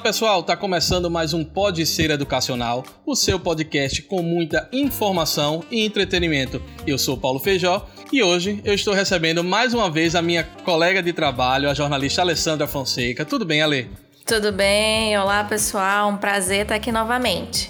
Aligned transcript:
Olá 0.00 0.06
pessoal, 0.06 0.42
tá 0.42 0.56
começando 0.56 1.10
mais 1.10 1.34
um 1.34 1.44
Pode 1.44 1.84
Ser 1.84 2.10
Educacional, 2.10 2.82
o 3.04 3.14
seu 3.14 3.38
podcast 3.38 4.00
com 4.00 4.22
muita 4.22 4.66
informação 4.72 5.62
e 5.70 5.84
entretenimento. 5.84 6.60
Eu 6.86 6.96
sou 6.96 7.18
Paulo 7.18 7.38
Feijó 7.38 7.86
e 8.10 8.22
hoje 8.22 8.62
eu 8.64 8.72
estou 8.72 8.94
recebendo 8.94 9.44
mais 9.44 9.74
uma 9.74 9.90
vez 9.90 10.14
a 10.14 10.22
minha 10.22 10.42
colega 10.64 11.02
de 11.02 11.12
trabalho, 11.12 11.68
a 11.68 11.74
jornalista 11.74 12.22
Alessandra 12.22 12.66
Fonseca. 12.66 13.26
Tudo 13.26 13.44
bem, 13.44 13.60
Ale? 13.60 13.90
Tudo 14.24 14.50
bem, 14.50 15.18
olá 15.18 15.44
pessoal, 15.44 16.08
um 16.08 16.16
prazer 16.16 16.62
estar 16.62 16.76
aqui 16.76 16.90
novamente. 16.90 17.68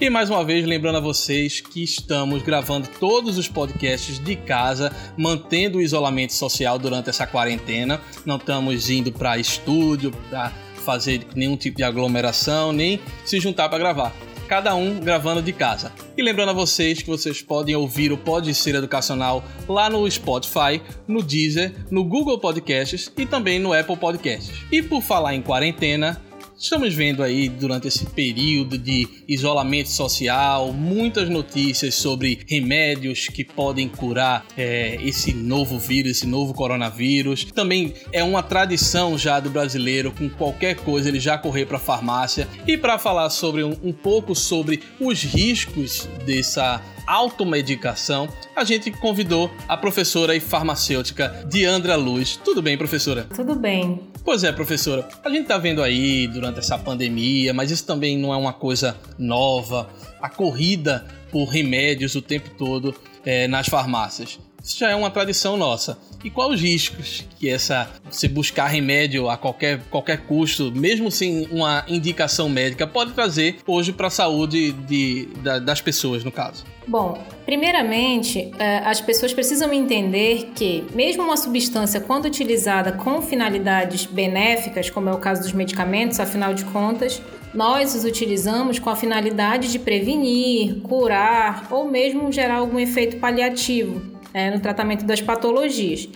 E 0.00 0.08
mais 0.08 0.30
uma 0.30 0.44
vez, 0.44 0.64
lembrando 0.64 0.98
a 0.98 1.00
vocês 1.00 1.60
que 1.60 1.82
estamos 1.82 2.42
gravando 2.42 2.88
todos 3.00 3.36
os 3.36 3.48
podcasts 3.48 4.20
de 4.20 4.36
casa, 4.36 4.92
mantendo 5.16 5.78
o 5.78 5.82
isolamento 5.82 6.32
social 6.32 6.78
durante 6.78 7.10
essa 7.10 7.26
quarentena. 7.26 8.00
Não 8.24 8.36
estamos 8.36 8.88
indo 8.88 9.10
para 9.10 9.36
estúdio, 9.36 10.12
para 10.30 10.52
fazer 10.82 11.26
nenhum 11.34 11.56
tipo 11.56 11.76
de 11.76 11.84
aglomeração, 11.84 12.72
nem 12.72 13.00
se 13.24 13.40
juntar 13.40 13.68
para 13.68 13.78
gravar. 13.78 14.12
Cada 14.48 14.74
um 14.74 15.00
gravando 15.00 15.40
de 15.40 15.52
casa. 15.52 15.92
E 16.16 16.22
lembrando 16.22 16.50
a 16.50 16.52
vocês 16.52 17.00
que 17.00 17.08
vocês 17.08 17.40
podem 17.40 17.74
ouvir 17.74 18.12
o 18.12 18.18
Pode 18.18 18.52
Ser 18.54 18.74
Educacional 18.74 19.42
lá 19.66 19.88
no 19.88 20.10
Spotify, 20.10 20.82
no 21.08 21.22
Deezer, 21.22 21.72
no 21.90 22.04
Google 22.04 22.38
Podcasts 22.38 23.10
e 23.16 23.24
também 23.24 23.58
no 23.58 23.72
Apple 23.72 23.96
Podcasts. 23.96 24.52
E 24.70 24.82
por 24.82 25.00
falar 25.00 25.34
em 25.34 25.40
quarentena, 25.40 26.20
Estamos 26.62 26.94
vendo 26.94 27.24
aí 27.24 27.48
durante 27.48 27.88
esse 27.88 28.06
período 28.06 28.78
de 28.78 29.24
isolamento 29.26 29.90
social 29.90 30.72
muitas 30.72 31.28
notícias 31.28 31.96
sobre 31.96 32.38
remédios 32.48 33.26
que 33.26 33.42
podem 33.42 33.88
curar 33.88 34.46
é, 34.56 34.96
esse 35.02 35.34
novo 35.34 35.76
vírus, 35.76 36.12
esse 36.12 36.26
novo 36.26 36.54
coronavírus. 36.54 37.46
Também 37.46 37.92
é 38.12 38.22
uma 38.22 38.44
tradição 38.44 39.18
já 39.18 39.40
do 39.40 39.50
brasileiro, 39.50 40.12
com 40.12 40.30
qualquer 40.30 40.76
coisa 40.76 41.08
ele 41.08 41.18
já 41.18 41.36
correr 41.36 41.66
para 41.66 41.78
a 41.78 41.80
farmácia. 41.80 42.46
E 42.64 42.78
para 42.78 42.96
falar 42.96 43.28
sobre 43.30 43.64
um, 43.64 43.76
um 43.82 43.92
pouco 43.92 44.32
sobre 44.32 44.84
os 45.00 45.20
riscos 45.20 46.08
dessa 46.24 46.80
automedicação, 47.08 48.28
a 48.54 48.62
gente 48.62 48.88
convidou 48.92 49.50
a 49.66 49.76
professora 49.76 50.36
e 50.36 50.38
farmacêutica 50.38 51.44
Diandra 51.50 51.96
Luz. 51.96 52.36
Tudo 52.36 52.62
bem, 52.62 52.78
professora? 52.78 53.26
Tudo 53.34 53.56
bem. 53.56 54.11
Pois 54.24 54.44
é, 54.44 54.52
professora. 54.52 55.08
A 55.24 55.28
gente 55.28 55.42
está 55.42 55.58
vendo 55.58 55.82
aí 55.82 56.28
durante 56.28 56.60
essa 56.60 56.78
pandemia, 56.78 57.52
mas 57.52 57.70
isso 57.70 57.84
também 57.84 58.16
não 58.16 58.32
é 58.32 58.36
uma 58.36 58.52
coisa 58.52 58.96
nova. 59.18 59.88
A 60.20 60.28
corrida 60.28 61.04
por 61.30 61.46
remédios 61.46 62.14
o 62.14 62.22
tempo 62.22 62.50
todo 62.56 62.94
é, 63.24 63.48
nas 63.48 63.66
farmácias. 63.66 64.38
Isso 64.62 64.78
já 64.78 64.90
é 64.90 64.94
uma 64.94 65.10
tradição 65.10 65.56
nossa. 65.56 65.98
E 66.24 66.30
quais 66.30 66.52
os 66.52 66.60
riscos 66.60 67.26
que 67.38 67.48
essa 67.48 67.90
você 68.08 68.28
buscar 68.28 68.68
remédio 68.68 69.28
a 69.28 69.36
qualquer, 69.36 69.80
qualquer 69.90 70.18
custo, 70.18 70.70
mesmo 70.72 71.10
sem 71.10 71.48
uma 71.50 71.84
indicação 71.88 72.48
médica, 72.48 72.86
pode 72.86 73.12
trazer 73.12 73.56
hoje 73.66 73.92
para 73.92 74.06
a 74.06 74.10
saúde 74.10 74.72
de, 74.72 75.26
da, 75.42 75.58
das 75.58 75.80
pessoas, 75.80 76.22
no 76.22 76.30
caso? 76.30 76.64
Bom, 76.86 77.20
primeiramente, 77.44 78.52
é, 78.58 78.78
as 78.78 79.00
pessoas 79.00 79.32
precisam 79.32 79.72
entender 79.72 80.50
que, 80.54 80.84
mesmo 80.94 81.22
uma 81.22 81.36
substância, 81.36 82.00
quando 82.00 82.26
utilizada 82.26 82.92
com 82.92 83.20
finalidades 83.22 84.04
benéficas, 84.04 84.90
como 84.90 85.08
é 85.08 85.12
o 85.12 85.18
caso 85.18 85.42
dos 85.42 85.52
medicamentos, 85.52 86.20
afinal 86.20 86.54
de 86.54 86.64
contas, 86.66 87.20
nós 87.54 87.94
os 87.94 88.04
utilizamos 88.04 88.78
com 88.78 88.90
a 88.90 88.96
finalidade 88.96 89.70
de 89.70 89.78
prevenir, 89.78 90.80
curar 90.82 91.68
ou 91.70 91.88
mesmo 91.88 92.32
gerar 92.32 92.56
algum 92.56 92.78
efeito 92.78 93.18
paliativo, 93.18 94.02
é, 94.32 94.50
no 94.50 94.60
tratamento 94.60 95.04
das 95.04 95.20
patologias. 95.20 96.08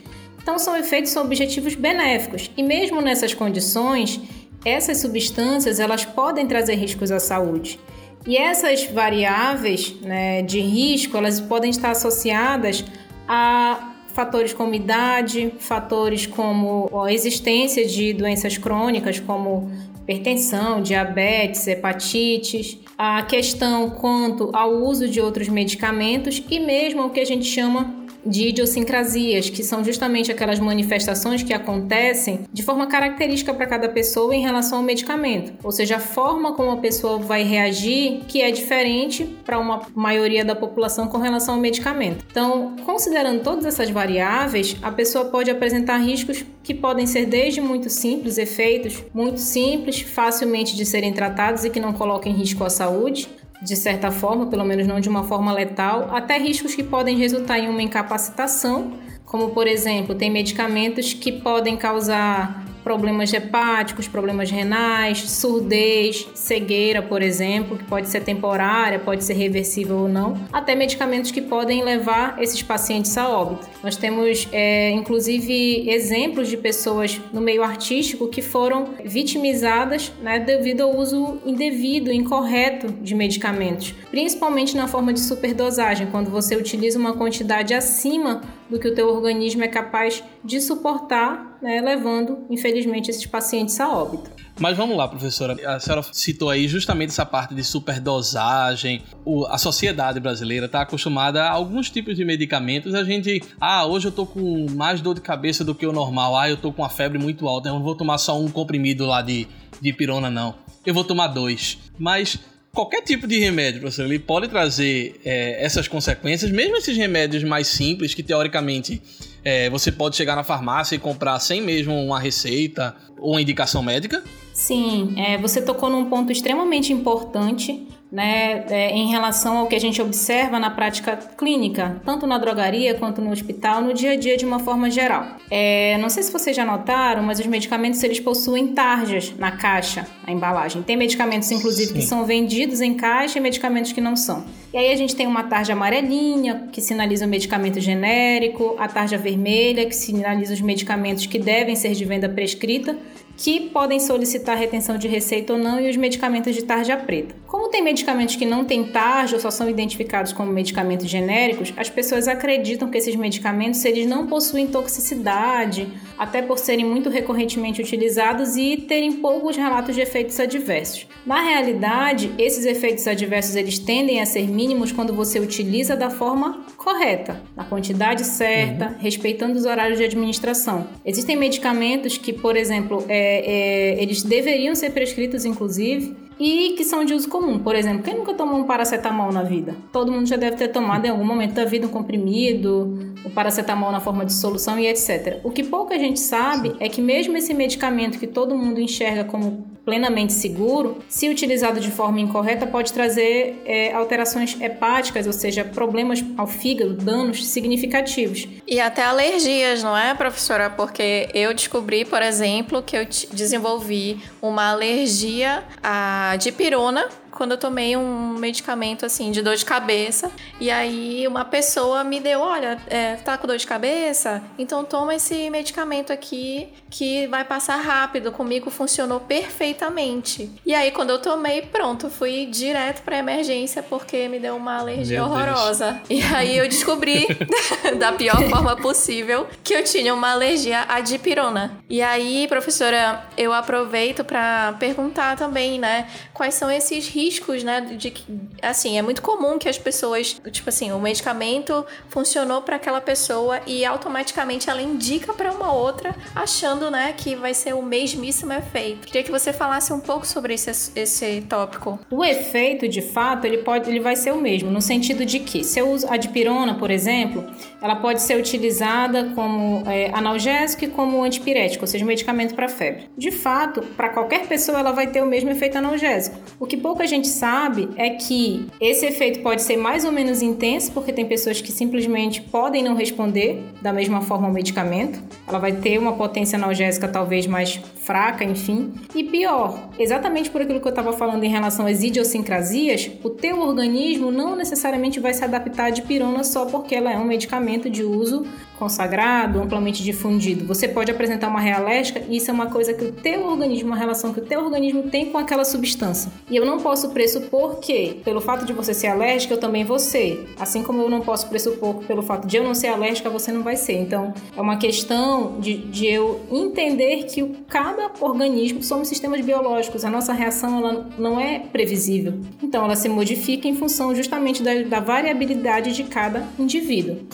Então, 0.43 0.59
são 0.59 0.77
efeitos 0.77 1.10
são 1.10 1.25
objetivos 1.25 1.75
benéficos 1.75 2.50
e 2.56 2.62
mesmo 2.62 3.00
nessas 3.00 3.34
condições, 3.34 4.21
essas 4.65 4.99
substâncias 4.99 5.81
elas 5.81 6.04
podem 6.04 6.47
trazer 6.47 6.75
riscos 6.75 7.10
à 7.10 7.19
saúde. 7.19 7.81
E 8.27 8.37
essas 8.37 8.84
variáveis 8.84 9.94
né, 10.03 10.43
de 10.43 10.60
risco 10.60 11.16
elas 11.16 11.41
podem 11.41 11.71
estar 11.71 11.91
associadas 11.91 12.84
a 13.28 13.93
fatores 14.15 14.53
como 14.53 14.75
idade, 14.75 15.53
fatores 15.59 16.27
como 16.27 16.91
a 17.04 17.12
existência 17.12 17.87
de 17.87 18.12
doenças 18.12 18.56
crônicas 18.56 19.21
como 19.21 19.71
hipertensão, 20.00 20.81
diabetes, 20.81 21.66
hepatites, 21.66 22.78
a 22.97 23.22
questão 23.22 23.91
quanto 23.91 24.50
ao 24.54 24.72
uso 24.72 25.09
de 25.09 25.21
outros 25.21 25.48
medicamentos 25.48 26.43
e 26.48 26.59
mesmo 26.59 27.04
o 27.04 27.10
que 27.10 27.21
a 27.21 27.27
gente 27.27 27.44
chama 27.44 28.05
de 28.26 28.48
idiosincrasias, 28.48 29.48
que 29.48 29.62
são 29.62 29.84
justamente 29.84 30.31
aquelas 30.31 30.59
manifestações 30.59 31.42
que 31.42 31.53
acontecem 31.53 32.41
de 32.53 32.62
forma 32.62 32.87
característica 32.87 33.54
para 33.54 33.66
cada 33.66 33.88
pessoa 33.88 34.34
em 34.34 34.42
relação 34.42 34.78
ao 34.78 34.84
medicamento. 34.84 35.53
Ou 35.62 35.72
seja, 35.72 35.97
a 35.97 36.00
forma 36.00 36.53
como 36.53 36.70
a 36.70 36.76
pessoa 36.76 37.19
vai 37.19 37.42
reagir 37.42 38.20
que 38.26 38.42
é 38.42 38.50
diferente 38.50 39.25
para 39.44 39.59
uma 39.59 39.82
maioria 39.94 40.44
da 40.44 40.54
população 40.54 41.09
com 41.09 41.19
relação 41.19 41.54
ao 41.54 41.60
medicamento. 41.60 42.25
Então, 42.31 42.76
considerando 42.84 43.42
todas 43.42 43.65
essas 43.65 43.91
variáveis, 43.91 44.76
a 44.82 44.91
pessoa 44.91 45.26
pode 45.26 45.50
apresentar 45.50 45.98
riscos 45.98 46.44
que 46.62 46.75
podem 46.75 47.06
ser 47.06 47.26
desde 47.26 47.60
muito 47.60 47.88
simples, 47.88 48.38
efeitos 48.38 49.04
muito 49.15 49.38
simples, 49.38 50.00
facilmente 50.00 50.76
de 50.76 50.84
serem 50.84 51.12
tratados 51.12 51.65
e 51.65 51.70
que 51.70 51.81
não 51.81 51.92
colocam 51.92 52.31
em 52.31 52.34
risco 52.34 52.65
a 52.65 52.70
saúde, 52.70 53.28
de 53.62 53.76
certa 53.76 54.10
forma, 54.10 54.46
pelo 54.46 54.64
menos 54.64 54.86
não 54.86 55.00
de 55.00 55.08
uma 55.08 55.24
forma 55.24 55.52
letal, 55.52 56.08
até 56.14 56.38
riscos 56.38 56.74
que 56.74 56.82
podem 56.82 57.16
resultar 57.16 57.58
em 57.58 57.68
uma 57.68 57.82
incapacitação, 57.82 58.92
como 59.24 59.50
por 59.50 59.66
exemplo, 59.66 60.14
tem 60.14 60.30
medicamentos 60.30 61.12
que 61.12 61.32
podem 61.32 61.76
causar 61.76 62.66
problemas 62.86 63.32
hepáticos, 63.32 64.06
problemas 64.06 64.48
renais, 64.48 65.28
surdez, 65.28 66.28
cegueira, 66.36 67.02
por 67.02 67.20
exemplo, 67.20 67.76
que 67.76 67.82
pode 67.82 68.08
ser 68.08 68.20
temporária, 68.22 69.00
pode 69.00 69.24
ser 69.24 69.34
reversível 69.34 69.97
ou 69.97 70.08
não, 70.08 70.38
até 70.52 70.72
medicamentos 70.76 71.32
que 71.32 71.42
podem 71.42 71.82
levar 71.82 72.41
esses 72.41 72.62
pacientes 72.62 73.19
a 73.19 73.28
óbito. 73.28 73.66
Nós 73.82 73.97
temos, 73.97 74.47
é, 74.52 74.92
inclusive, 74.92 75.91
exemplos 75.91 76.47
de 76.47 76.56
pessoas 76.56 77.20
no 77.32 77.41
meio 77.41 77.64
artístico 77.64 78.28
que 78.28 78.41
foram 78.41 78.91
vitimizadas 79.04 80.12
né, 80.22 80.38
devido 80.38 80.82
ao 80.82 80.97
uso 80.97 81.38
indevido, 81.44 82.12
incorreto 82.12 82.86
de 83.03 83.16
medicamentos, 83.16 83.97
principalmente 84.12 84.76
na 84.76 84.86
forma 84.86 85.12
de 85.12 85.18
superdosagem, 85.18 86.06
quando 86.06 86.30
você 86.30 86.54
utiliza 86.54 87.00
uma 87.00 87.14
quantidade 87.14 87.74
acima 87.74 88.42
do 88.69 88.78
que 88.78 88.88
o 88.88 88.94
teu 88.94 89.09
organismo 89.09 89.62
é 89.62 89.69
capaz 89.69 90.22
de 90.44 90.60
suportar, 90.60 91.59
né, 91.62 91.81
levando, 91.81 92.44
infelizmente, 92.50 93.10
esses 93.10 93.27
pacientes 93.27 93.78
a 93.81 93.88
óbito. 93.88 94.31
Mas 94.59 94.77
vamos 94.77 94.97
lá, 94.97 95.06
professora. 95.06 95.54
A 95.69 95.78
senhora 95.78 96.03
citou 96.12 96.49
aí 96.49 96.66
justamente 96.66 97.10
essa 97.10 97.27
parte 97.27 97.54
de 97.54 97.62
superdosagem. 97.62 99.03
O, 99.22 99.44
a 99.47 99.59
sociedade 99.59 100.19
brasileira 100.19 100.65
está 100.65 100.81
acostumada 100.81 101.44
a 101.44 101.50
alguns 101.50 101.91
tipos 101.91 102.16
de 102.16 102.25
medicamentos. 102.25 102.94
A 102.94 103.04
gente, 103.04 103.43
ah, 103.60 103.84
hoje 103.84 104.09
eu 104.09 104.12
tô 104.12 104.25
com 104.25 104.66
mais 104.71 105.03
dor 105.03 105.15
de 105.15 105.21
cabeça 105.21 105.62
do 105.62 105.75
que 105.75 105.87
o 105.87 105.93
normal. 105.93 106.38
Ah, 106.38 106.48
eu 106.48 106.56
tô 106.56 106.72
com 106.72 106.81
uma 106.81 106.88
febre 106.88 107.19
muito 107.19 107.47
alta. 107.47 107.69
Eu 107.69 107.75
não 107.75 107.83
vou 107.83 107.94
tomar 107.94 108.16
só 108.16 108.41
um 108.41 108.48
comprimido 108.48 109.04
lá 109.04 109.21
de, 109.21 109.47
de 109.78 109.93
pirona, 109.93 110.31
não. 110.31 110.54
Eu 110.87 110.94
vou 110.94 111.04
tomar 111.04 111.27
dois. 111.27 111.78
Mas 111.98 112.38
qualquer 112.76 113.00
tipo 113.00 113.26
de 113.26 113.38
remédio, 113.38 113.81
professor, 113.81 114.04
ele 114.04 114.19
pode 114.19 114.48
trazer 114.48 115.19
é, 115.25 115.64
essas 115.64 115.88
consequências, 115.88 116.50
mesmo 116.50 116.76
esses 116.76 116.94
remédios 116.94 117.42
mais 117.42 117.66
simples, 117.69 118.12
que 118.12 118.22
teoricamente 118.22 119.03
é, 119.42 119.70
você 119.70 119.91
pode 119.91 120.14
chegar 120.14 120.37
na 120.37 120.44
farmácia 120.44 120.94
e 120.94 120.98
comprar 120.98 121.41
sem 121.41 121.62
mesmo 121.62 121.95
uma 121.95 122.21
receita 122.21 122.95
ou 123.18 123.33
uma 123.33 123.41
indicação 123.41 123.83
médica? 123.83 124.22
Sim, 124.53 125.15
é, 125.16 125.39
você 125.39 125.62
tocou 125.62 125.89
num 125.89 126.04
ponto 126.10 126.30
extremamente 126.30 126.92
importante 126.92 127.89
né, 128.16 128.65
é, 128.71 128.92
em 128.92 129.10
relação 129.10 129.59
ao 129.59 129.66
que 129.66 129.74
a 129.74 129.78
gente 129.78 130.01
observa 130.01 130.59
na 130.59 130.71
prática 130.71 131.18
clínica, 131.36 132.01
tanto 132.03 132.27
na 132.27 132.39
drogaria 132.39 132.95
quanto 132.95 133.21
no 133.21 133.30
hospital, 133.30 133.83
no 133.83 133.92
dia 133.92 134.13
a 134.13 134.16
dia 134.16 134.39
de 134.39 134.47
uma 134.47 134.59
forma 134.59 134.91
geral. 134.91 135.27
É, 135.51 135.98
não 135.98 136.09
sei 136.09 136.22
se 136.22 136.33
vocês 136.33 136.57
já 136.57 136.65
notaram, 136.65 137.22
mas 137.22 137.39
os 137.39 137.47
medicamentos 137.47 138.03
eles 138.03 138.18
possuem 138.18 138.68
tarjas 138.68 139.34
na 139.39 139.51
caixa, 139.53 140.07
na 140.27 140.33
embalagem. 140.33 140.83
Tem 140.83 140.97
medicamentos, 140.97 141.51
inclusive, 141.51 141.89
Sim. 141.89 141.95
que 141.95 142.03
são 142.03 142.24
vendidos 142.24 142.80
em 142.80 142.95
caixa 142.95 143.39
e 143.39 143.42
medicamentos 143.42 143.92
que 143.92 144.01
não 144.01 144.16
são. 144.16 144.47
E 144.76 144.78
aí 144.78 144.92
a 144.92 144.96
gente 144.96 145.16
tem 145.16 145.26
uma 145.26 145.44
tarja 145.44 145.72
amarelinha, 145.72 146.68
que 146.70 146.82
sinaliza 146.82 147.24
o 147.24 147.28
medicamento 147.30 147.80
genérico, 147.80 148.76
a 148.78 148.86
tarja 148.86 149.16
vermelha, 149.16 149.86
que 149.86 149.96
sinaliza 149.96 150.52
os 150.52 150.60
medicamentos 150.60 151.24
que 151.24 151.38
devem 151.38 151.74
ser 151.74 151.92
de 151.92 152.04
venda 152.04 152.28
prescrita, 152.28 152.94
que 153.38 153.68
podem 153.70 154.00
solicitar 154.00 154.56
retenção 154.56 154.96
de 154.96 155.08
receita 155.08 155.52
ou 155.52 155.58
não, 155.58 155.80
e 155.80 155.88
os 155.88 155.96
medicamentos 155.96 156.54
de 156.54 156.62
tarja 156.62 156.96
preta. 156.96 157.34
Como 157.46 157.68
tem 157.68 157.82
medicamentos 157.82 158.36
que 158.36 158.46
não 158.46 158.64
têm 158.64 158.84
tarja 158.84 159.36
ou 159.36 159.40
só 159.40 159.50
são 159.50 159.68
identificados 159.68 160.32
como 160.32 160.52
medicamentos 160.52 161.08
genéricos, 161.08 161.72
as 161.76 161.90
pessoas 161.90 162.28
acreditam 162.28 162.90
que 162.90 162.98
esses 162.98 163.14
medicamentos 163.14 163.84
eles 163.84 164.06
não 164.06 164.26
possuem 164.26 164.66
toxicidade, 164.66 165.88
até 166.18 166.40
por 166.40 166.58
serem 166.58 166.84
muito 166.84 167.10
recorrentemente 167.10 167.80
utilizados 167.80 168.56
e 168.56 168.76
terem 168.76 169.12
poucos 169.12 169.56
relatos 169.56 169.94
de 169.94 170.00
efeitos 170.00 170.38
adversos. 170.40 171.06
Na 171.24 171.42
realidade, 171.42 172.32
esses 172.38 172.64
efeitos 172.64 173.06
adversos 173.06 173.54
eles 173.54 173.78
tendem 173.78 174.20
a 174.20 174.26
ser 174.26 174.48
quando 174.92 175.13
você 175.13 175.39
utiliza 175.39 175.95
da 175.95 176.10
forma 176.10 176.65
correta, 176.77 177.42
na 177.54 177.65
quantidade 177.65 178.24
certa, 178.24 178.89
uhum. 178.89 178.95
respeitando 178.98 179.59
os 179.59 179.65
horários 179.65 179.98
de 179.98 180.04
administração. 180.04 180.86
Existem 181.04 181.36
medicamentos 181.36 182.16
que, 182.18 182.33
por 182.33 182.57
exemplo, 182.57 183.04
é, 183.09 183.97
é, 183.97 184.03
eles 184.03 184.22
deveriam 184.22 184.74
ser 184.74 184.91
prescritos, 184.91 185.45
inclusive, 185.45 186.16
e 186.38 186.74
que 186.77 186.84
são 186.84 187.04
de 187.04 187.15
uso 187.15 187.28
comum. 187.28 187.59
Por 187.59 187.74
exemplo, 187.74 188.03
quem 188.03 188.15
nunca 188.15 188.34
tomou 188.34 188.59
um 188.59 188.65
paracetamol 188.65 189.33
na 189.33 189.42
vida? 189.42 189.74
Todo 189.92 190.12
mundo 190.12 190.27
já 190.27 190.36
deve 190.36 190.56
ter 190.56 190.68
tomado 190.68 191.04
em 191.06 191.09
algum 191.09 191.24
momento 191.24 191.54
da 191.54 191.65
vida 191.65 191.86
um 191.86 191.91
comprimido, 191.91 193.15
o 193.24 193.30
paracetamol 193.30 193.91
na 193.91 194.00
forma 194.00 194.24
de 194.24 194.33
solução 194.33 194.78
e 194.78 194.86
etc. 194.86 195.41
O 195.42 195.50
que 195.50 195.65
pouca 195.65 195.98
gente 195.98 196.21
sabe 196.21 196.74
é 196.78 196.88
que 196.88 197.00
mesmo 197.00 197.36
esse 197.36 197.54
medicamento 197.54 198.18
que 198.18 198.27
todo 198.27 198.56
mundo 198.56 198.80
enxerga 198.80 199.24
como 199.24 199.77
plenamente 199.86 200.33
seguro, 200.33 200.98
se 201.09 201.28
utilizado 201.28 201.78
de 201.78 201.92
forma 201.92 202.21
incorreta, 202.21 202.66
pode 202.66 202.92
trazer 202.92 203.62
é, 203.65 203.92
alterações 203.92 204.60
hepáticas, 204.60 205.28
ou 205.28 205.33
seja, 205.33 205.65
problemas 205.65 206.24
ao 206.36 206.48
fígado, 206.48 206.92
danos 206.94 207.47
significativos. 207.47 208.48
E 208.66 208.80
até 208.80 209.04
alergias, 209.04 209.84
não 209.84 209.97
é, 209.97 210.12
professora? 210.12 210.68
Porque 210.68 211.28
eu 211.33 211.54
descobri, 211.54 212.04
por 212.04 212.21
exemplo, 212.21 212.83
que 212.83 212.97
eu 212.97 213.06
desenvolvi 213.33 214.18
uma 214.42 214.72
alergia 214.72 215.62
a 215.80 216.25
dipirona 216.42 217.02
quando 217.36 217.53
eu 217.53 217.59
tomei 217.59 217.97
um 217.97 218.30
medicamento 218.38 219.04
assim 219.04 219.30
de 219.30 219.42
dor 219.42 219.56
de 219.56 219.65
cabeça. 219.65 220.30
E 220.59 220.71
aí 220.71 221.28
uma 221.28 221.44
pessoa 221.44 222.03
me 222.03 222.18
deu: 222.18 222.41
olha, 222.41 222.78
é, 222.88 223.16
tá 223.16 223.36
com 223.36 223.47
dor 223.47 223.59
de 223.59 223.66
cabeça? 223.66 224.42
Então 224.59 224.83
toma 224.84 225.15
esse 225.15 225.50
medicamento 225.50 226.12
aqui 226.12 226.68
que 226.91 227.27
vai 227.27 227.44
passar 227.44 227.77
rápido. 227.77 228.33
Comigo 228.33 228.71
funcionou 228.71 229.21
perfeitamente. 229.21 230.50
E 230.65 230.74
aí 230.74 230.91
quando 230.91 231.10
eu 231.10 231.18
tomei, 231.18 231.60
pronto, 231.62 232.09
fui 232.09 232.47
direto 232.47 233.03
pra 233.03 233.18
emergência 233.18 233.83
porque 233.83 234.28
me 234.28 234.38
deu 234.38 234.56
uma 234.56 234.78
alergia 234.78 235.21
Meu 235.21 235.30
horrorosa. 235.30 236.00
Deus. 236.09 236.22
E 236.22 236.34
aí 236.34 236.56
eu 236.56 236.66
descobri, 236.66 237.27
da 237.98 238.12
pior 238.12 238.42
forma 238.48 238.77
possível, 238.77 239.47
que 239.62 239.74
eu 239.74 239.84
tinha 239.84 240.15
uma 240.15 240.33
alergia 240.33 240.86
à 240.88 241.00
dipirona. 241.00 241.78
E 241.91 242.00
aí, 242.00 242.48
professora, 242.48 243.27
eu 243.36 243.53
aproveito 243.53 244.24
para 244.24 244.74
perguntar 244.78 245.36
também, 245.36 245.78
né, 245.78 246.09
quais 246.33 246.54
são 246.54 246.71
esses 246.71 247.06
riscos 247.09 247.25
riscos, 247.26 247.64
né? 247.64 247.80
De 247.80 248.10
que, 248.10 248.24
assim, 248.62 248.98
é 248.98 249.02
muito 249.02 249.20
comum 249.20 249.58
que 249.58 249.68
as 249.68 249.78
pessoas, 249.78 250.40
tipo 250.50 250.68
assim, 250.68 250.92
o 250.92 250.98
medicamento 250.98 251.84
funcionou 252.08 252.62
para 252.62 252.76
aquela 252.76 253.00
pessoa 253.00 253.60
e 253.66 253.84
automaticamente 253.84 254.70
ela 254.70 254.80
indica 254.80 255.32
para 255.32 255.52
uma 255.52 255.72
outra, 255.72 256.14
achando, 256.34 256.90
né, 256.90 257.12
que 257.16 257.34
vai 257.34 257.54
ser 257.54 257.75
o 257.75 257.82
mesmíssimo 257.82 258.52
efeito. 258.52 259.06
Queria 259.06 259.23
que 259.23 259.30
você 259.30 259.52
falasse 259.52 259.92
um 259.92 260.00
pouco 260.00 260.26
sobre 260.26 260.54
esse, 260.54 260.92
esse 260.94 261.40
tópico. 261.42 261.99
O 262.11 262.25
efeito, 262.25 262.88
de 262.88 263.02
fato, 263.02 263.44
ele 263.44 263.58
pode, 263.58 263.90
ele 263.90 264.00
vai 264.00 264.16
ser 264.16 264.32
o 264.32 264.40
mesmo, 264.40 264.70
no 264.70 264.80
sentido 264.80 265.25
de 265.25 265.40
que, 265.40 265.64
se 265.64 265.78
eu 265.78 265.90
uso 265.90 266.06
a 266.08 266.16
dipirona, 266.16 266.75
por 266.75 266.90
exemplo, 266.90 267.44
ela 267.82 267.96
pode 267.96 268.23
ser 268.23 268.37
utilizada 268.37 269.32
como 269.34 269.82
é, 269.88 270.11
analgésico 270.12 270.84
e 270.84 270.88
como 270.88 271.23
antipirético, 271.23 271.84
ou 271.84 271.88
seja, 271.88 272.04
medicamento 272.04 272.54
para 272.54 272.68
febre. 272.68 273.08
De 273.16 273.30
fato, 273.30 273.82
para 273.96 274.11
qualquer 274.11 274.46
pessoa, 274.46 274.78
ela 274.78 274.92
vai 274.92 275.06
ter 275.08 275.23
o 275.23 275.26
mesmo 275.26 275.50
efeito 275.50 275.76
analgésico. 275.78 276.37
O 276.58 276.66
que 276.66 276.76
pouca 276.76 277.06
gente 277.06 277.15
gente 277.16 277.28
sabe 277.28 277.88
é 277.97 278.11
que 278.11 278.66
esse 278.80 279.07
efeito 279.07 279.40
pode 279.40 279.62
ser 279.62 279.76
mais 279.76 280.04
ou 280.04 280.12
menos 280.12 280.42
intenso, 280.42 280.92
porque 280.92 281.12
tem 281.12 281.26
pessoas 281.26 281.61
que 281.61 281.71
simplesmente 281.71 282.40
podem 282.40 282.83
não 282.83 282.95
responder 282.95 283.62
da 283.80 283.92
mesma 283.92 284.21
forma 284.21 284.47
ao 284.47 284.52
medicamento. 284.52 285.23
Ela 285.47 285.59
vai 285.59 285.73
ter 285.73 285.99
uma 285.99 286.14
potência 286.14 286.57
analgésica 286.57 287.07
talvez 287.07 287.47
mais 287.47 287.80
fraca, 287.97 288.45
enfim. 288.45 288.92
E 289.14 289.25
pior, 289.25 289.88
exatamente 289.99 290.50
por 290.50 290.62
aquilo 290.62 290.80
que 290.80 290.87
eu 290.87 290.90
estava 290.90 291.12
falando 291.12 291.45
em 291.45 291.49
relação 291.49 291.87
às 291.87 292.02
idiosincrasias, 292.02 293.11
o 293.23 293.30
teu 293.30 293.61
organismo 293.61 294.30
não 294.30 294.57
necessariamente 294.57 295.21
vai 295.21 295.35
se 295.35 295.45
adaptar 295.45 295.87
à 295.87 295.90
dipirona 295.90 296.45
só 296.45 296.66
porque 296.66 296.95
ela 296.95 297.12
é 297.12 297.19
um 297.19 297.25
medicamento 297.25 297.88
de 297.88 298.02
uso 298.02 298.47
consagrado, 298.78 299.61
amplamente 299.61 300.02
difundido. 300.02 300.66
Você 300.66 300.87
pode 300.87 301.11
apresentar 301.11 301.49
uma 301.49 301.61
reação 301.61 301.76
alérgica 301.76 302.23
e 302.28 302.37
isso 302.37 302.50
é 302.50 302.54
uma 302.54 302.66
coisa 302.66 302.95
que 302.95 303.04
o 303.04 303.12
teu 303.12 303.47
organismo, 303.47 303.88
uma 303.90 303.97
relação 303.97 304.33
que 304.33 304.40
o 304.40 304.45
teu 304.45 304.61
organismo 304.64 305.04
tem 305.04 305.30
com 305.30 305.38
aquela 305.38 305.64
substância. 305.64 306.30
E 306.50 306.57
eu 306.57 306.64
não 306.64 306.78
posso 306.80 307.05
pressupor 307.11 307.76
que, 307.76 308.20
pelo 308.25 308.40
fato 308.40 308.64
de 308.64 308.73
você 308.73 308.94
ser 308.94 309.08
alérgica, 309.08 309.54
eu 309.54 309.58
também 309.58 309.85
vou 309.85 309.99
ser. 309.99 310.49
Assim 310.58 310.82
como 310.82 311.02
eu 311.02 311.08
não 311.08 311.20
posso 311.20 311.49
pressupor 311.49 311.99
que 311.99 312.06
pelo 312.06 312.23
fato 312.23 312.47
de 312.47 312.56
eu 312.56 312.64
não 312.64 312.75
ser 312.75 312.88
alérgica, 312.88 313.30
você 313.30 313.52
não 313.52 313.62
vai 313.62 313.76
ser. 313.76 313.94
Então, 313.94 314.35
é 314.56 314.61
uma 314.61 314.76
questão 314.76 315.58
de, 315.61 315.76
de 315.76 316.06
eu 316.06 316.40
entender 316.50 317.25
que 317.25 317.44
cada 317.68 318.11
organismo 318.20 318.82
somos 318.82 319.08
sistemas 319.08 319.40
biológicos. 319.44 320.04
A 320.04 320.11
nossa 320.11 320.32
reação 320.32 320.78
ela 320.78 321.08
não 321.18 321.40
é 321.40 321.58
previsível. 321.58 322.40
Então, 322.62 322.85
ela 322.85 322.97
se 322.97 323.09
modifica 323.09 323.68
em 323.68 323.75
função 323.75 324.14
justamente 324.14 324.62
da, 324.62 324.82
da 324.82 325.00
variabilidade 325.00 325.94
de 325.94 326.04
cada 326.04 326.47
indivíduo. 326.59 327.26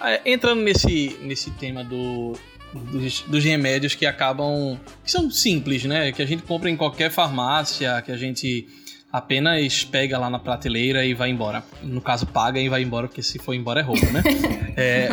É, 0.00 0.20
entrando 0.26 0.62
nesse, 0.62 1.16
nesse 1.22 1.50
tema 1.52 1.84
do, 1.84 2.32
dos, 2.74 3.20
dos, 3.22 3.44
remédios 3.44 3.94
que 3.94 4.06
acabam. 4.06 4.78
que 5.04 5.10
são 5.10 5.30
simples, 5.30 5.84
né? 5.84 6.12
Que 6.12 6.22
a 6.22 6.26
gente 6.26 6.42
compra 6.42 6.70
em 6.70 6.76
qualquer 6.76 7.10
farmácia, 7.10 8.00
que 8.02 8.12
a 8.12 8.16
gente 8.16 8.66
apenas 9.12 9.84
pega 9.84 10.18
lá 10.18 10.30
na 10.30 10.38
prateleira 10.38 11.04
e 11.04 11.14
vai 11.14 11.30
embora. 11.30 11.62
No 11.82 12.00
caso, 12.00 12.26
paga 12.26 12.58
e 12.58 12.68
vai 12.68 12.82
embora, 12.82 13.06
porque 13.06 13.22
se 13.22 13.38
for 13.38 13.54
embora 13.54 13.80
é 13.80 13.82
roubo, 13.82 14.06
né? 14.06 14.22
é, 14.76 15.08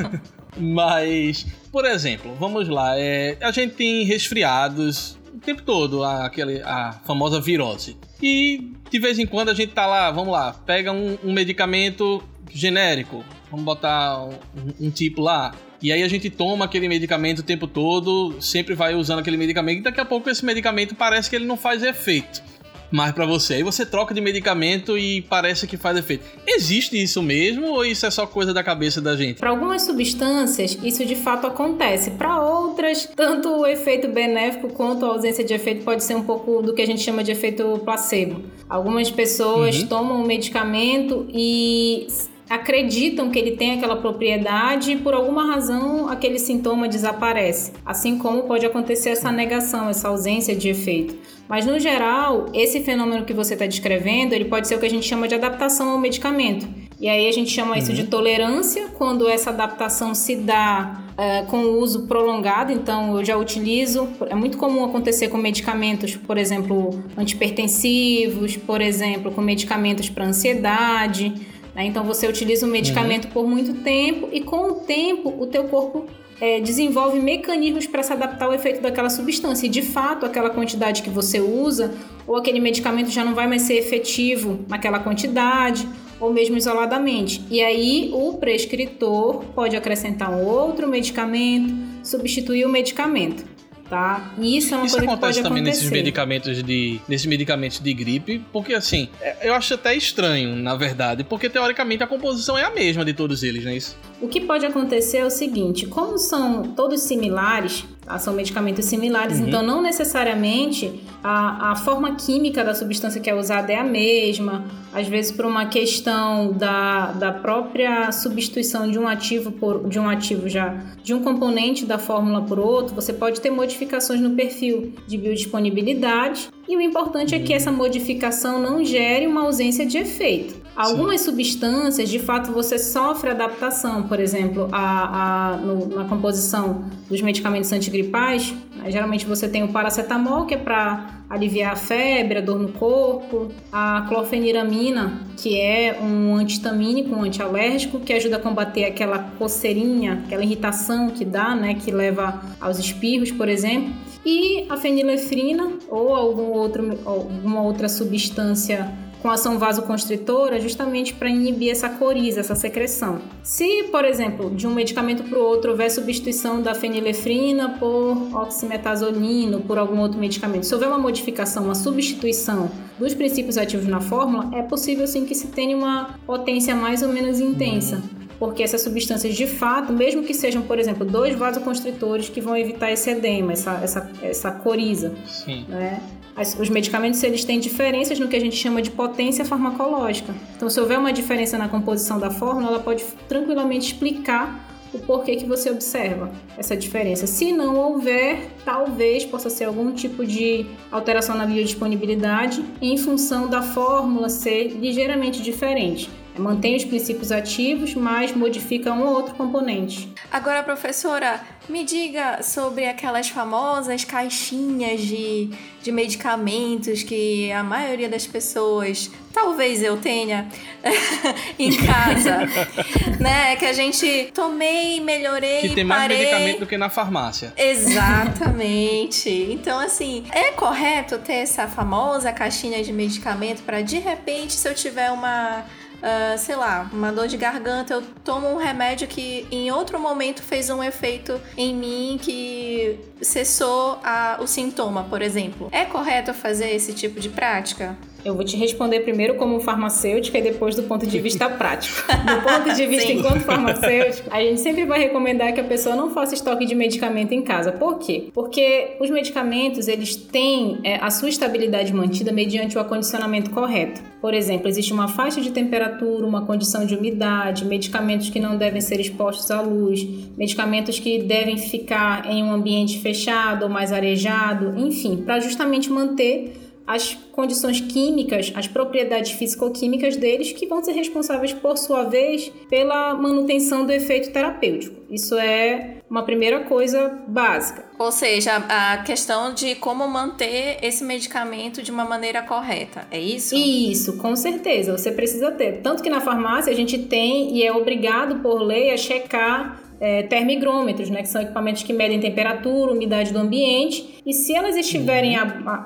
mas, 0.58 1.46
por 1.72 1.84
exemplo, 1.84 2.34
vamos 2.38 2.68
lá. 2.68 2.98
É, 2.98 3.38
a 3.40 3.50
gente 3.50 3.74
tem 3.74 4.04
resfriados 4.04 5.18
o 5.38 5.40
tempo 5.40 5.62
todo, 5.62 6.04
a, 6.04 6.26
aquele, 6.26 6.60
a 6.62 6.92
famosa 7.04 7.40
virose. 7.40 7.96
E 8.22 8.72
de 8.90 8.98
vez 8.98 9.18
em 9.18 9.26
quando 9.26 9.50
a 9.50 9.54
gente 9.54 9.72
tá 9.72 9.86
lá, 9.86 10.10
vamos 10.10 10.32
lá, 10.32 10.52
pega 10.52 10.92
um, 10.92 11.16
um 11.22 11.32
medicamento 11.32 12.22
genérico, 12.52 13.24
vamos 13.50 13.64
botar 13.64 14.24
um, 14.24 14.38
um, 14.80 14.90
tipo 14.90 15.22
lá. 15.22 15.54
E 15.80 15.92
aí 15.92 16.02
a 16.02 16.08
gente 16.08 16.28
toma 16.28 16.64
aquele 16.64 16.88
medicamento 16.88 17.38
o 17.38 17.42
tempo 17.42 17.66
todo, 17.66 18.40
sempre 18.40 18.74
vai 18.74 18.94
usando 18.94 19.20
aquele 19.20 19.36
medicamento, 19.36 19.78
e 19.78 19.82
daqui 19.82 20.00
a 20.00 20.04
pouco 20.04 20.28
esse 20.28 20.44
medicamento 20.44 20.94
parece 20.94 21.30
que 21.30 21.36
ele 21.36 21.46
não 21.46 21.56
faz 21.56 21.82
efeito 21.82 22.42
mais 22.90 23.12
para 23.12 23.26
você. 23.26 23.54
Aí 23.54 23.62
você 23.62 23.84
troca 23.84 24.14
de 24.14 24.20
medicamento 24.20 24.96
e 24.96 25.22
parece 25.22 25.66
que 25.66 25.76
faz 25.76 25.96
efeito. 25.96 26.24
Existe 26.46 27.00
isso 27.00 27.22
mesmo 27.22 27.66
ou 27.66 27.84
isso 27.84 28.06
é 28.06 28.10
só 28.10 28.26
coisa 28.26 28.52
da 28.54 28.62
cabeça 28.62 29.00
da 29.00 29.16
gente? 29.16 29.38
Para 29.38 29.50
algumas 29.50 29.82
substâncias, 29.82 30.78
isso 30.82 31.04
de 31.04 31.14
fato 31.14 31.46
acontece. 31.46 32.12
Para 32.12 32.40
outras, 32.42 33.08
tanto 33.14 33.48
o 33.48 33.66
efeito 33.66 34.08
benéfico 34.08 34.68
quanto 34.72 35.04
a 35.04 35.08
ausência 35.08 35.44
de 35.44 35.52
efeito 35.52 35.84
pode 35.84 36.02
ser 36.02 36.14
um 36.14 36.24
pouco 36.24 36.62
do 36.62 36.74
que 36.74 36.82
a 36.82 36.86
gente 36.86 37.02
chama 37.02 37.22
de 37.22 37.32
efeito 37.32 37.80
placebo. 37.84 38.42
Algumas 38.68 39.10
pessoas 39.10 39.80
uhum. 39.80 39.86
tomam 39.86 40.22
o 40.22 40.26
medicamento 40.26 41.26
e 41.30 42.06
acreditam 42.48 43.30
que 43.30 43.38
ele 43.38 43.52
tem 43.52 43.72
aquela 43.72 43.96
propriedade 43.96 44.92
e 44.92 44.96
por 44.96 45.14
alguma 45.14 45.44
razão 45.44 46.08
aquele 46.08 46.38
sintoma 46.38 46.88
desaparece. 46.88 47.72
Assim 47.84 48.18
como 48.18 48.44
pode 48.44 48.64
acontecer 48.64 49.10
essa 49.10 49.30
negação, 49.30 49.88
essa 49.88 50.08
ausência 50.08 50.54
de 50.54 50.68
efeito. 50.68 51.16
Mas 51.48 51.64
no 51.64 51.78
geral, 51.78 52.46
esse 52.52 52.80
fenômeno 52.80 53.24
que 53.24 53.32
você 53.32 53.54
está 53.54 53.66
descrevendo, 53.66 54.34
ele 54.34 54.44
pode 54.44 54.68
ser 54.68 54.74
o 54.76 54.78
que 54.78 54.86
a 54.86 54.90
gente 54.90 55.06
chama 55.06 55.26
de 55.26 55.34
adaptação 55.34 55.90
ao 55.90 55.98
medicamento. 55.98 56.68
E 57.00 57.08
aí 57.08 57.28
a 57.28 57.32
gente 57.32 57.50
chama 57.50 57.78
isso 57.78 57.92
de 57.92 58.02
uhum. 58.02 58.08
tolerância, 58.08 58.88
quando 58.98 59.28
essa 59.28 59.50
adaptação 59.50 60.14
se 60.14 60.36
dá 60.36 61.04
é, 61.16 61.42
com 61.42 61.58
o 61.58 61.78
uso 61.80 62.06
prolongado. 62.06 62.72
Então, 62.72 63.16
eu 63.16 63.24
já 63.24 63.36
utilizo. 63.36 64.08
É 64.28 64.34
muito 64.34 64.58
comum 64.58 64.84
acontecer 64.84 65.28
com 65.28 65.38
medicamentos, 65.38 66.16
por 66.16 66.36
exemplo, 66.36 67.02
antipertensivos, 67.16 68.56
por 68.56 68.80
exemplo, 68.80 69.30
com 69.30 69.40
medicamentos 69.40 70.10
para 70.10 70.24
ansiedade. 70.24 71.32
Né? 71.78 71.86
Então, 71.86 72.02
você 72.02 72.26
utiliza 72.26 72.66
o 72.66 72.68
medicamento 72.68 73.26
uhum. 73.26 73.30
por 73.30 73.46
muito 73.46 73.72
tempo 73.84 74.28
e 74.32 74.40
com 74.40 74.72
o 74.72 74.74
tempo 74.80 75.32
o 75.38 75.46
teu 75.46 75.64
corpo 75.64 76.06
é, 76.40 76.60
desenvolve 76.60 77.20
mecanismos 77.20 77.86
para 77.86 78.02
se 78.02 78.12
adaptar 78.12 78.46
ao 78.46 78.54
efeito 78.54 78.82
daquela 78.82 79.08
substância. 79.08 79.66
E 79.66 79.68
de 79.68 79.82
fato, 79.82 80.26
aquela 80.26 80.50
quantidade 80.50 81.02
que 81.02 81.10
você 81.10 81.40
usa, 81.40 81.94
ou 82.26 82.36
aquele 82.36 82.58
medicamento 82.58 83.10
já 83.10 83.24
não 83.24 83.34
vai 83.34 83.46
mais 83.46 83.62
ser 83.62 83.74
efetivo 83.74 84.58
naquela 84.68 84.98
quantidade, 84.98 85.88
ou 86.20 86.32
mesmo 86.32 86.56
isoladamente. 86.56 87.44
E 87.48 87.62
aí, 87.62 88.10
o 88.12 88.34
prescritor 88.34 89.44
pode 89.54 89.76
acrescentar 89.76 90.32
um 90.32 90.44
outro 90.44 90.88
medicamento, 90.88 91.72
substituir 92.02 92.64
o 92.64 92.68
medicamento. 92.68 93.57
Tá? 93.88 94.32
E 94.38 94.56
isso 94.56 94.74
é 94.74 94.76
uma 94.76 94.86
isso 94.86 94.96
coisa 94.96 95.10
acontece 95.10 95.38
que 95.38 95.42
pode 95.42 95.48
também 95.48 95.62
acontecer. 95.62 95.84
nesses 95.84 95.90
medicamentos 95.90 96.62
de 96.62 97.00
nesses 97.08 97.26
medicamentos 97.26 97.80
de 97.80 97.94
gripe, 97.94 98.42
porque 98.52 98.74
assim, 98.74 99.08
é, 99.20 99.48
eu 99.48 99.54
acho 99.54 99.74
até 99.74 99.94
estranho, 99.94 100.54
na 100.56 100.74
verdade, 100.74 101.24
porque 101.24 101.48
teoricamente 101.48 102.02
a 102.02 102.06
composição 102.06 102.56
é 102.56 102.64
a 102.64 102.70
mesma 102.70 103.04
de 103.04 103.12
todos 103.12 103.42
eles, 103.42 103.64
não 103.64 103.72
é 103.72 103.76
isso? 103.76 103.96
O 104.20 104.28
que 104.28 104.40
pode 104.40 104.66
acontecer 104.66 105.18
é 105.18 105.24
o 105.24 105.30
seguinte: 105.30 105.86
como 105.86 106.18
são 106.18 106.62
todos 106.62 107.00
similares? 107.02 107.84
São 108.18 108.32
medicamentos 108.32 108.84
similares, 108.84 109.40
Uhum. 109.40 109.48
então 109.48 109.62
não 109.62 109.82
necessariamente 109.82 111.00
a, 111.22 111.72
a 111.72 111.76
forma 111.76 112.14
química 112.14 112.62
da 112.62 112.74
substância 112.74 113.20
que 113.20 113.28
é 113.28 113.34
usada 113.34 113.72
é 113.72 113.76
a 113.76 113.84
mesma. 113.84 114.64
Às 114.92 115.08
vezes, 115.08 115.32
por 115.32 115.44
uma 115.44 115.66
questão 115.66 116.52
da, 116.52 117.12
da 117.12 117.32
própria 117.32 118.10
substituição 118.12 118.88
de 118.90 118.98
um 118.98 119.06
ativo 119.08 119.50
por 119.50 119.88
de 119.88 119.98
um 119.98 120.08
ativo 120.08 120.48
já 120.48 120.74
de 121.02 121.12
um 121.12 121.22
componente 121.22 121.84
da 121.84 121.98
fórmula 121.98 122.42
por 122.42 122.58
outro, 122.58 122.94
você 122.94 123.12
pode 123.12 123.40
ter 123.40 123.50
modificações 123.50 124.20
no 124.20 124.30
perfil 124.30 124.92
de 125.06 125.18
biodisponibilidade. 125.18 126.48
E 126.68 126.76
o 126.76 126.80
importante 126.80 127.34
é 127.34 127.38
que 127.38 127.52
essa 127.54 127.72
modificação 127.72 128.60
não 128.60 128.84
gere 128.84 129.26
uma 129.26 129.42
ausência 129.42 129.86
de 129.86 129.96
efeito. 129.98 130.54
Algumas 130.78 131.20
substâncias, 131.22 132.08
de 132.08 132.18
fato, 132.20 132.52
você 132.52 132.78
sofre 132.78 133.30
adaptação, 133.30 134.04
por 134.04 134.20
exemplo, 134.20 134.68
a, 134.70 135.52
a- 135.52 135.56
no- 135.56 135.86
na 135.88 136.04
composição 136.04 136.84
dos 137.10 137.20
medicamentos 137.20 137.72
antigripais. 137.72 138.54
Aí, 138.80 138.92
geralmente 138.92 139.26
você 139.26 139.48
tem 139.48 139.64
o 139.64 139.68
paracetamol, 139.68 140.46
que 140.46 140.54
é 140.54 140.56
para 140.56 141.18
aliviar 141.28 141.72
a 141.72 141.76
febre, 141.76 142.38
a 142.38 142.40
dor 142.40 142.58
no 142.60 142.68
corpo, 142.68 143.48
a 143.72 144.06
clorfeniramina, 144.08 145.20
que 145.36 145.60
é 145.60 145.98
um 146.00 146.36
antihistamínico, 146.36 147.14
um 147.14 147.22
antialérgico, 147.22 148.00
que 148.00 148.12
ajuda 148.12 148.36
a 148.36 148.38
combater 148.40 148.84
aquela 148.84 149.18
coceirinha, 149.38 150.22
aquela 150.26 150.42
irritação 150.44 151.10
que 151.10 151.24
dá, 151.24 151.54
né, 151.54 151.74
que 151.74 151.90
leva 151.90 152.40
aos 152.60 152.78
espirros, 152.78 153.30
por 153.32 153.48
exemplo. 153.48 153.92
E 154.24 154.64
a 154.68 154.76
fenilefrina 154.76 155.70
ou 155.90 156.14
algum 156.14 156.50
outro, 156.52 156.98
alguma 157.04 157.62
outra 157.62 157.88
substância 157.88 158.90
com 159.20 159.30
ação 159.30 159.58
vasoconstritora 159.58 160.60
justamente 160.60 161.12
para 161.14 161.28
inibir 161.28 161.70
essa 161.70 161.88
coriza, 161.88 162.40
essa 162.40 162.54
secreção. 162.54 163.20
Se, 163.42 163.84
por 163.84 164.04
exemplo, 164.04 164.50
de 164.50 164.66
um 164.66 164.74
medicamento 164.74 165.24
para 165.24 165.38
o 165.38 165.42
outro 165.42 165.72
houver 165.72 165.90
substituição 165.90 166.62
da 166.62 166.74
fenilefrina 166.74 167.70
por 167.78 168.16
oximetazolina, 168.34 169.58
por 169.58 169.78
algum 169.78 170.00
outro 170.00 170.18
medicamento, 170.18 170.66
se 170.66 170.74
houver 170.74 170.88
uma 170.88 170.98
modificação, 170.98 171.64
uma 171.64 171.74
substituição 171.74 172.70
dos 172.98 173.14
princípios 173.14 173.58
ativos 173.58 173.86
na 173.86 174.00
fórmula, 174.00 174.50
é 174.56 174.62
possível 174.62 175.06
sim 175.06 175.24
que 175.24 175.34
se 175.34 175.48
tenha 175.48 175.76
uma 175.76 176.18
potência 176.26 176.74
mais 176.74 177.02
ou 177.02 177.08
menos 177.08 177.40
intensa. 177.40 178.02
Porque 178.38 178.62
essas 178.62 178.82
substâncias, 178.82 179.34
de 179.34 179.48
fato, 179.48 179.92
mesmo 179.92 180.22
que 180.22 180.32
sejam, 180.32 180.62
por 180.62 180.78
exemplo, 180.78 181.04
dois 181.04 181.34
vasoconstritores 181.34 182.28
que 182.28 182.40
vão 182.40 182.56
evitar 182.56 182.92
esse 182.92 183.10
edema, 183.10 183.52
essa, 183.52 183.80
essa, 183.82 184.10
essa 184.22 184.50
coriza, 184.52 185.12
Sim. 185.26 185.64
né? 185.68 186.00
As- 186.38 186.56
Os 186.58 186.70
medicamentos 186.70 187.22
eles 187.22 187.44
têm 187.44 187.58
diferenças 187.58 188.18
no 188.18 188.28
que 188.28 188.36
a 188.36 188.40
gente 188.40 188.56
chama 188.56 188.80
de 188.80 188.90
potência 188.90 189.44
farmacológica. 189.44 190.34
Então, 190.56 190.70
se 190.70 190.80
houver 190.80 190.98
uma 190.98 191.12
diferença 191.12 191.58
na 191.58 191.68
composição 191.68 192.18
da 192.18 192.30
fórmula, 192.30 192.68
ela 192.68 192.80
pode 192.80 193.04
tranquilamente 193.28 193.92
explicar 193.92 194.66
o 194.94 194.98
porquê 195.00 195.36
que 195.36 195.44
você 195.44 195.68
observa 195.70 196.30
essa 196.56 196.74
diferença. 196.76 197.26
Se 197.26 197.52
não 197.52 197.76
houver, 197.76 198.48
talvez 198.64 199.22
possa 199.24 199.50
ser 199.50 199.64
algum 199.64 199.92
tipo 199.92 200.24
de 200.24 200.64
alteração 200.90 201.36
na 201.36 201.44
biodisponibilidade 201.44 202.64
em 202.80 202.96
função 202.96 203.48
da 203.48 203.60
fórmula 203.60 204.28
ser 204.30 204.68
ligeiramente 204.68 205.42
diferente. 205.42 206.08
Mantém 206.38 206.76
os 206.76 206.84
princípios 206.84 207.32
ativos, 207.32 207.94
mas 207.94 208.32
modifica 208.34 208.92
um 208.92 209.02
ou 209.06 209.14
outro 209.14 209.34
componente. 209.34 210.12
Agora, 210.30 210.62
professora, 210.62 211.40
me 211.68 211.84
diga 211.84 212.42
sobre 212.42 212.86
aquelas 212.86 213.28
famosas 213.28 214.04
caixinhas 214.04 215.00
de, 215.00 215.50
de 215.82 215.92
medicamentos 215.92 217.02
que 217.02 217.50
a 217.52 217.62
maioria 217.62 218.08
das 218.08 218.26
pessoas, 218.26 219.10
talvez 219.32 219.82
eu 219.82 219.96
tenha, 219.98 220.48
em 221.58 221.70
casa, 221.76 222.38
né? 223.20 223.56
Que 223.56 223.66
a 223.66 223.72
gente 223.72 224.30
tomei, 224.34 225.00
melhorei, 225.00 225.60
Que 225.60 225.74
tem 225.74 225.84
mais 225.84 226.02
parei. 226.02 226.18
medicamento 226.18 226.60
do 226.60 226.66
que 226.66 226.78
na 226.78 226.88
farmácia. 226.88 227.52
Exatamente. 227.56 229.28
Então, 229.50 229.78
assim, 229.78 230.24
é 230.30 230.52
correto 230.52 231.18
ter 231.18 231.34
essa 231.34 231.66
famosa 231.66 232.32
caixinha 232.32 232.82
de 232.82 232.92
medicamento 232.92 233.62
para 233.62 233.82
de 233.82 233.98
repente, 233.98 234.54
se 234.54 234.68
eu 234.68 234.74
tiver 234.74 235.10
uma. 235.10 235.64
Ah, 236.02 236.36
sei 236.38 236.56
lá, 236.56 236.88
uma 236.92 237.10
dor 237.12 237.26
de 237.28 237.36
garganta, 237.36 237.94
eu 237.94 238.02
tomo 238.24 238.48
um 238.48 238.56
remédio 238.56 239.06
que 239.08 239.46
em 239.50 239.70
outro 239.70 239.98
momento 239.98 240.42
fez 240.42 240.70
um 240.70 240.82
efeito 240.82 241.40
em 241.56 241.74
mim 241.74 242.18
que 242.20 242.98
cessou 243.20 243.98
a- 244.04 244.38
o 244.40 244.46
sintoma, 244.46 245.04
por 245.04 245.22
exemplo. 245.22 245.68
É 245.72 245.84
correto 245.84 246.32
fazer 246.34 246.70
esse 246.74 246.92
tipo 246.92 247.20
de 247.20 247.28
prática? 247.28 247.96
Eu 248.24 248.34
vou 248.34 248.44
te 248.44 248.56
responder 248.56 249.00
primeiro 249.00 249.34
como 249.36 249.60
farmacêutica 249.60 250.38
e 250.38 250.42
depois 250.42 250.74
do 250.74 250.82
ponto 250.82 251.06
de 251.06 251.18
vista 251.20 251.48
prático. 251.48 251.96
Do 252.08 252.42
ponto 252.42 252.76
de 252.76 252.86
vista 252.86 253.06
Sim. 253.06 253.18
enquanto 253.18 253.40
farmacêutico, 253.40 254.28
a 254.30 254.42
gente 254.42 254.60
sempre 254.60 254.84
vai 254.84 254.98
recomendar 254.98 255.52
que 255.52 255.60
a 255.60 255.64
pessoa 255.64 255.94
não 255.94 256.10
faça 256.10 256.34
estoque 256.34 256.66
de 256.66 256.74
medicamento 256.74 257.32
em 257.32 257.42
casa. 257.42 257.72
Por 257.72 257.98
quê? 257.98 258.28
Porque 258.34 258.96
os 259.00 259.08
medicamentos, 259.08 259.88
eles 259.88 260.16
têm 260.16 260.78
é, 260.82 260.96
a 260.96 261.10
sua 261.10 261.28
estabilidade 261.28 261.92
mantida 261.94 262.32
mediante 262.32 262.76
o 262.76 262.80
acondicionamento 262.80 263.50
correto. 263.50 264.02
Por 264.20 264.34
exemplo, 264.34 264.68
existe 264.68 264.92
uma 264.92 265.06
faixa 265.06 265.40
de 265.40 265.52
temperatura, 265.52 266.26
uma 266.26 266.44
condição 266.44 266.84
de 266.84 266.96
umidade, 266.96 267.64
medicamentos 267.64 268.28
que 268.30 268.40
não 268.40 268.56
devem 268.56 268.80
ser 268.80 269.00
expostos 269.00 269.50
à 269.50 269.60
luz, 269.60 270.04
medicamentos 270.36 270.98
que 270.98 271.22
devem 271.22 271.56
ficar 271.56 272.28
em 272.28 272.42
um 272.42 272.52
ambiente 272.52 272.98
fechado 273.00 273.62
ou 273.62 273.68
mais 273.68 273.92
arejado, 273.92 274.74
enfim, 274.76 275.18
para 275.18 275.38
justamente 275.38 275.88
manter 275.90 276.67
as 276.88 277.12
condições 277.32 277.82
químicas, 277.82 278.50
as 278.56 278.66
propriedades 278.66 279.32
físico-químicas 279.32 280.16
deles, 280.16 280.52
que 280.52 280.66
vão 280.66 280.82
ser 280.82 280.92
responsáveis, 280.92 281.52
por 281.52 281.76
sua 281.76 282.04
vez, 282.04 282.50
pela 282.70 283.12
manutenção 283.12 283.84
do 283.84 283.92
efeito 283.92 284.32
terapêutico. 284.32 284.96
Isso 285.10 285.36
é 285.36 285.98
uma 286.08 286.22
primeira 286.22 286.60
coisa 286.60 287.20
básica. 287.28 287.84
Ou 287.98 288.10
seja, 288.10 288.56
a 288.68 288.98
questão 289.02 289.52
de 289.52 289.74
como 289.74 290.08
manter 290.08 290.78
esse 290.82 291.04
medicamento 291.04 291.82
de 291.82 291.90
uma 291.90 292.06
maneira 292.06 292.40
correta. 292.42 293.06
É 293.10 293.20
isso? 293.20 293.54
Isso, 293.54 294.16
com 294.16 294.34
certeza, 294.34 294.96
você 294.96 295.12
precisa 295.12 295.50
ter. 295.50 295.80
Tanto 295.82 296.02
que 296.02 296.08
na 296.08 296.22
farmácia 296.22 296.72
a 296.72 296.76
gente 296.76 296.98
tem 296.98 297.54
e 297.54 297.62
é 297.62 297.72
obrigado 297.72 298.40
por 298.40 298.62
lei 298.62 298.90
a 298.90 298.96
checar 298.96 299.87
é, 300.00 300.22
termigrômetros, 300.22 301.10
né, 301.10 301.22
que 301.22 301.28
são 301.28 301.42
equipamentos 301.42 301.82
que 301.82 301.92
medem 301.92 302.20
temperatura, 302.20 302.92
umidade 302.92 303.32
do 303.32 303.38
ambiente, 303.38 304.18
e 304.24 304.32
se 304.32 304.54
elas 304.54 304.76
estiverem 304.76 305.36
a- 305.36 305.42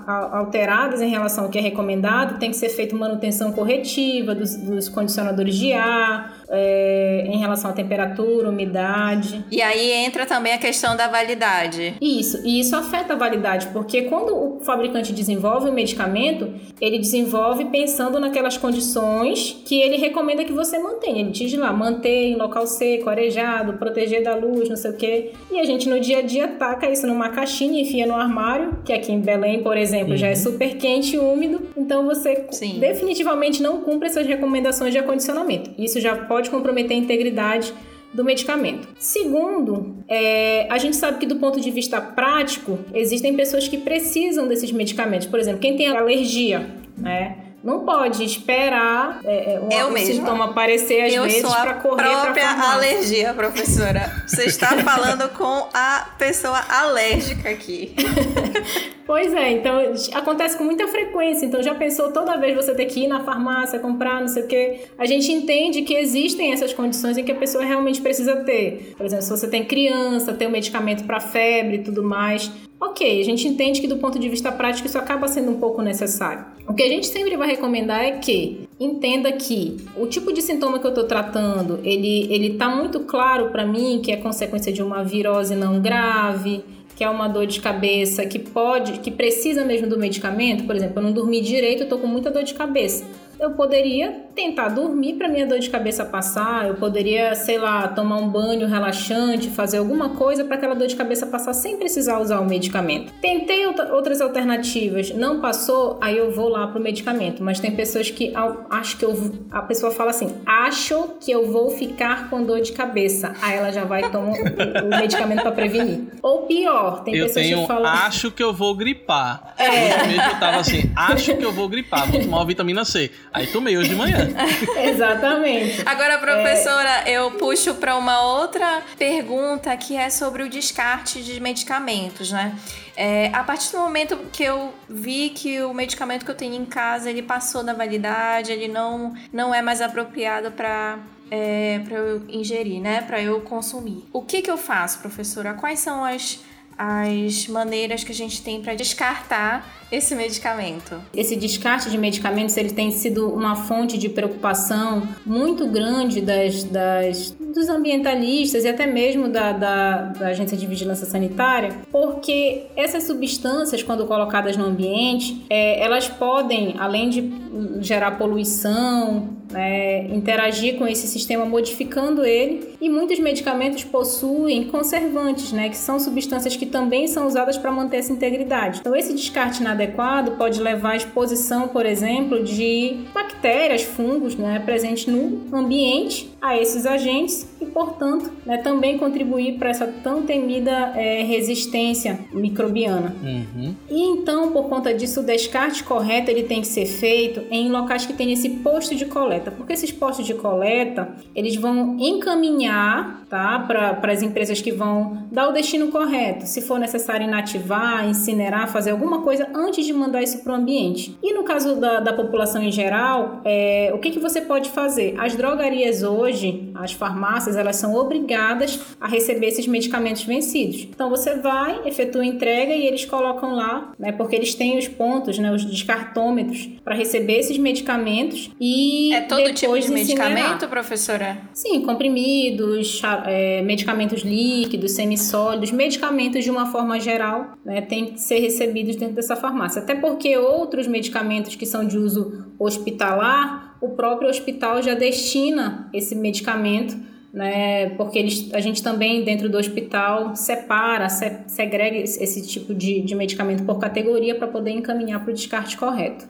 a- 0.07 0.39
alteradas 0.39 1.01
em 1.01 1.09
relação 1.09 1.45
ao 1.45 1.51
que 1.51 1.59
é 1.59 1.63
recomendado, 1.63 2.39
tem 2.39 2.51
que 2.51 2.57
ser 2.57 2.69
feita 2.69 2.95
manutenção 2.97 3.53
corretiva 3.53 4.35
dos, 4.35 4.57
dos 4.57 4.89
condicionadores 4.89 5.55
de 5.55 5.73
ar, 5.73 6.42
é, 6.53 7.25
em 7.27 7.39
relação 7.39 7.71
à 7.71 7.73
temperatura, 7.73 8.51
umidade. 8.51 9.43
E 9.51 9.63
aí 9.63 9.91
entra 9.91 10.27
também 10.27 10.53
a 10.53 10.59
questão 10.59 10.95
da 10.95 11.09
validade. 11.09 11.95
Isso, 12.01 12.47
e 12.47 12.61
isso 12.61 12.77
afeta 12.77 13.15
a 13.15 13.17
validade, 13.17 13.69
porque 13.73 14.03
quando 14.03 14.37
o 14.37 14.61
fabricante 14.61 15.13
desenvolve 15.13 15.71
um 15.71 15.73
medicamento, 15.73 16.53
ele 16.81 16.99
desenvolve 16.99 17.65
pensando 17.67 18.21
naquelas 18.21 18.59
condições 18.59 19.63
que 19.65 19.81
ele 19.81 19.97
recomenda 19.97 20.45
que 20.45 20.53
você 20.53 20.79
mantenha. 20.79 21.21
Ele 21.21 21.31
diz 21.31 21.53
lá, 21.55 21.73
manter 21.73 22.29
em 22.29 22.37
local 22.37 22.67
seco, 22.67 23.09
arejado, 23.09 23.75
proteger 23.75 24.23
da 24.23 24.35
luz, 24.35 24.69
não 24.69 24.77
sei 24.77 24.91
o 24.91 24.97
quê. 24.97 25.33
E 25.51 25.59
a 25.59 25.65
gente 25.65 25.89
no 25.89 25.99
dia 25.99 26.19
a 26.19 26.23
dia 26.23 26.49
taca 26.49 26.91
isso 26.91 27.07
numa 27.07 27.31
caixinha 27.31 27.79
e 27.79 27.83
enfia 27.83 28.07
no 28.07 28.15
armário, 28.15 28.79
que 28.85 28.93
aqui 28.93 29.11
em 29.11 29.21
Belém, 29.21 29.63
por 29.63 29.77
exemplo, 29.77 30.17
já 30.17 30.29
é 30.29 30.35
super 30.35 30.77
quente 30.77 31.17
e 31.17 31.19
úmido. 31.19 31.63
Então 31.77 32.05
você 32.05 32.47
Sim. 32.51 32.79
definitivamente 32.79 33.63
não 33.63 33.81
cumpre 33.81 34.09
essas 34.09 34.27
recomendações 34.27 34.93
de 34.93 34.99
acondicionamento. 34.99 35.71
Isso 35.79 36.01
já 36.01 36.17
pode 36.17 36.42
comprometer 36.51 36.97
a 36.97 37.01
integridade 37.01 37.73
do 38.13 38.25
medicamento. 38.25 38.89
Segundo, 38.99 40.05
é, 40.07 40.67
a 40.71 40.77
gente 40.79 40.97
sabe 40.97 41.19
que 41.19 41.27
do 41.27 41.37
ponto 41.37 41.61
de 41.61 41.71
vista 41.71 42.01
prático, 42.01 42.79
existem 42.93 43.35
pessoas 43.35 43.69
que 43.69 43.79
precisam 43.79 44.47
desses 44.47 44.71
medicamentos. 44.71 45.27
Por 45.27 45.41
exemplo, 45.41 45.61
quem 45.61 45.77
tem 45.77 45.89
alergia, 45.89 46.71
né? 46.97 47.52
Não 47.63 47.85
pode 47.85 48.25
esperar 48.25 49.21
é, 49.25 49.55
é, 49.55 49.61
um, 49.61 49.71
Eu 49.71 49.91
mesma. 49.91 50.15
sintoma 50.15 50.45
aparecer 50.47 51.03
às 51.03 51.15
Eu 51.15 51.23
vezes 51.25 51.43
para 51.43 51.75
correr 51.75 52.03
para 52.03 52.23
própria 52.23 52.73
alergia, 52.73 53.35
professora. 53.35 54.25
Você 54.27 54.45
está 54.45 54.77
falando 54.83 55.29
com 55.31 55.69
a 55.73 56.09
pessoa 56.19 56.61
alérgica 56.69 57.51
aqui. 57.51 57.95
Pois 59.05 59.35
é, 59.35 59.51
então 59.51 59.79
acontece 60.15 60.57
com 60.57 60.65
muita 60.65 60.87
frequência. 60.89 61.45
Então 61.45 61.63
já 61.63 61.75
pensou 61.75 62.13
toda 62.13 62.37
vez 62.39 62.55
você 62.55 62.75
ter 62.75 62.87
que 62.87 63.01
ir 63.01 63.09
na 63.09 63.23
farmácia 63.25 63.79
comprar, 63.79 64.21
não 64.21 64.29
sei 64.29 64.45
o 64.45 64.47
quê? 64.47 64.81
A 64.97 65.05
gente 65.05 65.31
entende 65.31 65.83
que 65.83 65.95
existem 65.95 66.53
essas 66.53 66.73
condições 66.73 67.19
em 67.19 67.25
que 67.25 67.33
a 67.33 67.35
pessoa 67.35 67.65
realmente 67.65 68.01
precisa 68.01 68.37
ter. 68.37 68.95
Por 68.97 69.05
exemplo, 69.05 69.25
se 69.25 69.31
você 69.31 69.49
tem 69.49 69.65
criança, 69.65 70.33
tem 70.33 70.47
um 70.47 70.51
medicamento 70.51 71.05
para 71.05 71.21
febre 71.21 71.77
e 71.77 71.83
tudo 71.83 72.03
mais. 72.03 72.51
Ok, 72.85 73.21
a 73.21 73.25
gente 73.25 73.47
entende 73.47 73.81
que 73.81 73.87
do 73.87 73.99
ponto 73.99 74.19
de 74.19 74.29
vista 74.29 74.51
prático 74.51 74.89
isso 74.89 74.99
acaba 74.99 75.29
sendo 75.29 75.53
um 75.53 75.61
pouco 75.61 75.81
necessário. 75.81 76.45
O 76.67 76.75
que 76.75 76.83
a 76.83 76.89
gente 76.89 77.07
sempre 77.07 77.37
vai 77.37 77.47
recomendar 77.47 78.03
é 78.03 78.11
que 78.19 78.69
entenda 78.81 79.31
que 79.31 79.77
o 79.97 80.05
tipo 80.09 80.33
de 80.33 80.43
sintoma 80.43 80.81
que 80.81 80.87
eu 80.87 80.89
estou 80.89 81.05
tratando, 81.05 81.79
ele 81.85 82.27
ele 82.29 82.55
tá 82.55 82.69
muito 82.69 82.99
claro 83.01 83.51
para 83.51 83.65
mim 83.65 84.01
que 84.03 84.11
é 84.11 84.17
consequência 84.17 84.73
de 84.73 84.83
uma 84.83 85.05
virose 85.05 85.55
não 85.55 85.81
grave, 85.81 86.65
que 86.97 87.05
é 87.05 87.09
uma 87.09 87.29
dor 87.29 87.47
de 87.47 87.61
cabeça 87.61 88.27
que 88.27 88.41
pode, 88.41 88.99
que 88.99 89.13
precisa 89.13 89.65
mesmo 89.65 89.87
do 89.87 89.97
medicamento, 89.97 90.65
por 90.65 90.75
exemplo, 90.75 90.99
eu 90.99 91.05
não 91.05 91.13
dormi 91.13 91.41
direito, 91.41 91.85
eu 91.85 91.89
tô 91.89 91.99
com 91.99 92.09
muita 92.09 92.33
dor 92.33 92.43
de 92.43 92.53
cabeça 92.53 93.05
eu 93.43 93.51
poderia 93.51 94.23
tentar 94.35 94.69
dormir 94.69 95.15
para 95.15 95.29
minha 95.29 95.47
dor 95.47 95.59
de 95.59 95.69
cabeça 95.69 96.05
passar, 96.05 96.69
eu 96.69 96.75
poderia, 96.77 97.35
sei 97.35 97.59
lá, 97.59 97.89
tomar 97.89 98.17
um 98.17 98.29
banho 98.29 98.67
relaxante, 98.69 99.51
fazer 99.51 99.79
alguma 99.79 100.11
coisa 100.11 100.45
para 100.45 100.55
aquela 100.55 100.75
dor 100.75 100.87
de 100.87 100.95
cabeça 100.95 101.27
passar 101.27 101.53
sem 101.53 101.77
precisar 101.77 102.21
usar 102.21 102.41
o 102.41 102.45
medicamento. 102.45 103.13
Tentei 103.21 103.67
outras 103.67 104.21
alternativas, 104.21 105.11
não 105.11 105.41
passou, 105.41 105.99
aí 106.01 106.17
eu 106.17 106.31
vou 106.31 106.49
lá 106.49 106.69
pro 106.69 106.81
medicamento. 106.81 107.43
Mas 107.43 107.59
tem 107.59 107.75
pessoas 107.75 108.11
que 108.11 108.33
acho 108.71 108.97
que 108.97 109.05
eu 109.05 109.13
a 109.51 109.63
pessoa 109.63 109.91
fala 109.91 110.11
assim: 110.11 110.35
"Acho 110.47 111.17
que 111.21 111.31
eu 111.31 111.51
vou 111.51 111.71
ficar 111.71 112.31
com 112.31 112.45
dor 112.45 112.61
de 112.61 112.73
cabeça". 112.73 113.35
Aí 113.43 113.59
ela 113.59 113.73
já 113.73 113.85
vai 113.85 114.09
tomar 114.11 114.33
o, 114.33 114.89
medicamento 115.01 115.43
para 115.43 115.53
prevenir. 115.53 116.01
Ou 116.23 116.43
pior, 116.43 117.03
tem 117.03 117.17
eu 117.17 117.27
pessoas 117.27 117.47
tenho, 117.47 117.61
que 117.63 117.67
falam 117.67 117.93
acho 117.93 118.31
que 118.31 118.43
eu 118.43 118.53
vou 118.53 118.75
gripar. 118.75 119.55
É. 119.59 119.93
Eu 120.33 120.39
tava 120.39 120.59
assim: 120.59 120.91
"Acho 120.95 121.37
que 121.37 121.45
eu 121.45 121.53
vou 121.53 121.69
gripar, 121.69 122.11
vou 122.11 122.21
tomar 122.21 122.39
uma 122.39 122.47
vitamina 122.47 122.85
C". 122.85 123.11
Aí 123.33 123.47
tomei 123.47 123.77
hoje 123.79 123.89
de 123.89 123.95
manhã. 123.95 124.29
Exatamente. 124.85 125.83
Agora, 125.87 126.19
professora, 126.19 127.03
é... 127.07 127.13
eu 127.13 127.31
puxo 127.33 127.75
para 127.75 127.97
uma 127.97 128.21
outra 128.21 128.83
pergunta 128.99 129.75
que 129.77 129.97
é 129.97 130.11
sobre 130.11 130.43
o 130.43 130.49
descarte 130.49 131.23
de 131.23 131.41
medicamentos, 131.41 132.31
né? 132.31 132.55
É, 132.95 133.31
a 133.33 133.43
partir 133.43 133.73
do 133.73 133.79
momento 133.79 134.19
que 134.31 134.45
eu 134.45 134.75
vi 134.89 135.31
que 135.31 135.63
o 135.63 135.73
medicamento 135.73 136.27
que 136.27 136.31
eu 136.31 136.35
tenho 136.35 136.55
em 136.55 136.67
casa 136.67 137.09
ele 137.09 137.23
passou 137.23 137.65
da 137.65 137.73
validade, 137.73 138.53
ele 138.53 138.69
não, 138.69 139.15
não 139.33 139.55
é 139.55 139.63
mais 139.63 139.81
apropriado 139.81 140.51
para 140.51 140.99
é, 141.31 141.79
para 141.79 141.97
eu 141.97 142.23
ingerir, 142.29 142.83
né? 142.83 143.01
Para 143.01 143.23
eu 143.23 143.41
consumir. 143.41 144.05
O 144.13 144.21
que 144.21 144.43
que 144.43 144.51
eu 144.51 144.59
faço, 144.59 144.99
professora? 144.99 145.55
Quais 145.55 145.79
são 145.79 146.05
as 146.05 146.41
as 146.77 147.47
maneiras 147.47 148.05
que 148.05 148.13
a 148.13 148.15
gente 148.15 148.43
tem 148.43 148.61
para 148.61 148.75
descartar 148.75 149.87
esse 149.91 150.15
medicamento. 150.15 151.03
Esse 151.15 151.37
descarte 151.37 151.91
de 151.91 151.99
medicamentos 151.99 152.57
ele 152.57 152.71
tem 152.71 152.91
sido 152.91 153.29
uma 153.29 153.55
fonte 153.55 153.99
de 153.99 154.09
preocupação 154.09 155.07
muito 155.25 155.67
grande 155.69 156.21
das, 156.21 156.65
das 156.65 157.37
dos 157.53 157.69
ambientalistas 157.69 158.65
e 158.65 158.69
até 158.69 158.87
mesmo 158.87 159.29
da, 159.29 159.53
da, 159.53 159.97
da, 160.19 160.29
Agência 160.29 160.57
de 160.57 160.67
Vigilância 160.67 161.07
Sanitária, 161.07 161.71
porque 161.91 162.63
essas 162.77 163.05
substâncias, 163.05 163.83
quando 163.83 164.07
colocadas 164.07 164.57
no 164.57 164.65
ambiente, 164.65 165.45
é, 165.49 165.83
elas 165.83 166.09
podem, 166.09 166.75
além 166.79 167.11
de 167.11 167.33
gerar 167.81 168.13
poluição, 168.13 169.29
é, 169.55 170.07
interagir 170.07 170.79
com 170.79 170.87
esse 170.87 171.07
sistema 171.07 171.45
modificando 171.45 172.25
ele, 172.25 172.75
e 172.81 172.89
muitos 172.89 173.19
medicamentos 173.19 173.85
possuem 173.85 174.65
conservantes, 174.65 175.53
né, 175.53 175.69
que 175.69 175.77
são 175.77 175.99
substâncias 176.01 176.57
que 176.57 176.67
também 176.67 177.07
são 177.07 177.27
usadas 177.27 177.59
para 177.59 177.71
manter 177.71 177.99
essa 177.99 178.13
integridade. 178.13 178.81
Então, 178.81 178.97
esse 178.97 179.13
descarte 179.13 179.61
inadequado 179.61 180.33
pode 180.33 180.61
levar 180.61 180.93
à 180.93 180.97
exposição, 180.97 181.69
por 181.69 181.85
exemplo, 181.85 182.43
de 182.43 182.99
bactérias, 183.13 183.83
fungos, 183.83 184.37
né, 184.37 184.61
presentes 184.65 185.07
no 185.07 185.43
ambiente 185.53 186.31
a 186.41 186.57
esses 186.57 186.87
agentes 186.87 187.42
e, 187.61 187.67
portanto, 187.67 188.31
né, 188.45 188.59
também 188.59 188.99
contribuir 188.99 189.59
para 189.59 189.71
essa 189.71 189.87
tão 189.87 190.23
temida 190.23 190.93
é, 190.97 191.23
resistência 191.23 192.19
microbiana. 192.33 193.15
Uhum. 193.23 193.75
E 193.89 194.03
então, 194.03 194.53
por 194.53 194.69
conta 194.69 194.93
disso, 194.93 195.21
o 195.21 195.23
descarte 195.23 195.85
correto 195.85 196.31
ele 196.31 196.45
tem 196.45 196.61
que 196.61 196.67
ser 196.67 196.87
feito 196.87 197.43
em 197.51 197.71
locais 197.71 198.07
que 198.07 198.13
tem 198.13 198.33
esse 198.33 198.49
posto 198.49 198.95
de 198.95 199.07
coleta, 199.07 199.51
porque 199.51 199.73
esses 199.73 199.93
postos 199.93 200.27
de 200.27 200.35
coleta 200.35 201.15
eles 201.35 201.57
vão 201.57 201.97
encaminhar 201.99 203.25
tá, 203.29 203.59
para 203.61 204.13
as 204.13 204.23
empresas 204.23 204.61
que 204.61 204.73
vão 204.73 205.27
dar 205.31 205.49
o 205.49 205.53
destino 205.53 205.89
correto, 205.89 206.47
se 206.47 206.61
for 206.61 206.79
necessário 206.79 207.27
inativar, 207.27 208.09
incinerar, 208.09 208.69
fazer 208.69 208.91
alguma 208.91 209.23
coisa 209.23 209.49
antes 209.55 209.85
de 209.87 209.93
mandar 209.93 210.23
isso 210.23 210.43
para 210.43 210.53
o 210.53 210.57
ambiente. 210.57 211.17
E 211.23 211.33
no 211.33 211.45
caso 211.45 211.77
da, 211.77 212.01
da 212.01 212.13
população 212.13 212.63
em 212.63 212.73
geral, 212.73 213.41
é, 213.45 213.91
o 213.95 213.99
que, 213.99 214.11
que 214.11 214.19
você 214.19 214.41
pode 214.41 214.71
fazer? 214.71 215.15
As 215.19 215.35
drogarias 215.37 216.03
hoje 216.03 216.23
hoje 216.23 216.73
as 216.75 216.93
farmácias 216.93 217.32
elas 217.57 217.77
são 217.77 217.95
obrigadas 217.95 218.81
a 219.01 219.09
receber 219.09 219.49
esses 219.49 219.67
medicamentos 219.67 220.25
vencidos. 220.25 220.83
Então 220.91 221.11
você 221.11 221.37
vai, 221.37 221.87
efetua 221.87 222.23
a 222.23 222.27
entrega 222.27 222.73
e 222.73 222.87
eles 222.87 223.05
colocam 223.05 223.55
lá, 223.55 223.93
né, 223.99 224.13
porque 224.13 224.37
eles 224.37 224.55
têm 224.55 224.79
os 224.79 224.89
pontos, 224.89 225.39
né, 225.39 225.53
os 225.53 225.65
descartômetros 225.65 226.69
para 226.85 226.95
receber 226.95 227.39
esses 227.39 227.59
medicamentos 227.59 228.51
e 228.61 229.13
é 229.15 229.21
todo 229.23 229.53
tipo 229.55 229.79
de 229.79 229.91
medicamento, 229.91 230.69
professora? 230.69 231.39
Sim, 231.53 231.83
comprimidos, 231.83 233.01
é, 233.27 233.63
medicamentos 233.63 234.23
líquidos, 234.23 234.93
semissólidos, 234.93 235.71
medicamentos 235.71 236.45
de 236.45 236.51
uma 236.51 236.67
forma 236.67 236.99
geral, 237.01 237.53
né, 237.65 237.81
tem 237.81 238.13
que 238.13 238.21
ser 238.21 238.39
recebidos 238.41 238.97
dentro 238.97 239.15
dessa 239.15 239.37
farmácia. 239.37 239.83
Até 239.83 239.95
porque 239.95 240.37
outros 240.37 240.87
medicamentos 240.87 241.55
que 241.55 241.67
são 241.67 241.87
de 241.87 241.99
uso 241.99 242.53
hospitalar 242.59 243.73
o 243.83 243.91
próprio 243.91 244.31
hospital 244.31 244.81
já 244.81 244.95
destina 244.95 245.91
esse 245.93 246.15
medicamento, 246.15 246.97
né? 247.33 247.91
Porque 247.91 248.19
eles, 248.19 248.53
a 248.53 248.61
gente 248.61 248.83
também, 248.83 249.25
dentro 249.25 249.49
do 249.49 249.57
hospital, 249.57 250.37
separa, 250.37 251.09
se, 251.09 251.39
segrega 251.47 251.97
esse 251.97 252.47
tipo 252.47 252.75
de, 252.75 253.01
de 253.01 253.15
medicamento 253.15 253.65
por 253.65 253.79
categoria 253.79 254.35
para 254.35 254.49
poder 254.49 254.73
encaminhar 254.73 255.23
para 255.23 255.31
o 255.31 255.35
descarte 255.35 255.77
correto. 255.77 256.29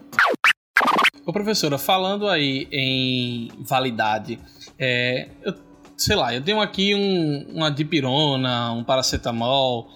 Ô, 1.27 1.33
professora, 1.33 1.79
falando 1.79 2.29
aí 2.29 2.69
em 2.71 3.51
validade, 3.61 4.38
é, 4.79 5.29
eu, 5.43 5.55
sei 5.97 6.17
lá, 6.17 6.35
eu 6.35 6.43
tenho 6.43 6.61
aqui 6.61 6.95
um, 6.95 7.47
uma 7.53 7.71
dipirona, 7.71 8.73
um 8.73 8.85
paracetamol, 8.85 9.88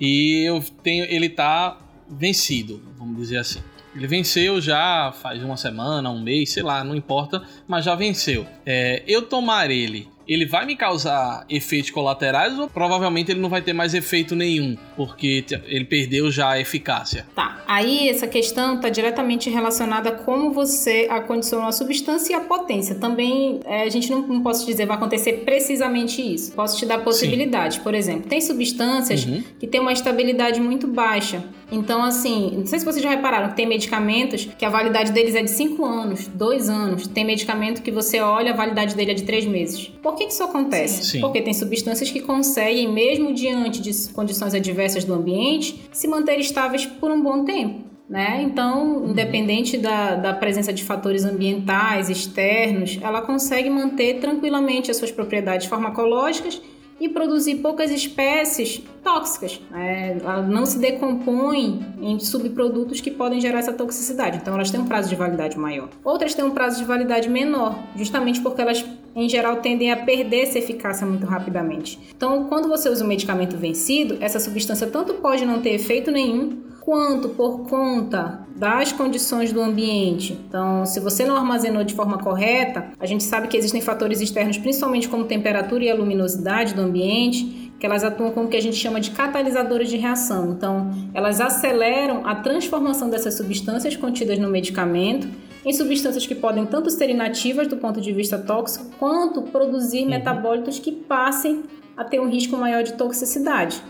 e 0.00 0.48
eu 0.48 0.62
tenho, 0.82 1.04
ele 1.04 1.28
tá 1.28 1.78
vencido, 2.08 2.82
vamos 2.96 3.16
dizer 3.16 3.38
assim. 3.38 3.60
Ele 3.94 4.06
venceu 4.06 4.60
já 4.60 5.12
faz 5.20 5.42
uma 5.42 5.56
semana, 5.56 6.08
um 6.10 6.22
mês, 6.22 6.52
sei 6.52 6.62
lá, 6.62 6.84
não 6.84 6.94
importa, 6.94 7.42
mas 7.66 7.84
já 7.84 7.96
venceu. 7.96 8.46
É, 8.64 9.02
eu 9.06 9.22
tomar 9.22 9.70
ele 9.70 10.08
ele 10.30 10.46
vai 10.46 10.64
me 10.64 10.76
causar 10.76 11.44
efeitos 11.50 11.90
colaterais 11.90 12.56
ou 12.56 12.68
provavelmente 12.68 13.32
ele 13.32 13.40
não 13.40 13.48
vai 13.48 13.60
ter 13.60 13.72
mais 13.72 13.94
efeito 13.94 14.36
nenhum, 14.36 14.76
porque 14.96 15.44
ele 15.66 15.84
perdeu 15.84 16.30
já 16.30 16.50
a 16.50 16.60
eficácia? 16.60 17.26
Tá. 17.34 17.64
Aí 17.66 18.08
essa 18.08 18.28
questão 18.28 18.76
está 18.76 18.88
diretamente 18.88 19.50
relacionada 19.50 20.10
a 20.10 20.12
como 20.12 20.52
você 20.52 21.08
acondicionou 21.10 21.66
a 21.66 21.72
substância 21.72 22.32
e 22.32 22.36
a 22.36 22.40
potência. 22.40 22.94
Também 22.94 23.58
é, 23.64 23.82
a 23.82 23.88
gente 23.88 24.08
não, 24.08 24.22
não 24.22 24.40
posso 24.40 24.64
dizer 24.64 24.86
vai 24.86 24.96
acontecer 24.96 25.44
precisamente 25.44 26.22
isso. 26.22 26.52
Posso 26.52 26.78
te 26.78 26.86
dar 26.86 26.98
possibilidades. 26.98 27.78
Por 27.78 27.92
exemplo, 27.92 28.28
tem 28.28 28.40
substâncias 28.40 29.24
uhum. 29.24 29.42
que 29.58 29.66
têm 29.66 29.80
uma 29.80 29.92
estabilidade 29.92 30.60
muito 30.60 30.86
baixa. 30.86 31.42
Então, 31.70 32.02
assim, 32.02 32.52
não 32.56 32.66
sei 32.66 32.78
se 32.78 32.84
vocês 32.84 33.02
já 33.02 33.10
repararam 33.10 33.54
tem 33.54 33.66
medicamentos 33.66 34.48
que 34.58 34.64
a 34.64 34.68
validade 34.68 35.12
deles 35.12 35.34
é 35.34 35.42
de 35.42 35.50
5 35.50 35.84
anos, 35.84 36.26
2 36.28 36.68
anos. 36.68 37.06
Tem 37.06 37.24
medicamento 37.24 37.82
que 37.82 37.90
você 37.90 38.20
olha, 38.20 38.52
a 38.52 38.56
validade 38.56 38.94
dele 38.94 39.12
é 39.12 39.14
de 39.14 39.24
3 39.24 39.46
meses. 39.46 39.88
Por 40.02 40.14
que, 40.14 40.26
que 40.26 40.32
isso 40.32 40.42
acontece? 40.42 41.04
Sim. 41.04 41.20
Porque 41.20 41.40
tem 41.40 41.54
substâncias 41.54 42.10
que 42.10 42.20
conseguem, 42.20 42.92
mesmo 42.92 43.32
diante 43.32 43.80
de 43.80 44.08
condições 44.12 44.54
adversas 44.54 45.04
do 45.04 45.14
ambiente, 45.14 45.88
se 45.92 46.08
manter 46.08 46.38
estáveis 46.38 46.86
por 46.86 47.10
um 47.10 47.22
bom 47.22 47.44
tempo. 47.44 47.90
Né? 48.08 48.42
Então, 48.42 49.08
independente 49.08 49.78
da, 49.78 50.16
da 50.16 50.34
presença 50.34 50.72
de 50.72 50.82
fatores 50.82 51.24
ambientais 51.24 52.10
externos, 52.10 52.98
ela 53.00 53.22
consegue 53.22 53.70
manter 53.70 54.18
tranquilamente 54.18 54.90
as 54.90 54.96
suas 54.96 55.12
propriedades 55.12 55.68
farmacológicas 55.68 56.60
e 57.00 57.08
produzir 57.08 57.56
poucas 57.56 57.90
espécies 57.90 58.82
tóxicas. 59.02 59.60
Né? 59.70 60.18
Ela 60.20 60.42
não 60.42 60.66
se 60.66 60.78
decompõe 60.78 61.80
em 62.00 62.18
subprodutos 62.20 63.00
que 63.00 63.10
podem 63.10 63.40
gerar 63.40 63.60
essa 63.60 63.72
toxicidade. 63.72 64.36
Então, 64.36 64.54
elas 64.54 64.70
têm 64.70 64.80
um 64.80 64.84
prazo 64.84 65.08
de 65.08 65.16
validade 65.16 65.58
maior. 65.58 65.88
Outras 66.04 66.34
têm 66.34 66.44
um 66.44 66.50
prazo 66.50 66.78
de 66.78 66.84
validade 66.84 67.28
menor, 67.28 67.78
justamente 67.96 68.40
porque 68.40 68.60
elas, 68.60 68.84
em 69.16 69.28
geral, 69.28 69.56
tendem 69.56 69.90
a 69.90 69.96
perder 69.96 70.42
essa 70.42 70.58
eficácia 70.58 71.06
muito 71.06 71.24
rapidamente. 71.26 71.98
Então, 72.14 72.44
quando 72.44 72.68
você 72.68 72.88
usa 72.90 73.04
um 73.04 73.08
medicamento 73.08 73.56
vencido, 73.56 74.18
essa 74.20 74.38
substância 74.38 74.86
tanto 74.86 75.14
pode 75.14 75.46
não 75.46 75.60
ter 75.60 75.70
efeito 75.70 76.10
nenhum, 76.10 76.69
quanto 76.90 77.28
por 77.28 77.68
conta 77.68 78.40
das 78.56 78.90
condições 78.90 79.52
do 79.52 79.60
ambiente. 79.60 80.32
Então, 80.48 80.84
se 80.84 80.98
você 80.98 81.24
não 81.24 81.36
armazenou 81.36 81.84
de 81.84 81.94
forma 81.94 82.18
correta, 82.18 82.90
a 82.98 83.06
gente 83.06 83.22
sabe 83.22 83.46
que 83.46 83.56
existem 83.56 83.80
fatores 83.80 84.20
externos, 84.20 84.58
principalmente 84.58 85.08
como 85.08 85.22
temperatura 85.22 85.84
e 85.84 85.88
a 85.88 85.94
luminosidade 85.94 86.74
do 86.74 86.80
ambiente, 86.80 87.70
que 87.78 87.86
elas 87.86 88.02
atuam 88.02 88.32
como 88.32 88.48
o 88.48 88.50
que 88.50 88.56
a 88.56 88.60
gente 88.60 88.74
chama 88.74 89.00
de 89.00 89.12
catalisadores 89.12 89.88
de 89.88 89.96
reação. 89.98 90.50
Então, 90.50 90.90
elas 91.14 91.40
aceleram 91.40 92.26
a 92.26 92.34
transformação 92.34 93.08
dessas 93.08 93.34
substâncias 93.34 93.94
contidas 93.94 94.40
no 94.40 94.48
medicamento 94.48 95.28
em 95.64 95.72
substâncias 95.72 96.26
que 96.26 96.34
podem 96.34 96.66
tanto 96.66 96.90
ser 96.90 97.08
inativas 97.08 97.68
do 97.68 97.76
ponto 97.76 98.00
de 98.00 98.12
vista 98.12 98.36
tóxico, 98.36 98.86
quanto 98.98 99.42
produzir 99.42 100.02
uhum. 100.02 100.10
metabólitos 100.10 100.80
que 100.80 100.90
passem 100.90 101.62
a 101.96 102.02
ter 102.02 102.18
um 102.18 102.28
risco 102.28 102.56
maior 102.56 102.82
de 102.82 102.94
toxicidade. 102.94 103.80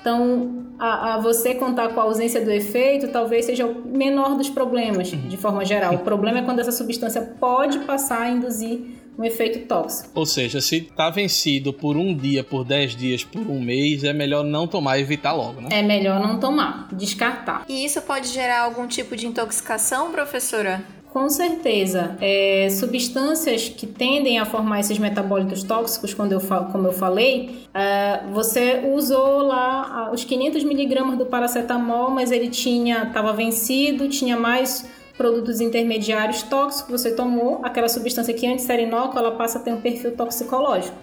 Então, 0.00 0.66
a, 0.78 1.14
a, 1.14 1.20
você 1.20 1.54
contar 1.54 1.88
com 1.88 2.00
a 2.00 2.04
ausência 2.04 2.44
do 2.44 2.50
efeito 2.50 3.08
talvez 3.08 3.44
seja 3.44 3.66
o 3.66 3.84
menor 3.86 4.36
dos 4.36 4.48
problemas, 4.48 5.08
de 5.08 5.36
forma 5.36 5.64
geral. 5.64 5.94
O 5.94 5.98
problema 5.98 6.38
é 6.38 6.42
quando 6.42 6.60
essa 6.60 6.72
substância 6.72 7.20
pode 7.38 7.80
passar 7.80 8.22
a 8.22 8.30
induzir 8.30 8.80
um 9.18 9.24
efeito 9.24 9.66
tóxico. 9.66 10.10
Ou 10.14 10.24
seja, 10.24 10.60
se 10.60 10.76
está 10.76 11.10
vencido 11.10 11.72
por 11.72 11.96
um 11.96 12.16
dia, 12.16 12.44
por 12.44 12.64
10 12.64 12.94
dias, 12.94 13.24
por 13.24 13.50
um 13.50 13.60
mês, 13.60 14.04
é 14.04 14.12
melhor 14.12 14.44
não 14.44 14.68
tomar 14.68 14.98
e 14.98 15.02
evitar 15.02 15.32
logo, 15.32 15.60
né? 15.60 15.68
É 15.72 15.82
melhor 15.82 16.20
não 16.20 16.38
tomar, 16.38 16.88
descartar. 16.92 17.64
E 17.68 17.84
isso 17.84 18.00
pode 18.02 18.28
gerar 18.28 18.60
algum 18.60 18.86
tipo 18.86 19.16
de 19.16 19.26
intoxicação, 19.26 20.12
professora? 20.12 20.84
Com 21.12 21.28
certeza. 21.28 22.16
É, 22.20 22.68
substâncias 22.70 23.68
que 23.68 23.86
tendem 23.86 24.38
a 24.38 24.44
formar 24.44 24.80
esses 24.80 24.98
metabólitos 24.98 25.62
tóxicos, 25.62 26.12
quando 26.12 26.32
eu 26.32 26.40
falo, 26.40 26.70
como 26.70 26.86
eu 26.86 26.92
falei, 26.92 27.66
é, 27.72 28.20
você 28.32 28.82
usou 28.94 29.42
lá 29.42 30.10
os 30.12 30.22
500 30.24 30.64
miligramas 30.64 31.16
do 31.16 31.24
paracetamol, 31.24 32.10
mas 32.10 32.30
ele 32.30 32.48
tinha 32.48 33.04
estava 33.04 33.32
vencido, 33.32 34.08
tinha 34.08 34.36
mais 34.36 34.86
produtos 35.16 35.60
intermediários 35.60 36.42
tóxicos, 36.42 37.00
você 37.00 37.12
tomou 37.12 37.60
aquela 37.64 37.88
substância 37.88 38.32
que 38.32 38.46
antes 38.46 38.68
era 38.68 38.80
inócua, 38.80 39.20
ela 39.20 39.32
passa 39.32 39.58
a 39.58 39.62
ter 39.62 39.72
um 39.72 39.80
perfil 39.80 40.14
toxicológico. 40.14 40.96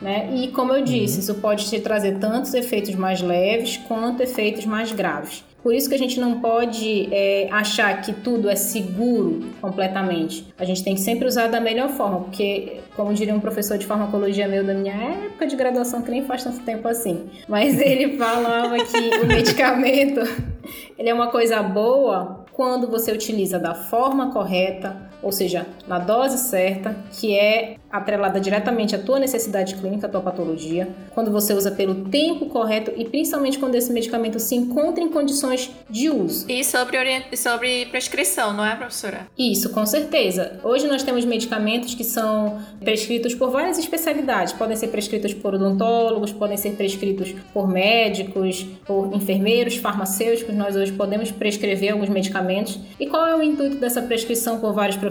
Né? 0.00 0.30
E 0.34 0.48
como 0.48 0.72
eu 0.72 0.82
disse, 0.82 1.16
uhum. 1.16 1.20
isso 1.20 1.34
pode 1.34 1.68
te 1.68 1.78
trazer 1.78 2.18
tantos 2.18 2.54
efeitos 2.54 2.94
mais 2.94 3.20
leves 3.20 3.76
quanto 3.76 4.22
efeitos 4.22 4.64
mais 4.64 4.90
graves. 4.92 5.44
Por 5.62 5.74
isso 5.74 5.88
que 5.88 5.94
a 5.94 5.98
gente 5.98 6.18
não 6.18 6.40
pode 6.40 7.08
é, 7.12 7.48
achar 7.50 8.00
que 8.00 8.12
tudo 8.12 8.48
é 8.48 8.56
seguro 8.56 9.44
completamente. 9.60 10.52
A 10.58 10.64
gente 10.64 10.82
tem 10.82 10.94
que 10.94 11.00
sempre 11.00 11.26
usar 11.26 11.48
da 11.48 11.60
melhor 11.60 11.90
forma, 11.90 12.20
porque, 12.20 12.78
como 12.96 13.12
diria 13.12 13.34
um 13.34 13.40
professor 13.40 13.76
de 13.76 13.86
farmacologia 13.86 14.48
meu 14.48 14.64
da 14.64 14.72
minha 14.72 14.94
época 14.94 15.46
de 15.46 15.56
graduação, 15.56 16.02
que 16.02 16.10
nem 16.10 16.24
faz 16.24 16.44
tanto 16.44 16.60
tempo 16.60 16.88
assim, 16.88 17.28
mas 17.48 17.78
ele 17.80 18.16
falava 18.16 18.76
que 18.76 19.20
o 19.22 19.26
medicamento 19.26 20.20
ele 20.98 21.08
é 21.08 21.14
uma 21.14 21.28
coisa 21.28 21.62
boa 21.62 22.44
quando 22.52 22.88
você 22.88 23.12
utiliza 23.12 23.58
da 23.58 23.74
forma 23.74 24.32
correta, 24.32 25.09
ou 25.22 25.32
seja, 25.32 25.66
na 25.86 25.98
dose 25.98 26.38
certa, 26.38 26.96
que 27.12 27.36
é 27.36 27.76
atrelada 27.90 28.40
diretamente 28.40 28.94
à 28.94 28.98
tua 28.98 29.18
necessidade 29.18 29.74
clínica, 29.74 30.06
à 30.06 30.10
tua 30.10 30.20
patologia, 30.20 30.88
quando 31.12 31.30
você 31.30 31.52
usa 31.52 31.70
pelo 31.72 32.08
tempo 32.08 32.46
correto 32.46 32.92
e 32.96 33.04
principalmente 33.04 33.58
quando 33.58 33.74
esse 33.74 33.92
medicamento 33.92 34.38
se 34.38 34.54
encontra 34.54 35.02
em 35.02 35.08
condições 35.08 35.70
de 35.88 36.08
uso. 36.08 36.46
E 36.48 36.64
sobre, 36.64 36.98
sobre 37.36 37.86
prescrição, 37.86 38.52
não 38.52 38.64
é, 38.64 38.76
professora? 38.76 39.26
Isso, 39.36 39.70
com 39.70 39.84
certeza. 39.84 40.60
Hoje 40.62 40.86
nós 40.86 41.02
temos 41.02 41.24
medicamentos 41.24 41.94
que 41.94 42.04
são 42.04 42.60
prescritos 42.80 43.34
por 43.34 43.50
várias 43.50 43.78
especialidades. 43.78 44.52
Podem 44.52 44.76
ser 44.76 44.88
prescritos 44.88 45.34
por 45.34 45.54
odontólogos, 45.54 46.32
podem 46.32 46.56
ser 46.56 46.72
prescritos 46.72 47.34
por 47.52 47.68
médicos, 47.68 48.66
por 48.86 49.12
enfermeiros, 49.14 49.76
farmacêuticos. 49.76 50.54
Nós 50.54 50.76
hoje 50.76 50.92
podemos 50.92 51.30
prescrever 51.32 51.92
alguns 51.92 52.08
medicamentos. 52.08 52.78
E 52.98 53.06
qual 53.06 53.26
é 53.26 53.36
o 53.36 53.42
intuito 53.42 53.76
dessa 53.76 54.00
prescrição 54.00 54.60
por 54.60 54.72
vários 54.72 54.96
profissionais? 54.96 55.09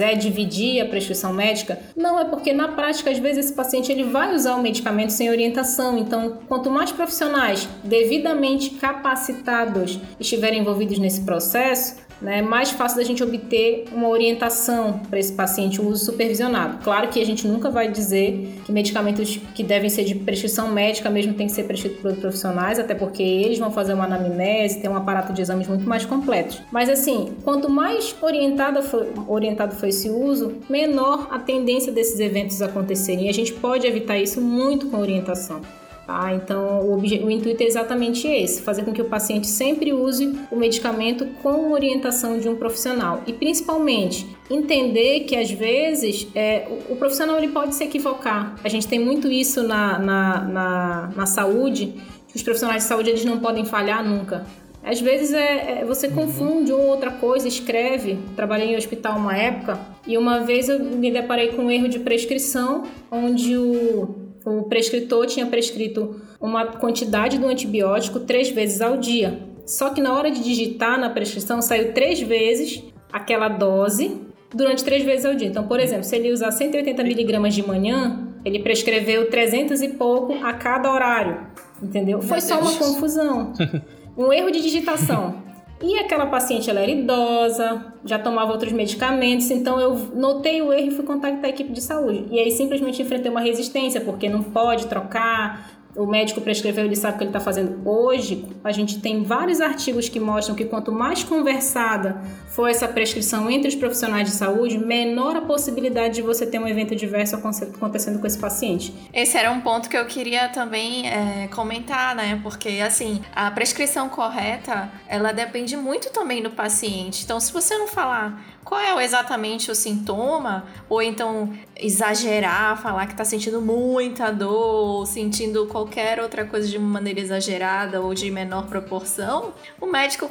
É 0.00 0.14
dividir 0.14 0.80
a 0.80 0.86
prescrição 0.86 1.32
médica? 1.32 1.78
Não 1.96 2.12
não, 2.12 2.20
é 2.20 2.26
porque 2.26 2.52
na 2.52 2.68
prática, 2.68 3.10
às 3.10 3.18
vezes, 3.18 3.46
esse 3.46 3.54
paciente 3.54 3.90
ele 3.90 4.04
vai 4.04 4.34
usar 4.34 4.54
o 4.54 4.62
medicamento 4.62 5.12
sem 5.12 5.30
orientação. 5.30 5.96
Então, 5.96 6.40
quanto 6.46 6.70
mais 6.70 6.92
profissionais 6.92 7.66
devidamente 7.82 8.70
capacitados 8.70 9.98
estiverem 10.20 10.60
envolvidos 10.60 10.98
nesse 10.98 11.22
processo, 11.22 11.96
né, 12.22 12.38
é 12.38 12.42
mais 12.42 12.70
fácil 12.70 12.98
da 12.98 13.04
gente 13.04 13.22
obter 13.22 13.84
uma 13.92 14.08
orientação 14.08 15.00
para 15.10 15.18
esse 15.18 15.32
paciente, 15.32 15.80
o 15.80 15.88
uso 15.88 16.04
supervisionado. 16.06 16.78
Claro 16.82 17.08
que 17.08 17.20
a 17.20 17.26
gente 17.26 17.46
nunca 17.46 17.70
vai 17.70 17.90
dizer 17.90 18.60
que 18.64 18.72
medicamentos 18.72 19.38
que 19.54 19.62
devem 19.62 19.90
ser 19.90 20.04
de 20.04 20.14
prescrição 20.14 20.70
médica 20.70 21.10
mesmo 21.10 21.34
tem 21.34 21.46
que 21.46 21.52
ser 21.52 21.64
prescrito 21.64 22.00
por 22.00 22.14
profissionais, 22.14 22.78
até 22.78 22.94
porque 22.94 23.22
eles 23.22 23.58
vão 23.58 23.70
fazer 23.70 23.94
uma 23.94 24.04
anamnese, 24.04 24.80
ter 24.80 24.88
um 24.88 24.96
aparato 24.96 25.32
de 25.32 25.42
exames 25.42 25.66
muito 25.66 25.88
mais 25.88 26.04
completos. 26.04 26.62
Mas 26.70 26.88
assim, 26.88 27.34
quanto 27.42 27.68
mais 27.68 28.14
orientada 28.22 28.82
orientado 29.26 29.74
foi 29.74 29.88
esse 29.88 30.08
uso, 30.08 30.54
menor 30.68 31.28
a 31.30 31.38
tendência 31.38 31.92
desses 31.92 32.20
eventos 32.20 32.62
acontecerem. 32.62 33.26
E 33.26 33.28
a 33.28 33.34
gente 33.34 33.52
pode 33.52 33.86
evitar 33.86 34.18
isso 34.18 34.40
muito 34.40 34.86
com 34.86 34.98
orientação. 34.98 35.60
Tá? 36.06 36.34
Então, 36.34 36.80
o, 36.80 36.96
o, 36.96 37.30
intuito 37.30 37.62
é 37.62 37.66
exatamente 37.66 38.26
esse: 38.26 38.62
fazer 38.62 38.84
com 38.84 38.92
que 38.92 39.00
o 39.00 39.04
paciente 39.04 39.46
sempre 39.46 39.92
use 39.92 40.36
o 40.50 40.56
medicamento 40.56 41.26
com 41.42 41.70
orientação 41.70 42.38
de 42.38 42.48
um 42.48 42.56
profissional. 42.56 43.22
E, 43.26 43.32
principalmente, 43.32 44.26
entender 44.50 45.20
que, 45.20 45.36
às 45.36 45.50
vezes, 45.50 46.26
é, 46.34 46.66
o, 46.68 46.94
o, 46.94 46.96
profissional 46.96 47.38
ele 47.38 47.48
pode 47.48 47.74
se 47.76 47.84
equivocar. 47.84 48.56
A 48.64 48.68
gente 48.68 48.88
tem 48.88 48.98
muito 48.98 49.30
isso 49.30 49.62
na, 49.62 49.98
na, 49.98 50.40
na, 50.40 51.10
na 51.14 51.26
saúde, 51.26 51.94
que 52.26 52.34
os 52.34 52.42
profissionais 52.42 52.82
de 52.82 52.88
saúde 52.88 53.10
eles 53.10 53.24
não 53.24 53.38
podem 53.38 53.64
falhar 53.64 54.04
nunca. 54.04 54.44
Às 54.84 55.00
vezes 55.00 55.32
é, 55.32 55.82
é, 55.82 55.84
você 55.84 56.08
confunde 56.08 56.72
uma 56.72 56.82
outra 56.82 57.12
coisa, 57.12 57.46
escreve. 57.46 58.18
Trabalhei 58.34 58.72
em 58.72 58.76
hospital 58.76 59.16
uma 59.16 59.36
época 59.36 59.78
e 60.04 60.18
uma 60.18 60.40
vez 60.40 60.68
eu 60.68 60.80
me 60.80 61.10
deparei 61.12 61.48
com 61.52 61.66
um 61.66 61.70
erro 61.70 61.88
de 61.88 62.00
prescrição, 62.00 62.82
onde 63.08 63.56
o, 63.56 64.21
o 64.44 64.62
prescritor 64.64 65.26
tinha 65.26 65.46
prescrito 65.46 66.20
uma 66.40 66.66
quantidade 66.66 67.38
do 67.38 67.46
antibiótico 67.46 68.20
três 68.20 68.50
vezes 68.50 68.80
ao 68.80 68.96
dia. 68.96 69.38
Só 69.66 69.90
que 69.90 70.00
na 70.00 70.12
hora 70.12 70.30
de 70.30 70.42
digitar 70.42 70.98
na 70.98 71.10
prescrição 71.10 71.62
saiu 71.62 71.92
três 71.92 72.20
vezes 72.20 72.82
aquela 73.12 73.48
dose 73.48 74.20
durante 74.54 74.84
três 74.84 75.04
vezes 75.04 75.24
ao 75.24 75.34
dia. 75.34 75.48
Então, 75.48 75.66
por 75.66 75.78
exemplo, 75.78 76.04
se 76.04 76.16
ele 76.16 76.32
usar 76.32 76.50
180 76.50 77.02
miligramas 77.04 77.54
de 77.54 77.66
manhã, 77.66 78.28
ele 78.44 78.58
prescreveu 78.58 79.30
300 79.30 79.80
e 79.82 79.88
pouco 79.90 80.34
a 80.44 80.52
cada 80.52 80.92
horário. 80.92 81.46
Entendeu? 81.80 82.20
Foi 82.20 82.40
só 82.40 82.60
uma 82.60 82.72
confusão. 82.72 83.52
Um 84.14 84.30
erro 84.30 84.50
de 84.50 84.60
digitação. 84.60 85.42
E 85.82 85.98
aquela 85.98 86.26
paciente 86.26 86.70
ela 86.70 86.80
era 86.80 86.90
idosa, 86.90 87.92
já 88.04 88.16
tomava 88.16 88.52
outros 88.52 88.72
medicamentos, 88.72 89.50
então 89.50 89.80
eu 89.80 89.96
notei 90.14 90.62
o 90.62 90.72
erro 90.72 90.86
e 90.86 90.90
fui 90.92 91.04
contactar 91.04 91.46
a 91.46 91.48
equipe 91.48 91.72
de 91.72 91.80
saúde. 91.80 92.24
E 92.30 92.38
aí 92.38 92.52
simplesmente 92.52 93.02
enfrentei 93.02 93.28
uma 93.28 93.40
resistência, 93.40 94.00
porque 94.00 94.28
não 94.28 94.44
pode 94.44 94.86
trocar, 94.86 95.81
o 95.94 96.06
médico 96.06 96.40
prescreveu, 96.40 96.86
ele 96.86 96.96
sabe 96.96 97.14
o 97.14 97.18
que 97.18 97.24
ele 97.24 97.30
está 97.30 97.40
fazendo. 97.40 97.86
Hoje, 97.86 98.46
a 98.64 98.72
gente 98.72 99.00
tem 99.00 99.22
vários 99.22 99.60
artigos 99.60 100.08
que 100.08 100.18
mostram 100.18 100.56
que 100.56 100.64
quanto 100.64 100.90
mais 100.90 101.22
conversada 101.22 102.22
for 102.48 102.68
essa 102.68 102.88
prescrição 102.88 103.50
entre 103.50 103.68
os 103.68 103.74
profissionais 103.74 104.28
de 104.28 104.34
saúde, 104.34 104.78
menor 104.78 105.36
a 105.36 105.42
possibilidade 105.42 106.14
de 106.14 106.22
você 106.22 106.46
ter 106.46 106.58
um 106.58 106.66
evento 106.66 106.96
diverso 106.96 107.36
acontecendo 107.36 108.18
com 108.18 108.26
esse 108.26 108.38
paciente. 108.38 108.94
Esse 109.12 109.36
era 109.36 109.50
um 109.50 109.60
ponto 109.60 109.90
que 109.90 109.96
eu 109.96 110.06
queria 110.06 110.48
também 110.48 111.08
é, 111.08 111.48
comentar, 111.48 112.14
né? 112.14 112.40
Porque, 112.42 112.80
assim, 112.84 113.20
a 113.34 113.50
prescrição 113.50 114.08
correta, 114.08 114.90
ela 115.06 115.32
depende 115.32 115.76
muito 115.76 116.10
também 116.10 116.42
do 116.42 116.50
paciente. 116.50 117.24
Então, 117.24 117.38
se 117.38 117.52
você 117.52 117.76
não 117.76 117.86
falar 117.86 118.42
qual 118.64 118.80
é 118.80 119.04
exatamente 119.04 119.70
o 119.70 119.74
sintoma, 119.74 120.64
ou 120.88 121.02
então 121.02 121.52
exagerar, 121.76 122.80
falar 122.80 123.06
que 123.06 123.12
está 123.12 123.24
sentindo 123.24 123.60
muita 123.60 124.30
dor, 124.30 124.98
ou 124.98 125.06
sentindo 125.06 125.66
qualquer 125.66 126.20
outra 126.20 126.44
coisa 126.44 126.68
de 126.68 126.78
maneira 126.78 127.20
exagerada 127.20 128.00
ou 128.00 128.14
de 128.14 128.30
menor 128.30 128.66
proporção, 128.66 129.52
o 129.80 129.86
médico 129.86 130.30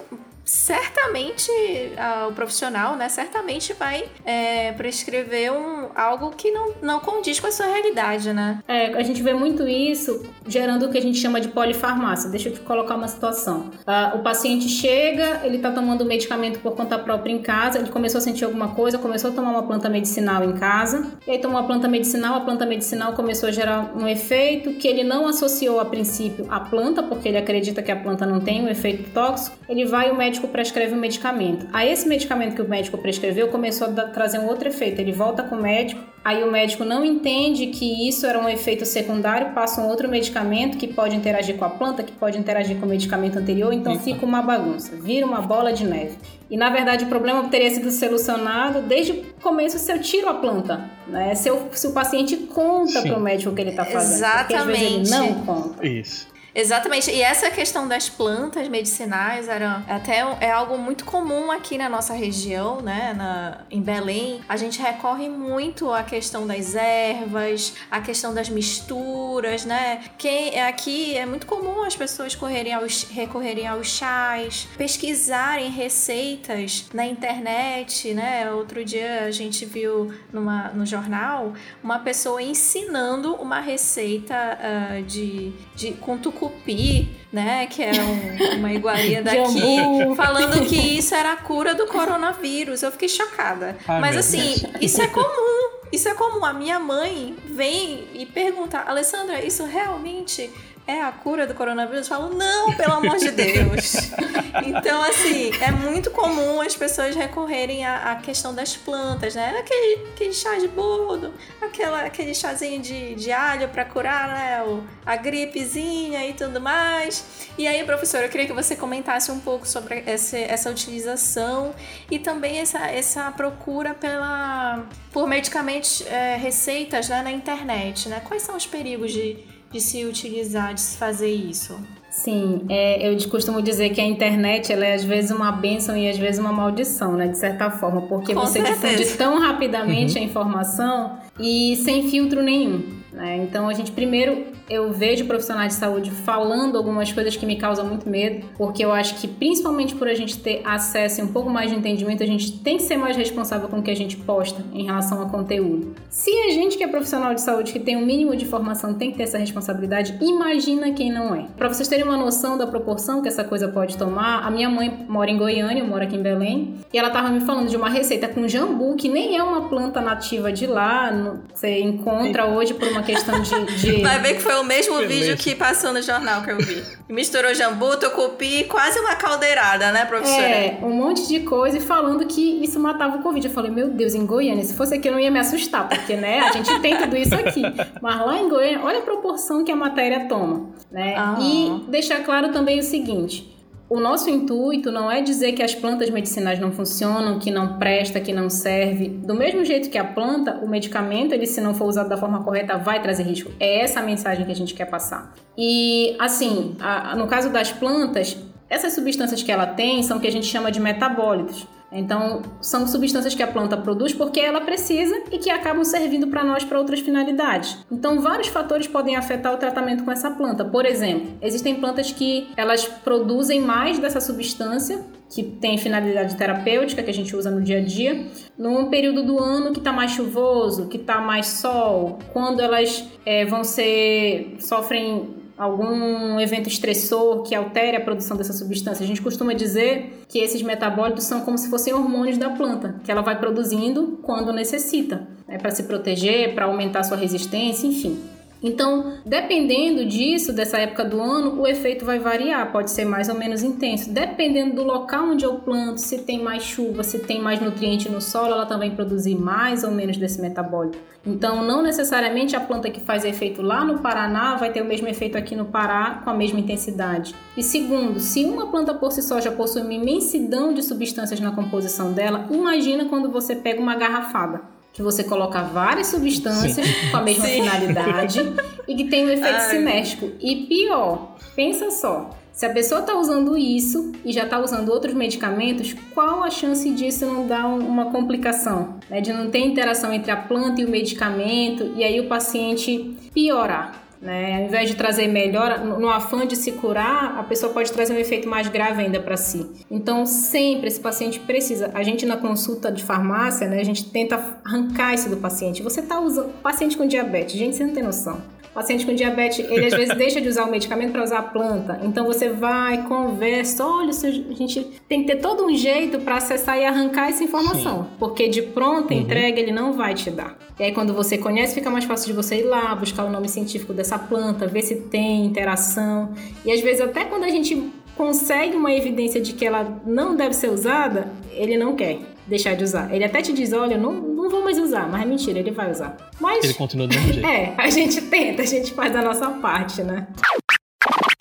certamente 0.52 1.50
uh, 1.50 2.28
o 2.28 2.34
profissional, 2.34 2.98
né, 2.98 3.08
certamente 3.08 3.72
vai 3.72 4.04
é, 4.26 4.74
prescrever 4.74 5.50
um, 5.54 5.88
algo 5.96 6.32
que 6.32 6.52
não, 6.52 6.74
não 6.82 7.00
condiz 7.00 7.40
com 7.40 7.48
a 7.48 7.52
sua 7.52 7.68
realidade, 7.68 8.34
né? 8.34 8.60
É, 8.68 8.88
a 8.88 9.02
gente 9.02 9.24
vê 9.24 9.34
muito 9.34 9.66
isso 9.66 10.26
gerando 10.46 10.88
o 10.88 10.92
que 10.92 10.98
a 10.98 11.02
gente 11.02 11.18
chama 11.18 11.40
de 11.40 11.48
polifarmácia. 11.48 12.30
Deixa 12.30 12.50
eu 12.50 12.54
te 12.54 12.60
colocar 12.60 12.96
uma 12.96 13.08
situação. 13.08 13.72
Uh, 13.88 14.18
o 14.18 14.20
paciente 14.20 14.68
chega, 14.68 15.40
ele 15.46 15.56
está 15.56 15.72
tomando 15.72 16.04
medicamento 16.04 16.60
por 16.60 16.76
conta 16.76 17.00
própria 17.00 17.32
em 17.32 17.42
casa, 17.42 17.80
ele 17.80 17.90
começou 17.90 18.18
a 18.18 18.22
sentir 18.22 18.44
alguma 18.44 18.76
coisa, 18.76 18.98
começou 18.98 19.32
a 19.32 19.34
tomar 19.34 19.52
uma 19.52 19.64
planta 19.64 19.88
medicinal 19.88 20.44
em 20.44 20.52
casa, 20.52 21.14
e 21.26 21.32
aí 21.32 21.40
tomou 21.40 21.62
uma 21.62 21.66
planta 21.66 21.88
medicinal, 21.88 22.36
a 22.36 22.42
planta 22.42 22.66
medicinal 22.66 23.14
começou 23.14 23.48
a 23.48 23.54
gerar 23.54 23.94
um 23.96 24.06
efeito 24.06 24.74
que 24.74 24.86
ele 24.86 25.06
não 25.06 25.28
associou 25.28 25.80
a 25.80 25.86
princípio 25.86 26.46
à 26.50 26.60
planta, 26.60 27.02
porque 27.02 27.30
ele 27.30 27.38
acredita 27.38 27.82
que 27.82 27.92
a 27.92 27.96
planta 27.96 28.26
não 28.26 28.42
tem 28.42 28.62
um 28.62 28.68
efeito 28.68 29.10
tóxico, 29.12 29.56
ele 29.70 29.86
vai 29.86 30.12
o 30.12 30.16
médico 30.18 30.41
prescreve 30.48 30.94
um 30.94 30.98
medicamento. 30.98 31.68
Aí 31.72 31.92
esse 31.92 32.08
medicamento 32.08 32.56
que 32.56 32.62
o 32.62 32.68
médico 32.68 32.98
prescreveu 32.98 33.48
começou 33.50 33.88
a 33.88 33.92
trazer 34.08 34.40
um 34.40 34.48
outro 34.48 34.68
efeito. 34.68 35.00
Ele 35.00 35.12
volta 35.12 35.44
com 35.44 35.56
o 35.56 35.62
médico, 35.62 36.02
aí 36.24 36.44
o 36.44 36.52
médico 36.52 36.84
não 36.84 37.04
entende 37.04 37.68
que 37.68 38.08
isso 38.08 38.26
era 38.26 38.40
um 38.40 38.48
efeito 38.48 38.86
secundário, 38.86 39.54
passa 39.54 39.82
um 39.82 39.88
outro 39.88 40.10
medicamento 40.10 40.78
que 40.78 40.88
pode 40.88 41.16
interagir 41.16 41.58
com 41.58 41.66
a 41.66 41.70
planta, 41.70 42.04
que 42.04 42.12
pode 42.12 42.38
interagir 42.38 42.78
com 42.78 42.86
o 42.86 42.90
medicamento 42.90 43.38
anterior, 43.38 43.74
então 43.74 43.94
Eita. 43.94 44.04
fica 44.04 44.26
uma 44.26 44.42
bagunça, 44.42 44.96
vira 44.96 45.26
uma 45.26 45.42
bola 45.42 45.72
de 45.74 45.86
neve. 45.86 46.18
E 46.50 46.58
na 46.58 46.70
verdade 46.70 47.06
o 47.06 47.08
problema 47.08 47.48
teria 47.48 47.70
sido 47.70 47.90
solucionado 47.92 48.82
desde 48.82 49.14
o 49.14 49.24
começo 49.42 49.80
se 49.80 49.92
eu 49.92 50.00
tiro 50.02 50.28
a 50.28 50.34
planta, 50.34 50.90
né? 51.08 51.34
Se, 51.34 51.50
eu, 51.50 51.70
se 51.72 51.88
o 51.88 51.92
paciente 51.92 52.36
conta 52.38 53.02
para 53.02 53.18
o 53.18 53.22
médico 53.22 53.52
o 53.52 53.56
que 53.56 53.62
ele 53.62 53.70
está 53.70 53.86
fazendo. 53.86 54.14
Exatamente. 54.14 54.48
Porque 54.48 54.56
às 54.56 54.66
vezes 54.66 55.12
ele 55.12 55.20
não 55.20 55.34
conta. 55.46 55.88
Isso. 55.88 56.31
Exatamente. 56.54 57.10
E 57.10 57.22
essa 57.22 57.50
questão 57.50 57.88
das 57.88 58.10
plantas 58.10 58.68
medicinais 58.68 59.48
era 59.48 59.84
até 59.88 60.20
é 60.42 60.52
algo 60.52 60.78
muito 60.78 61.06
comum 61.06 61.50
aqui 61.50 61.78
na 61.78 61.90
nossa 61.90 62.14
região, 62.14 62.82
né? 62.82 63.14
Na, 63.16 63.62
em 63.72 63.82
Belém. 63.82 64.42
A 64.50 64.58
gente 64.58 64.82
recorre 64.82 65.30
muito 65.30 65.92
à 65.92 66.04
questão 66.04 66.46
das 66.46 66.76
ervas, 66.76 67.74
à 67.90 68.02
questão 68.02 68.34
das 68.34 68.50
misturas, 68.50 69.66
né? 69.66 70.04
Quem 70.18 70.60
aqui 70.62 71.16
é 71.16 71.26
muito 71.26 71.48
comum 71.48 71.84
as 71.84 71.96
pessoas 71.96 72.36
correrem 72.36 72.74
aos, 72.74 73.04
recorrerem 73.04 73.68
aos 73.68 73.88
chás, 73.88 74.68
pesquisarem 74.78 75.70
receitas 75.70 76.88
na 76.94 77.06
internet, 77.06 78.14
né? 78.14 78.52
Outro 78.52 78.84
dia 78.84 79.24
a 79.24 79.32
gente 79.32 79.66
viu 79.66 80.14
numa, 80.34 80.70
no 80.70 80.86
jornal 80.86 81.54
uma 81.82 82.00
pessoa 82.00 82.42
ensinando 82.42 83.36
uma 83.36 83.60
receita 83.60 84.36
uh, 84.36 85.04
de, 85.04 85.54
de 85.76 85.94
com 85.94 86.18
tucu 86.18 86.41
tucupi, 86.42 87.10
né? 87.32 87.68
Que 87.68 87.84
é 87.84 87.92
um, 88.02 88.58
uma 88.58 88.74
iguaria 88.74 89.22
daqui, 89.24 90.16
falando 90.16 90.66
que 90.68 90.76
isso 90.76 91.14
era 91.14 91.34
a 91.34 91.38
cura 91.38 91.76
do 91.76 91.86
coronavírus. 91.86 92.82
Eu 92.82 92.92
fiquei 92.92 93.08
chocada. 93.08 93.78
Ai, 93.88 94.02
Mas 94.02 94.18
assim, 94.18 94.56
Deus. 94.58 94.76
isso 94.82 95.02
é 95.02 95.08
comum. 95.08 95.82
Isso 95.92 96.08
é 96.10 96.14
comum. 96.14 96.44
A 96.44 96.54
minha 96.54 96.80
mãe 96.80 97.36
vem 97.46 98.08
e 98.14 98.26
pergunta, 98.26 98.80
Alessandra, 98.80 99.44
isso 99.44 99.66
realmente 99.66 100.50
é 100.88 101.02
a 101.02 101.12
cura 101.12 101.48
do 101.48 101.54
coronavírus? 101.54 102.10
Eu 102.10 102.18
falo, 102.18 102.36
não, 102.36 102.74
pelo 102.74 102.94
amor 102.94 103.18
de 103.18 103.32
Deus. 103.32 104.12
então, 104.66 105.02
assim, 105.04 105.52
é 105.62 105.72
muito 105.72 106.12
comum 106.12 106.62
as 106.62 106.76
pessoas 106.76 107.16
recorrerem 107.16 107.86
à, 107.86 108.12
à 108.12 108.16
questão 108.16 108.54
das 108.54 108.76
plantas, 108.76 109.36
né? 109.36 109.56
Aquele, 109.60 110.10
aquele 110.10 110.34
chá 110.34 110.58
de 110.58 110.68
boldo, 110.68 111.34
aquela, 111.62 112.02
aquele 112.02 112.34
chazinho 112.34 112.82
de, 112.82 113.16
de 113.16 113.32
alho 113.32 113.70
para 113.70 113.86
curar 113.86 114.28
né, 114.28 114.64
o, 114.64 114.84
a 115.06 115.16
gripezinha 115.16 116.28
e 116.28 116.34
tudo 116.34 116.60
mais. 116.60 117.50
E 117.58 117.68
aí, 117.68 117.84
professora, 117.84 118.26
eu 118.26 118.30
queria 118.30 118.48
que 118.48 118.54
você 118.54 118.76
comentasse 118.76 119.32
um 119.32 119.40
pouco 119.40 119.68
sobre 119.68 120.04
essa, 120.06 120.38
essa 120.38 120.70
utilização 120.70 121.74
e 122.10 122.20
também 122.20 122.60
essa, 122.60 122.88
essa 122.88 123.32
procura 123.32 123.94
pela, 123.94 124.84
por 125.12 125.28
medicamentos, 125.28 126.04
é, 126.08 126.36
receitas 126.36 127.10
né, 127.10 127.22
na 127.22 127.32
internet, 127.32 128.10
né? 128.10 128.22
Quais 128.26 128.44
são 128.44 128.56
os 128.56 128.66
perigos 128.66 129.12
de 129.12 129.51
de 129.72 129.80
se 129.80 130.06
utilizar, 130.06 130.74
de 130.74 130.82
se 130.82 130.98
fazer 130.98 131.30
isso? 131.30 131.80
Sim, 132.10 132.66
é, 132.68 133.08
eu 133.08 133.18
costumo 133.30 133.62
dizer 133.62 133.92
que 133.92 134.02
a 134.02 134.06
internet 134.06 134.72
ela 134.72 134.86
é 134.86 134.96
às 134.96 135.04
vezes 135.04 135.32
uma 135.32 135.50
bênção 135.50 135.96
e 135.96 136.10
às 136.10 136.18
vezes 136.18 136.40
uma 136.40 136.52
maldição, 136.52 137.14
né? 137.14 137.30
De 137.30 137.38
certa 137.38 137.72
forma, 137.72 138.02
porque 138.02 138.34
Com 138.34 138.42
você 138.42 138.62
certeza. 138.62 138.98
difunde 138.98 139.18
tão 139.18 139.40
rapidamente 139.40 140.18
uhum. 140.18 140.22
a 140.22 140.26
informação 140.26 141.18
e 141.40 141.78
sem 141.78 142.10
filtro 142.10 142.44
nenhum. 142.44 142.84
Né? 143.14 143.38
Então 143.38 143.68
a 143.70 143.74
gente 143.74 143.92
primeiro 143.92 144.46
eu 144.72 144.92
vejo 144.94 145.26
profissionais 145.26 145.74
de 145.74 145.80
saúde 145.80 146.10
falando 146.10 146.78
algumas 146.78 147.12
coisas 147.12 147.36
que 147.36 147.46
me 147.46 147.58
causam 147.58 147.86
muito 147.86 148.08
medo, 148.08 148.48
porque 148.58 148.86
eu 148.86 148.92
acho 148.94 149.16
que 149.16 149.28
principalmente 149.28 149.94
por 149.94 150.08
a 150.08 150.14
gente 150.14 150.40
ter 150.40 150.62
acesso 150.64 151.20
e 151.20 151.24
um 151.24 151.28
pouco 151.28 151.50
mais 151.50 151.70
de 151.70 151.78
entendimento, 151.78 152.24
a 152.24 152.26
gente 152.26 152.60
tem 152.60 152.78
que 152.78 152.84
ser 152.84 152.96
mais 152.96 153.18
responsável 153.18 153.68
com 153.68 153.80
o 153.80 153.84
que 153.84 153.92
a 153.92 153.96
gente 153.96 154.16
posta 154.16 154.64
em 154.74 154.86
relação 154.86 155.20
ao 155.20 155.30
conteúdo. 155.30 155.94
Se 156.10 156.32
a 156.48 156.52
gente 156.52 156.78
que 156.78 156.84
é 156.86 156.88
profissional 156.88 157.34
de 157.34 157.42
saúde, 157.42 157.74
que 157.74 157.80
tem 157.80 157.98
um 157.98 158.06
mínimo 158.06 158.34
de 158.34 158.46
formação, 158.46 158.94
tem 158.94 159.12
que 159.12 159.18
ter 159.18 159.24
essa 159.24 159.38
responsabilidade, 159.38 160.18
imagina 160.22 160.92
quem 160.92 161.12
não 161.12 161.36
é. 161.36 161.48
Para 161.58 161.68
vocês 161.68 161.90
terem 161.90 162.06
uma 162.06 162.16
noção 162.16 162.58
da 162.58 162.66
proporção 162.66 163.22
que 163.22 163.28
essa 163.28 163.44
coisa 163.44 163.68
pode 163.68 163.98
tomar, 163.98 164.46
a 164.46 164.50
minha 164.50 164.70
mãe 164.70 165.06
mora 165.10 165.30
em 165.30 165.38
Goiânia, 165.38 165.82
eu 165.82 165.88
moro 165.88 166.04
aqui 166.04 166.16
em 166.16 166.22
Belém, 166.22 166.76
e 166.94 166.98
ela 166.98 167.10
estava 167.10 167.30
me 167.30 167.42
falando 167.42 167.68
de 167.68 167.76
uma 167.76 167.90
receita 167.90 168.30
com 168.30 168.48
jambu, 168.48 168.96
que 168.96 169.10
nem 169.10 169.36
é 169.36 169.44
uma 169.44 169.68
planta 169.68 170.00
nativa 170.00 170.50
de 170.50 170.66
lá, 170.66 171.12
você 171.54 171.82
encontra 171.82 172.46
hoje 172.46 172.74
por 172.74 172.88
uma 172.88 173.04
questão 173.04 173.42
de, 173.42 173.52
de... 173.76 174.02
Vai 174.02 174.20
ver 174.20 174.36
que 174.36 174.42
foi 174.42 174.61
o 174.62 174.64
mesmo 174.64 174.98
vídeo 175.00 175.36
que 175.36 175.56
passou 175.56 175.92
no 175.92 176.02
jornal 176.02 176.44
que 176.44 176.52
eu 176.52 176.58
vi. 176.58 176.84
Misturou 177.10 177.54
jambu, 177.54 177.98
tucupi, 177.98 178.64
quase 178.66 179.00
uma 179.00 179.16
caldeirada, 179.16 179.92
né, 179.92 180.06
professora? 180.06 180.42
É, 180.42 180.80
um 180.82 180.92
monte 180.92 181.28
de 181.28 181.42
coisa 181.42 181.78
e 181.78 181.82
falando 181.82 182.26
que 182.26 182.64
isso 182.64 182.80
matava 182.80 183.18
o 183.18 183.22
Covid. 183.22 183.48
Eu 183.48 183.54
falei, 183.54 183.72
meu 183.72 183.90
Deus, 183.90 184.14
em 184.16 184.26
Goiânia, 184.26 184.64
se 184.64 184.74
fosse 184.76 184.96
aqui 184.96 185.08
eu 185.08 185.14
não 185.14 185.20
ia 185.20 185.32
me 185.32 185.40
assustar, 185.40 185.90
porque, 185.90 186.16
né, 186.16 186.40
a 186.40 186.52
gente 186.52 186.80
tem 186.80 186.98
tudo 186.98 187.18
isso 187.18 187.36
aqui. 187.36 187.62
Mas 188.02 188.26
lá 188.26 188.38
em 188.38 188.48
Goiânia, 188.48 188.82
olha 188.84 189.00
a 189.00 189.02
proporção 189.02 189.64
que 189.64 189.72
a 189.72 189.76
matéria 189.76 190.28
toma, 190.28 190.70
né? 190.92 191.16
Ah. 191.18 191.38
E 191.42 191.84
deixar 191.90 192.24
claro 192.24 192.52
também 192.52 192.80
o 192.80 192.84
seguinte, 192.84 193.52
o 193.92 194.00
nosso 194.00 194.30
intuito 194.30 194.90
não 194.90 195.12
é 195.12 195.22
dizer 195.22 195.52
que 195.52 195.62
as 195.62 195.76
plantas 195.76 196.10
medicinais 196.10 196.58
não 196.58 196.72
funcionam, 196.72 197.38
que 197.40 197.52
não 197.52 197.78
presta, 197.78 198.22
que 198.22 198.32
não 198.32 198.50
serve. 198.50 199.10
Do 199.10 199.36
mesmo 199.36 199.66
jeito 199.66 199.90
que 199.90 199.98
a 199.98 200.04
planta, 200.06 200.62
o 200.64 200.70
medicamento, 200.70 201.34
ele 201.34 201.46
se 201.46 201.60
não 201.60 201.74
for 201.74 201.90
usado 201.90 202.08
da 202.08 202.16
forma 202.16 202.42
correta, 202.42 202.78
vai 202.78 203.02
trazer 203.02 203.24
risco. 203.24 203.52
É 203.60 203.82
essa 203.82 204.00
a 204.00 204.04
mensagem 204.04 204.46
que 204.46 204.52
a 204.54 204.56
gente 204.56 204.74
quer 204.74 204.86
passar. 204.86 205.34
E 205.58 206.16
assim, 206.18 206.78
a, 206.80 207.18
no 207.18 207.28
caso 207.28 207.50
das 207.50 207.74
plantas, 207.74 208.38
essas 208.70 208.94
substâncias 208.94 209.44
que 209.44 209.52
ela 209.52 209.68
tem 209.68 210.02
são 210.04 210.20
o 210.20 210.22
que 210.22 210.28
a 210.28 210.32
gente 210.32 210.46
chama 210.46 210.72
de 210.72 210.80
metabólitos. 210.80 211.68
Então, 211.92 212.42
são 212.62 212.88
substâncias 212.88 213.36
que 213.36 213.44
a 213.44 213.48
planta 213.48 213.76
produz 213.76 214.14
porque 214.14 214.40
ela 214.40 214.62
precisa 214.62 215.24
e 215.32 215.38
que 215.38 215.50
acabam 215.50 215.84
servindo 215.84 216.28
para 216.28 216.44
nós 216.44 216.64
para 216.64 216.80
outras 216.80 217.02
finalidades. 217.02 217.78
Então, 217.92 218.22
vários 218.22 218.48
fatores 218.48 218.88
podem 218.88 219.16
afetar 219.16 219.54
o 219.54 219.58
tratamento 219.58 220.04
com 220.04 220.12
essa 220.12 220.32
planta. 220.32 220.64
Por 220.64 220.86
exemplo, 220.86 221.34
existem 221.42 221.76
plantas 221.76 222.12
que 222.12 222.50
elas 222.56 222.86
produzem 222.86 223.60
mais 223.60 224.00
dessa 224.00 224.22
substância 224.22 225.04
que 225.30 225.44
tem 225.44 225.78
finalidade 225.78 226.36
terapêutica 226.36 227.02
que 227.02 227.10
a 227.10 227.14
gente 227.14 227.34
usa 227.36 227.50
no 227.50 227.62
dia 227.62 227.78
a 227.78 227.82
dia, 227.82 228.28
num 228.58 228.90
período 228.90 229.24
do 229.24 229.40
ano 229.40 229.72
que 229.72 229.80
está 229.80 229.94
mais 229.94 230.12
chuvoso, 230.12 230.88
que 230.88 230.98
está 230.98 231.22
mais 231.22 231.48
sol, 231.48 232.20
quando 232.34 232.60
elas 232.60 233.06
é, 233.26 233.46
vão 233.46 233.64
ser 233.64 234.58
sofrem 234.60 235.41
algum 235.62 236.40
evento 236.40 236.68
estressor 236.68 237.44
que 237.44 237.54
altere 237.54 237.96
a 237.96 238.02
produção 238.02 238.36
dessa 238.36 238.52
substância. 238.52 239.04
A 239.04 239.08
gente 239.08 239.22
costuma 239.22 239.54
dizer 239.54 240.24
que 240.28 240.40
esses 240.40 240.64
metabólitos 240.64 241.26
são 241.26 241.42
como 241.42 241.56
se 241.56 241.70
fossem 241.70 241.94
hormônios 241.94 242.40
da 242.40 242.50
planta, 242.50 242.96
que 243.04 243.12
ela 243.12 243.22
vai 243.22 243.38
produzindo 243.38 244.20
quando 244.24 244.52
necessita, 244.52 245.28
né, 245.48 245.60
para 245.60 245.70
se 245.70 245.84
proteger, 245.84 246.56
para 246.56 246.66
aumentar 246.66 247.04
sua 247.04 247.16
resistência, 247.16 247.86
enfim. 247.86 248.20
Então, 248.64 249.14
dependendo 249.26 250.06
disso, 250.06 250.54
dessa 250.54 250.78
época 250.78 251.04
do 251.04 251.20
ano, 251.20 251.60
o 251.60 251.68
efeito 251.68 252.06
vai 252.06 252.20
variar, 252.20 252.72
pode 252.72 252.92
ser 252.92 253.06
mais 253.06 253.28
ou 253.28 253.36
menos 253.36 253.64
intenso. 253.64 254.12
Dependendo 254.12 254.76
do 254.76 254.84
local 254.84 255.32
onde 255.32 255.44
eu 255.44 255.56
planto, 255.56 256.00
se 256.00 256.20
tem 256.20 256.44
mais 256.44 256.62
chuva, 256.62 257.04
se 257.04 257.20
tem 257.20 257.42
mais 257.42 257.60
nutriente 257.60 258.08
no 258.08 258.22
solo, 258.22 258.54
ela 258.54 258.66
também 258.66 258.92
produzir 258.92 259.36
mais 259.36 259.84
ou 259.84 259.92
menos 259.92 260.18
desse 260.18 260.40
metabólito. 260.40 261.00
Então, 261.26 261.64
não 261.64 261.82
necessariamente 261.82 262.56
a 262.56 262.60
planta 262.60 262.90
que 262.90 263.00
faz 263.00 263.26
efeito 263.26 263.62
lá 263.62 263.84
no 263.84 264.00
Paraná 264.00 264.56
vai 264.56 264.72
ter 264.72 264.82
o 264.82 264.86
mesmo 264.86 265.08
efeito 265.08 265.38
aqui 265.38 265.56
no 265.56 265.66
Pará 265.66 266.22
com 266.24 266.30
a 266.30 266.34
mesma 266.34 266.60
intensidade. 266.60 267.34
E 267.58 267.64
segundo, 267.64 268.20
se 268.20 268.46
uma 268.46 268.68
planta 268.68 268.94
por 268.94 269.12
si 269.12 269.22
só 269.22 269.40
já 269.40 269.52
possui 269.52 269.82
uma 269.82 269.94
imensidão 269.94 270.74
de 270.74 270.84
substâncias 270.84 271.40
na 271.40 271.52
composição 271.52 272.12
dela, 272.12 272.48
imagina 272.52 273.06
quando 273.06 273.32
você 273.32 273.56
pega 273.56 273.82
uma 273.82 273.96
garrafada 273.96 274.81
que 274.94 275.02
você 275.02 275.24
coloca 275.24 275.62
várias 275.64 276.08
substâncias 276.08 276.86
Sim. 276.86 277.12
com 277.12 277.18
a 277.18 277.22
mesma 277.22 277.46
Sim. 277.46 277.64
finalidade 277.64 278.40
e 278.88 278.96
que 278.96 279.06
tem 279.06 279.26
um 279.26 279.30
efeito 279.30 279.56
Ai. 279.56 279.70
sinérgico. 279.70 280.32
E 280.40 280.66
pior, 280.68 281.36
pensa 281.56 281.92
só, 281.92 282.30
se 282.52 282.66
a 282.66 282.70
pessoa 282.70 283.02
está 283.02 283.18
usando 283.18 283.58
isso 283.58 284.12
e 284.26 284.32
já 284.32 284.44
está 284.44 284.60
usando 284.60 284.90
outros 284.90 285.14
medicamentos, 285.14 285.96
qual 286.14 286.44
a 286.44 286.50
chance 286.50 286.90
disso 286.92 287.26
não 287.26 287.48
dar 287.48 287.66
uma 287.66 288.12
complicação? 288.12 288.96
Né? 289.10 289.22
De 289.22 289.32
não 289.32 289.50
ter 289.50 289.60
interação 289.60 290.12
entre 290.12 290.32
a 290.32 290.38
planta 290.38 290.82
e 290.82 290.86
o 290.86 290.90
medicamento 290.90 291.94
e 291.96 292.04
aí 292.04 292.20
o 292.20 292.28
paciente 292.28 293.16
piorar. 293.34 294.01
Né? 294.22 294.58
Ao 294.58 294.64
invés 294.66 294.88
de 294.88 294.96
trazer 294.96 295.28
melhor, 295.28 295.80
no 295.80 296.08
afã 296.08 296.46
de 296.46 296.56
se 296.56 296.74
curar, 296.74 297.40
a 297.40 297.44
pessoa 297.44 297.74
pode 297.74 297.92
trazer 297.92 298.14
um 298.14 298.20
efeito 298.20 298.48
mais 298.48 298.68
grave 298.68 299.02
ainda 299.02 299.20
para 299.20 299.36
si. 299.36 299.68
Então, 299.90 300.26
sempre 300.26 300.88
esse 300.88 301.00
paciente 301.00 301.40
precisa. 301.40 301.90
A 301.94 302.04
gente 302.04 302.26
na 302.26 302.38
consulta 302.38 302.92
de 302.92 303.04
farmácia, 303.04 303.68
né, 303.68 303.80
a 303.80 303.84
gente 303.84 304.12
tenta 304.12 304.60
arrancar 304.64 305.14
isso 305.14 305.30
do 305.30 305.38
paciente. 305.38 305.82
Você 305.82 306.02
está 306.02 306.20
usando. 306.20 306.52
Paciente 306.62 306.96
com 306.96 307.08
diabetes, 307.08 307.56
gente, 307.56 307.76
você 307.76 307.86
não 307.86 307.94
tem 307.94 308.04
noção. 308.04 308.42
O 308.72 308.74
paciente 308.74 309.06
com 309.06 309.14
diabetes, 309.14 309.60
ele 309.70 309.86
às 309.86 309.94
vezes 309.94 310.16
deixa 310.16 310.40
de 310.40 310.48
usar 310.48 310.64
o 310.64 310.72
medicamento 310.72 311.12
para 311.12 311.22
usar 311.22 311.40
a 311.40 311.44
planta. 311.44 312.00
Então 312.04 312.26
você 312.26 312.48
vai, 312.50 313.06
conversa, 313.06 313.86
olha, 313.86 314.12
a 314.12 314.54
gente 314.54 314.82
tem 315.10 315.26
que 315.26 315.28
ter 315.28 315.42
todo 315.42 315.66
um 315.66 315.76
jeito 315.76 316.20
para 316.20 316.38
acessar 316.38 316.78
e 316.80 316.86
arrancar 316.86 317.30
essa 317.30 317.44
informação, 317.44 318.04
Sim. 318.04 318.10
porque 318.18 318.48
de 318.48 318.62
pronta 318.62 319.14
uhum. 319.14 319.20
entrega 319.20 319.60
ele 319.60 319.74
não 319.74 319.92
vai 319.92 320.14
te 320.14 320.32
dar. 320.32 320.58
E 320.80 320.84
aí 320.84 320.94
quando 320.94 321.14
você 321.14 321.38
conhece, 321.38 321.76
fica 321.76 321.90
mais 321.90 322.06
fácil 322.06 322.28
de 322.28 322.34
você 322.34 322.62
ir 322.62 322.64
lá, 322.64 322.96
buscar 322.96 323.26
o 323.26 323.30
nome 323.30 323.50
científico 323.50 323.94
dessa 323.94 324.11
planta, 324.20 324.68
ver 324.68 324.82
se 324.82 324.96
tem 324.96 325.46
interação. 325.46 326.34
E 326.66 326.72
às 326.72 326.82
vezes 326.82 327.02
até 327.02 327.26
quando 327.26 327.44
a 327.44 327.50
gente 327.50 327.92
consegue 328.16 328.76
uma 328.76 328.94
evidência 328.94 329.42
de 329.42 329.54
que 329.54 329.66
ela 329.66 330.02
não 330.06 330.36
deve 330.36 330.54
ser 330.54 330.70
usada, 330.70 331.32
ele 331.54 331.78
não 331.78 331.96
quer 331.96 332.20
deixar 332.46 332.76
de 332.76 332.84
usar. 332.84 333.14
Ele 333.14 333.24
até 333.24 333.42
te 333.42 333.54
diz, 333.54 333.74
olha, 333.74 333.98
não, 333.98 334.14
não 334.14 334.50
vou 334.50 334.64
mais 334.64 334.78
usar, 334.78 335.08
mas 335.10 335.22
é 335.22 335.26
mentira, 335.26 335.60
ele 335.60 335.72
vai 335.72 335.90
usar. 335.90 336.18
Mas. 336.40 336.64
Ele 336.64 336.74
continua 336.74 337.08
do 337.08 337.16
mesmo 337.16 337.34
jeito. 337.34 337.48
É, 337.48 337.74
a 337.78 337.90
gente 337.90 338.22
tenta, 338.22 338.62
a 338.62 338.66
gente 338.66 338.94
faz 338.94 339.16
a 339.16 339.22
nossa 339.22 339.50
parte, 339.50 340.04
né? 340.04 340.28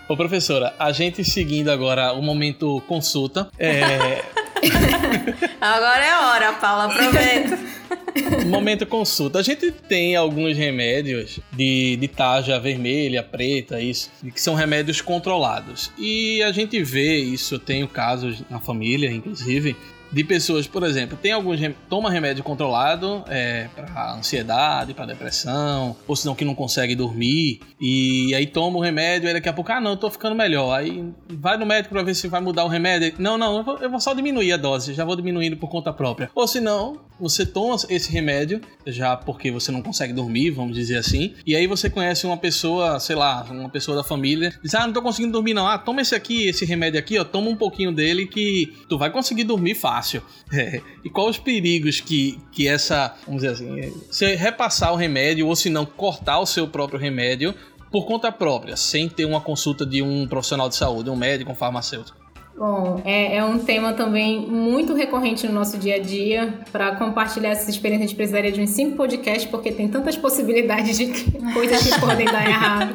Ô, 0.09 0.17
professora, 0.17 0.75
a 0.79 0.91
gente 0.91 1.25
seguindo 1.25 1.69
agora 1.69 2.13
o 2.13 2.23
momento 2.23 2.83
consulta. 2.89 3.49
É... 3.59 4.25
agora 5.61 6.05
é 6.05 6.17
hora, 6.17 6.53
Paula, 6.55 6.87
aproveita. 6.87 7.59
Momento 8.47 8.87
consulta. 8.87 9.39
A 9.39 9.43
gente 9.43 9.71
tem 9.71 10.17
alguns 10.17 10.57
remédios 10.57 11.41
de, 11.53 11.97
de 11.97 12.09
tarja 12.09 12.59
vermelha, 12.59 13.23
preta, 13.23 13.81
isso, 13.81 14.11
que 14.33 14.41
são 14.41 14.55
remédios 14.55 15.01
controlados. 15.01 15.91
E 15.99 16.43
a 16.43 16.53
gente 16.53 16.83
vê 16.83 17.19
isso, 17.19 17.55
eu 17.55 17.59
tenho 17.59 17.89
casos 17.89 18.43
na 18.51 18.59
família, 18.59 19.11
inclusive, 19.11 19.77
de 20.13 20.25
pessoas, 20.25 20.67
por 20.67 20.83
exemplo, 20.83 21.17
tem 21.21 21.33
alguns 21.33 21.61
toma 21.89 22.11
remédio 22.11 22.43
controlado 22.43 23.23
é, 23.29 23.69
para 23.75 24.15
ansiedade, 24.15 24.95
para 24.95 25.07
depressão, 25.07 25.97
ou 26.07 26.17
senão 26.17 26.35
que 26.35 26.45
não 26.45 26.55
consegue 26.55 26.95
dormir 26.95 27.61
e 27.81 28.35
aí 28.35 28.47
toma 28.47 28.79
o 28.79 28.81
remédio 28.81 29.29
e 29.29 29.33
daqui 29.33 29.49
a 29.49 29.53
pouco 29.53 29.71
ah 29.73 29.81
não, 29.81 29.93
eu 29.93 29.97
tô 29.97 30.11
ficando 30.11 30.35
melhor. 30.35 30.73
Aí 30.73 31.05
vai 31.29 31.57
no 31.57 31.67
médico 31.67 31.95
para 31.95 32.03
ver 32.03 32.15
se 32.15 32.29
vai 32.29 32.41
mudar 32.41 32.65
o 32.65 32.69
remédio. 32.69 33.15
Não, 33.19 33.39
não, 33.39 33.59
eu 33.59 33.65
vou, 33.65 33.79
eu 33.79 33.91
vou, 33.91 34.01
só 34.01 34.15
diminuir 34.15 34.53
a 34.53 34.57
dose, 34.57 34.95
já 34.95 35.05
vou 35.05 35.17
diminuindo 35.17 35.57
por 35.57 35.69
conta 35.69 35.93
própria. 35.93 36.31
Ou 36.35 36.47
senão 36.47 36.99
você 37.19 37.45
toma 37.45 37.77
esse 37.89 38.11
remédio 38.11 38.61
já 38.87 39.17
porque 39.17 39.51
você 39.51 39.71
não 39.71 39.83
consegue 39.83 40.13
dormir, 40.13 40.51
vamos 40.51 40.75
dizer 40.75 40.97
assim, 40.97 41.35
e 41.47 41.55
aí 41.55 41.67
você 41.67 41.91
conhece 41.91 42.27
uma 42.27 42.37
pessoa, 42.37 42.99
sei 42.99 43.15
lá, 43.15 43.47
uma 43.51 43.69
pessoa 43.69 43.97
da 43.97 44.03
família, 44.03 44.53
diz 44.63 44.75
ah 44.75 44.87
não 44.87 44.93
tô 44.93 45.03
conseguindo 45.03 45.33
dormir 45.33 45.53
não, 45.53 45.67
ah 45.67 45.77
toma 45.77 46.01
esse 46.01 46.15
aqui, 46.15 46.47
esse 46.47 46.65
remédio 46.65 46.99
aqui, 46.99 47.19
ó, 47.19 47.25
toma 47.25 47.51
um 47.51 47.57
pouquinho 47.57 47.93
dele 47.93 48.27
que 48.27 48.73
tu 48.89 48.97
vai 48.97 49.11
conseguir 49.11 49.45
dormir 49.45 49.75
fácil 49.75 50.00
fácil. 50.01 50.23
É. 50.53 50.81
E 51.03 51.09
quais 51.09 51.31
os 51.31 51.39
perigos 51.39 52.01
que, 52.01 52.39
que 52.53 52.69
essa, 52.69 53.15
vamos 53.25 53.43
dizer 53.43 53.55
assim, 53.55 53.93
você 54.11 54.35
repassar 54.35 54.93
o 54.93 54.97
remédio 54.97 55.47
ou 55.47 55.57
se 55.57 55.71
não 55.71 55.87
cortar 55.87 56.39
o 56.39 56.47
seu 56.47 56.69
próprio 56.69 56.99
remédio 56.99 57.55
por 57.91 58.05
conta 58.07 58.31
própria, 58.31 58.77
sem 58.77 59.09
ter 59.09 59.25
uma 59.25 59.41
consulta 59.41 59.87
de 59.87 60.03
um 60.03 60.29
profissional 60.29 60.69
de 60.69 60.77
saúde, 60.77 61.09
um 61.09 61.17
médico, 61.17 61.51
um 61.51 61.55
farmacêutico? 61.55 62.20
Bom, 62.57 63.01
é, 63.07 63.37
é, 63.37 63.45
um 63.45 63.59
tema 63.59 63.95
também 63.95 64.47
muito 64.47 64.93
recorrente 64.93 65.47
no 65.47 65.53
nosso 65.55 65.79
dia 65.79 65.97
a 65.97 65.99
dia. 65.99 66.53
Para 66.71 66.95
compartilhar 66.97 67.51
essa 67.51 67.71
experiência, 67.71 68.05
a 68.05 68.07
gente 68.09 68.17
precisaria 68.17 68.53
de 68.53 68.61
uns 68.61 68.71
cinco 68.71 68.97
podcasts, 68.97 69.51
porque 69.51 69.73
tem 69.73 69.89
tantas 69.89 70.17
possibilidades 70.17 70.99
de 70.99 71.07
coisas 71.55 71.83
que 71.83 72.01
podem 72.01 72.27
dar 72.27 72.47
errado. 72.47 72.95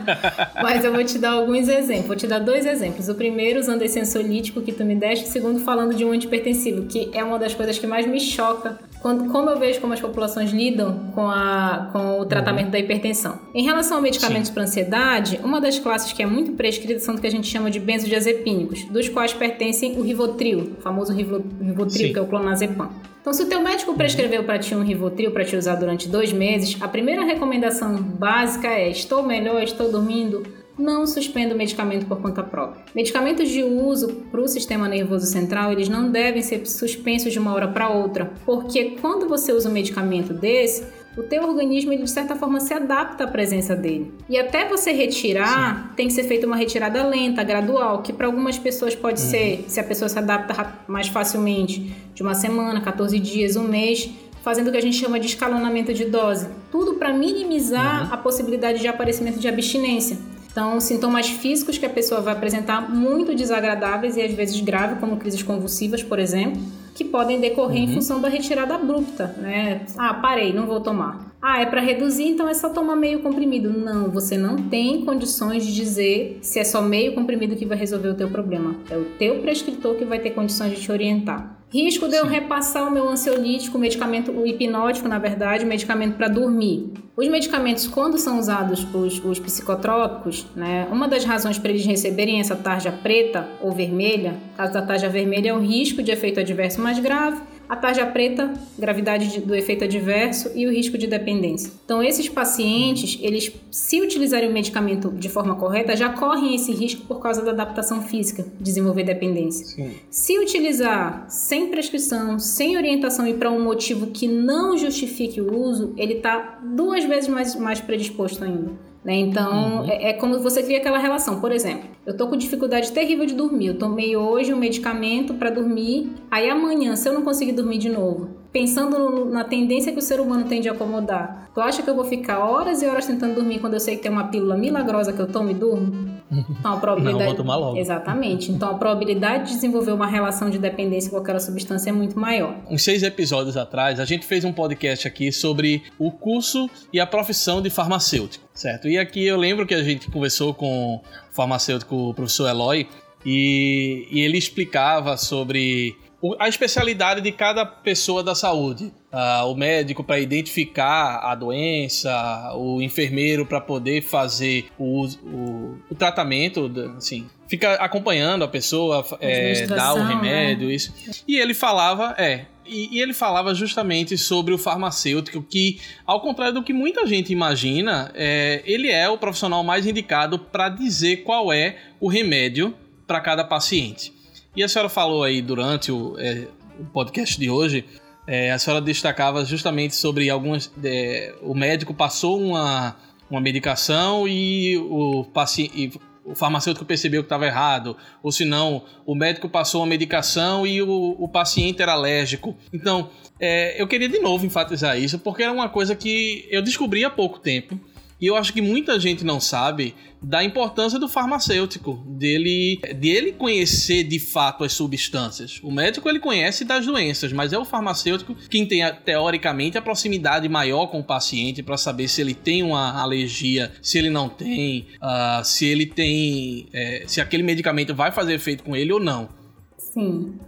Mas 0.62 0.86
eu 0.86 0.94
vou 0.94 1.04
te 1.04 1.18
dar 1.18 1.32
alguns 1.32 1.68
exemplos. 1.68 2.08
Vou 2.08 2.16
te 2.16 2.28
dar 2.28 2.40
dois 2.40 2.66
exemplos. 2.66 3.10
O 3.10 3.16
primeiro, 3.16 3.60
usando 3.60 3.82
esse 3.82 4.00
ansiolítico 4.00 4.62
que 4.62 4.72
tu 4.72 4.86
me 4.86 4.96
deste. 4.96 5.26
O 5.26 5.32
segundo, 5.32 5.60
falando 5.60 5.96
de 5.96 6.06
um 6.06 6.12
antipertensivo, 6.12 6.86
que 6.86 7.10
é 7.14 7.24
uma 7.24 7.40
das 7.40 7.56
coisas 7.56 7.80
que 7.80 7.88
mais 7.88 8.06
me 8.06 8.20
choca 8.20 8.78
quando, 9.06 9.32
como 9.32 9.52
eu 9.52 9.60
vejo 9.60 9.80
como 9.82 9.94
as 9.94 10.02
populações 10.02 10.50
lidam 10.50 11.12
com, 11.14 11.30
a, 11.30 11.92
com 11.94 12.22
o 12.22 12.26
tratamento 12.26 12.66
uhum. 12.66 12.72
da 12.72 12.80
hipertensão. 12.80 13.38
Em 13.54 13.64
relação 13.64 14.00
a 14.00 14.02
medicamentos 14.02 14.50
para 14.50 14.64
ansiedade, 14.64 15.40
uma 15.44 15.62
das 15.62 15.78
classes 15.78 16.12
que 16.12 16.24
é 16.24 16.26
muito 16.26 16.54
prescrita 16.54 17.00
são 17.00 17.14
o 17.14 17.22
que 17.22 17.28
a 17.28 17.30
gente 17.30 17.46
chama 17.46 17.70
de 17.70 17.80
benzodiazepínicos, 17.80 18.84
dos 18.86 19.08
quais 19.08 19.32
pertencem 19.32 20.00
o 20.00 20.02
Rivotril, 20.02 20.74
o 20.80 20.82
famoso 20.82 21.14
Rivotril, 21.14 21.88
Sim. 21.88 22.14
que 22.14 22.18
é 22.18 22.22
o 22.24 22.26
clonazepam. 22.26 22.90
Então, 23.22 23.32
se 23.32 23.44
o 23.44 23.46
teu 23.46 23.62
médico 23.62 23.94
prescreveu 23.94 24.44
para 24.44 24.58
ti 24.58 24.74
um 24.74 24.82
Rivotril 24.82 25.30
para 25.30 25.46
te 25.46 25.56
usar 25.56 25.76
durante 25.76 26.10
dois 26.10 26.34
meses, 26.34 26.76
a 26.82 26.88
primeira 26.88 27.24
recomendação 27.24 27.96
básica 28.02 28.70
é: 28.70 28.90
estou 28.90 29.22
melhor, 29.22 29.62
estou 29.62 29.92
dormindo, 29.92 30.42
não 30.78 31.06
suspenda 31.06 31.54
o 31.54 31.58
medicamento 31.58 32.06
por 32.06 32.22
conta 32.22 32.44
própria. 32.44 32.84
Medicamentos 32.94 33.50
de 33.50 33.64
uso 33.64 34.08
para 34.32 34.42
o 34.42 34.48
sistema 34.48 34.88
nervoso 34.88 35.26
central, 35.26 35.72
eles 35.72 35.90
não 35.90 36.12
devem 36.12 36.42
ser 36.42 36.66
suspensos 36.66 37.32
de 37.32 37.40
uma 37.40 37.54
hora 37.54 37.68
para 37.68 37.90
outra, 37.90 38.32
porque 38.46 38.98
quando 39.02 39.28
você 39.28 39.52
usa 39.54 39.70
um 39.70 39.74
medicamento 39.74 40.34
desse, 40.34 40.84
o 41.18 41.24
teu 41.24 41.44
organismo 41.44 41.94
ele 41.94 42.04
de 42.04 42.10
certa 42.10 42.36
forma 42.36 42.60
se 42.60 42.74
adapta 42.74 43.24
à 43.24 43.28
presença 43.28 43.76
dele. 43.76 44.14
E 44.28 44.38
até 44.38 44.68
você 44.68 44.92
retirar, 44.92 45.90
Sim. 45.90 45.96
tem 45.96 46.08
que 46.08 46.14
ser 46.14 46.24
feita 46.24 46.46
uma 46.46 46.58
retirada 46.58 47.08
lenta, 47.08 47.44
gradual, 47.44 48.02
que 48.02 48.12
para 48.12 48.28
algumas 48.28 48.58
pessoas 48.58 48.94
pode 48.94 49.22
uhum. 49.22 49.30
ser, 49.30 49.66
se 49.68 49.80
a 49.80 49.84
pessoa 49.84 50.10
se 50.10 50.20
adapta 50.20 50.74
mais 50.88 51.08
facilmente, 51.08 51.96
de 52.14 52.22
uma 52.22 52.34
semana, 52.34 52.82
14 52.82 53.18
dias, 53.20 53.56
um 53.56 53.64
mês, 53.64 54.10
fazendo 54.44 54.68
o 54.68 54.72
que 54.72 54.78
a 54.78 54.82
gente 54.82 54.98
chama 54.98 55.20
de 55.20 55.28
escalonamento 55.28 55.94
de 55.94 56.06
dose. 56.06 56.48
Tudo 56.72 56.96
para 56.96 57.14
minimizar 57.14 58.08
uhum. 58.08 58.14
a 58.14 58.18
possibilidade 58.18 58.80
de 58.80 58.88
aparecimento 58.88 59.40
de 59.40 59.48
abstinência. 59.48 60.18
Então, 60.56 60.80
sintomas 60.80 61.28
físicos 61.28 61.78
que 61.78 61.86
a 61.86 61.90
pessoa 61.90 62.22
vai 62.22 62.32
apresentar 62.32 62.90
muito 62.90 63.36
desagradáveis 63.36 64.16
e 64.16 64.22
às 64.22 64.32
vezes 64.32 64.62
graves, 64.62 64.98
como 65.02 65.18
crises 65.18 65.44
convulsivas, 65.44 66.02
por 66.02 66.18
exemplo, 66.18 66.62
que 66.96 67.04
podem 67.04 67.42
decorrer 67.42 67.84
uhum. 67.84 67.90
em 67.90 67.94
função 67.94 68.22
da 68.22 68.30
retirada 68.30 68.74
abrupta, 68.74 69.36
né? 69.38 69.82
Ah, 69.98 70.14
parei, 70.14 70.54
não 70.54 70.66
vou 70.66 70.80
tomar. 70.80 71.35
Ah, 71.48 71.62
é 71.62 71.66
para 71.68 71.80
reduzir, 71.80 72.24
então 72.24 72.50
é 72.50 72.56
só 72.56 72.70
tomar 72.70 72.96
meio 72.96 73.20
comprimido. 73.20 73.70
Não, 73.70 74.10
você 74.10 74.36
não 74.36 74.56
tem 74.56 75.06
condições 75.06 75.64
de 75.64 75.76
dizer 75.76 76.40
se 76.42 76.58
é 76.58 76.64
só 76.64 76.82
meio 76.82 77.14
comprimido 77.14 77.56
que 77.56 77.68
vai 77.68 77.78
resolver 77.78 78.08
o 78.08 78.16
teu 78.16 78.28
problema. 78.32 78.76
É 78.90 78.98
o 78.98 79.06
teu 79.20 79.44
prescritor 79.44 79.94
que 79.94 80.04
vai 80.04 80.18
ter 80.18 80.32
condições 80.32 80.72
de 80.72 80.82
te 80.82 80.92
orientar. 80.92 81.60
Risco 81.72 82.08
de 82.08 82.16
eu 82.16 82.26
repassar 82.26 82.88
o 82.88 82.92
meu 82.92 83.08
ansiolítico, 83.08 83.78
o 83.78 83.80
medicamento 83.80 84.32
o 84.32 84.48
hipnótico, 84.48 85.08
na 85.08 85.20
verdade, 85.20 85.66
o 85.66 85.68
medicamento 85.68 86.18
para 86.18 86.28
dormir. 86.28 86.92
Os 87.16 87.28
medicamentos, 87.28 87.86
quando 87.86 88.18
são 88.18 88.40
usados 88.40 88.84
os, 88.92 89.24
os 89.24 89.38
psicotrópicos, 89.38 90.48
né, 90.56 90.88
uma 90.92 91.08
das 91.08 91.26
razões 91.26 91.60
para 91.60 91.70
eles 91.70 91.86
receberem 91.86 92.40
essa 92.40 92.56
tarja 92.56 92.92
preta 92.92 93.48
ou 93.62 93.72
vermelha, 93.72 94.36
caso 94.58 94.74
da 94.74 94.82
tarja 94.82 95.10
vermelha, 95.10 95.50
é 95.50 95.54
o 95.54 95.60
risco 95.60 96.02
de 96.02 96.10
efeito 96.10 96.40
adverso 96.40 96.82
mais 96.82 96.98
grave 96.98 97.40
a 97.68 97.76
tarja 97.76 98.06
preta, 98.06 98.54
gravidade 98.78 99.40
do 99.42 99.56
efeito 99.56 99.84
adverso 99.84 100.52
e 100.56 100.66
o 100.66 100.72
risco 100.72 100.98
de 100.98 101.08
dependência. 101.08 101.72
Então, 101.84 102.02
esses 102.02 102.30
pacientes, 102.30 103.18
eles, 103.22 103.52
se 103.72 104.02
utilizarem 104.02 104.50
o 104.50 104.54
medicamento 104.54 105.12
de 105.12 105.30
forma 105.30 105.56
correta, 105.56 105.96
já 105.96 106.10
correm 106.10 106.56
esse 106.56 106.72
risco 106.72 107.06
por 107.08 107.20
causa 107.20 107.42
da 107.42 107.52
adaptação 107.52 108.02
física, 108.02 108.46
desenvolver 108.60 109.04
dependência. 109.04 109.66
Sim. 109.66 109.92
Se 110.10 110.38
utilizar 110.40 111.26
sem 111.30 111.68
prescrição, 111.68 112.40
sem 112.40 112.78
orientação 112.78 113.28
e 113.28 113.34
para 113.34 113.52
um 113.52 113.64
motivo 113.64 114.08
que 114.08 114.28
não 114.28 114.78
justifique 114.78 115.42
o 115.42 115.58
uso, 115.58 115.94
ele 115.98 116.16
está 116.16 116.60
duas 116.64 117.04
vezes 117.04 117.30
mais, 117.30 117.56
mais 117.56 117.80
predisposto 117.80 118.44
ainda. 118.44 118.85
Né? 119.06 119.18
Então, 119.18 119.82
uhum. 119.82 119.90
é, 119.90 120.10
é 120.10 120.14
como 120.14 120.40
você 120.40 120.64
cria 120.64 120.80
aquela 120.80 120.98
relação. 120.98 121.40
Por 121.40 121.52
exemplo, 121.52 121.88
eu 122.08 122.18
tô 122.18 122.28
com 122.28 122.36
dificuldade 122.36 122.92
terrível 122.92 123.28
de 123.28 123.36
dormir. 123.36 123.68
Eu 123.68 123.78
tomei 123.78 124.18
hoje 124.18 124.52
um 124.52 124.58
medicamento 124.58 125.36
para 125.36 125.52
dormir. 125.52 126.12
Aí 126.32 126.50
amanhã, 126.50 126.96
se 126.96 127.08
eu 127.08 127.14
não 127.14 127.22
conseguir 127.22 127.52
dormir 127.52 127.78
de 127.78 127.88
novo, 127.88 128.30
pensando 128.52 128.98
no, 128.98 129.26
na 129.26 129.44
tendência 129.44 129.92
que 129.92 130.00
o 130.00 130.02
ser 130.02 130.20
humano 130.20 130.46
tem 130.46 130.60
de 130.60 130.70
acomodar, 130.70 131.52
tu 131.54 131.62
acha 131.62 131.84
que 131.84 131.90
eu 131.90 131.96
vou 131.96 132.06
ficar 132.06 132.40
horas 132.40 132.82
e 132.82 132.88
horas 132.88 133.06
tentando 133.06 133.36
dormir 133.36 133.60
quando 133.60 133.76
eu 133.76 133.80
sei 133.80 133.96
que 133.96 134.02
tem 134.02 134.12
uma 134.12 134.28
pílula 134.30 134.58
milagrosa 134.58 135.14
que 135.14 135.20
eu 135.20 135.32
tomo 135.32 135.52
e 135.52 135.54
durmo? 135.54 136.15
Então 136.50 136.74
a 136.74 136.78
probabilidade. 136.78 137.20
Não, 137.20 137.26
vou 137.26 137.36
tomar 137.36 137.56
logo. 137.56 137.78
Exatamente. 137.78 138.52
Então 138.52 138.70
a 138.70 138.74
probabilidade 138.76 139.46
de 139.46 139.56
desenvolver 139.56 139.92
uma 139.92 140.08
relação 140.08 140.50
de 140.50 140.58
dependência 140.58 141.10
com 141.10 141.18
aquela 141.18 141.40
substância 141.40 141.90
é 141.90 141.94
muito 141.94 142.20
maior. 142.20 142.56
Uns 142.70 142.84
seis 142.84 143.04
episódios 143.04 143.58
atrás, 143.58 144.00
a 144.00 144.06
gente 144.06 144.26
fez 144.26 144.44
um 144.44 144.52
podcast 144.52 145.08
aqui 145.08 145.32
sobre 145.32 145.84
o 146.00 146.12
curso 146.12 146.70
e 146.92 147.00
a 147.00 147.06
profissão 147.06 147.62
de 147.62 147.70
farmacêutico. 147.70 148.46
Certo. 148.54 148.88
E 148.88 148.98
aqui 148.98 149.26
eu 149.26 149.38
lembro 149.38 149.66
que 149.66 149.74
a 149.74 149.84
gente 149.84 150.10
conversou 150.10 150.54
com 150.54 150.96
o 150.96 151.02
farmacêutico 151.32 152.10
o 152.10 152.14
professor 152.14 152.50
Eloy 152.50 152.88
e, 153.26 154.08
e 154.12 154.22
ele 154.22 154.38
explicava 154.38 155.18
sobre 155.18 155.96
a 156.40 156.48
especialidade 156.48 157.22
de 157.22 157.32
cada 157.32 157.66
pessoa 157.66 158.24
da 158.24 158.34
saúde. 158.34 158.92
Uh, 159.16 159.50
o 159.50 159.56
médico 159.56 160.04
para 160.04 160.20
identificar 160.20 161.20
a 161.24 161.34
doença, 161.36 162.52
o 162.54 162.82
enfermeiro 162.82 163.46
para 163.46 163.62
poder 163.62 164.02
fazer 164.02 164.66
o, 164.78 165.06
o, 165.06 165.78
o, 165.90 165.96
tratamento, 165.96 166.70
assim, 166.98 167.26
fica 167.48 167.76
acompanhando 167.76 168.44
a 168.44 168.48
pessoa, 168.50 169.06
é, 169.22 169.68
dar 169.68 169.94
o 169.94 170.04
remédio, 170.04 170.68
né? 170.68 170.74
isso. 170.74 170.94
E 171.26 171.38
ele 171.38 171.54
falava, 171.54 172.14
é, 172.18 172.48
e, 172.66 172.98
e, 172.98 173.00
ele 173.00 173.14
falava 173.14 173.54
justamente 173.54 174.18
sobre 174.18 174.54
o 174.54 174.58
farmacêutico, 174.58 175.42
que, 175.42 175.80
ao 176.06 176.20
contrário 176.20 176.56
do 176.56 176.64
que 176.64 176.74
muita 176.74 177.08
gente 177.08 177.32
imagina, 177.32 178.12
é, 178.16 178.62
ele 178.66 178.90
é 178.90 179.08
o 179.08 179.18
profissional 179.18 179.64
mais 179.64 179.86
indicado 179.86 180.40
para 180.40 180.68
dizer 180.68 181.24
qual 181.24 181.54
é 181.54 181.78
o 182.02 182.10
remédio 182.10 182.76
para 183.08 183.22
cada 183.22 183.46
paciente. 183.46 184.12
E 184.56 184.64
a 184.64 184.68
senhora 184.68 184.90
falou 184.90 185.24
aí 185.24 185.42
durante 185.42 185.92
o, 185.92 186.16
é, 186.18 186.48
o 186.80 186.86
podcast 186.86 187.40
de 187.40 187.50
hoje, 187.50 187.86
é, 188.28 188.52
a 188.52 188.60
senhora 188.60 188.82
destacava 188.82 189.44
justamente 189.46 189.96
sobre 189.96 190.30
algumas. 190.30 190.72
É, 190.84 191.34
o 191.42 191.54
médico 191.54 191.94
passou 191.94 192.42
uma, 192.42 192.96
uma 193.30 193.42
medicação 193.42 194.28
e 194.28 194.78
o 194.78 195.24
paciente 195.26 196.00
o 196.26 196.34
farmacêutico 196.34 196.84
percebeu 196.84 197.22
que 197.22 197.28
estava 197.28 197.46
errado, 197.46 197.96
ou 198.24 198.32
se 198.32 198.44
não, 198.44 198.84
o 199.06 199.14
médico 199.14 199.48
passou 199.48 199.82
uma 199.82 199.88
medicação 199.88 200.66
e 200.66 200.82
o, 200.82 201.16
o 201.20 201.30
paciente 201.30 201.84
era 201.84 201.92
alérgico. 201.92 202.58
Então, 202.74 203.12
é, 203.40 203.80
eu 203.80 203.88
queria 203.88 204.10
de 204.10 204.18
novo 204.18 204.44
enfatizar 204.44 205.00
isso, 205.00 205.20
porque 205.20 205.44
era 205.44 205.54
uma 205.54 205.70
coisa 205.70 205.96
que 205.96 206.48
eu 206.50 206.64
descobri 206.64 207.06
há 207.06 207.12
pouco 207.12 207.40
tempo 207.40 207.80
e 208.20 208.28
eu 208.28 208.36
acho 208.36 208.54
que 208.54 208.62
muita 208.62 209.00
gente 209.00 209.26
não 209.26 209.40
sabe 209.40 209.94
da 210.22 210.44
importância 210.44 210.98
do 210.98 211.08
farmacêutico, 211.08 212.04
dele, 212.08 212.80
dele 212.96 213.34
conhecer 213.34 214.04
de 214.04 214.20
fato 214.20 214.64
as 214.64 214.74
substâncias. 214.74 215.60
O 215.62 215.72
médico 215.72 216.10
ele 216.10 216.20
conhece 216.20 216.64
das 216.64 216.86
doenças, 216.86 217.32
mas 217.32 217.54
é 217.54 217.58
o 217.58 217.66
farmacêutico 217.66 218.36
quem 218.50 218.66
tem 218.66 218.82
teoricamente 219.04 219.78
a 219.78 219.82
proximidade 219.82 220.48
maior 220.50 220.88
com 220.88 221.00
o 221.00 221.04
paciente 221.04 221.62
para 221.62 221.78
saber 221.78 222.08
se 222.08 222.22
ele 222.22 222.34
tem 222.34 222.64
uma 222.64 223.00
alergia, 223.00 223.72
se 223.82 223.98
ele 223.98 224.10
não 224.10 224.30
tem, 224.30 224.88
uh, 224.96 225.44
se 225.44 225.66
ele 225.66 225.86
tem, 225.86 226.68
é, 226.74 227.04
se 227.06 227.22
aquele 227.22 227.44
medicamento 227.44 227.94
vai 227.94 228.12
fazer 228.12 228.34
efeito 228.34 228.64
com 228.64 228.76
ele 228.76 228.92
ou 228.92 229.00
não. 229.00 229.30
Sim. 229.78 230.40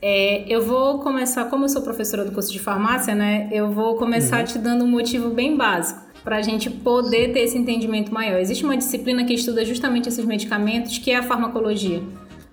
É, 0.00 0.44
eu 0.48 0.64
vou 0.64 1.00
começar, 1.00 1.46
como 1.46 1.64
eu 1.64 1.68
sou 1.68 1.82
professora 1.82 2.24
do 2.24 2.30
curso 2.30 2.52
de 2.52 2.58
farmácia, 2.58 3.14
né? 3.14 3.48
Eu 3.50 3.72
vou 3.72 3.96
começar 3.96 4.40
uhum. 4.40 4.44
te 4.44 4.58
dando 4.58 4.84
um 4.84 4.88
motivo 4.88 5.30
bem 5.30 5.56
básico 5.56 6.05
para 6.26 6.38
a 6.38 6.42
gente 6.42 6.68
poder 6.68 7.32
ter 7.32 7.42
esse 7.42 7.56
entendimento 7.56 8.12
maior. 8.12 8.40
Existe 8.40 8.64
uma 8.64 8.76
disciplina 8.76 9.24
que 9.24 9.32
estuda 9.32 9.64
justamente 9.64 10.08
esses 10.08 10.24
medicamentos, 10.24 10.98
que 10.98 11.12
é 11.12 11.16
a 11.18 11.22
farmacologia. 11.22 12.02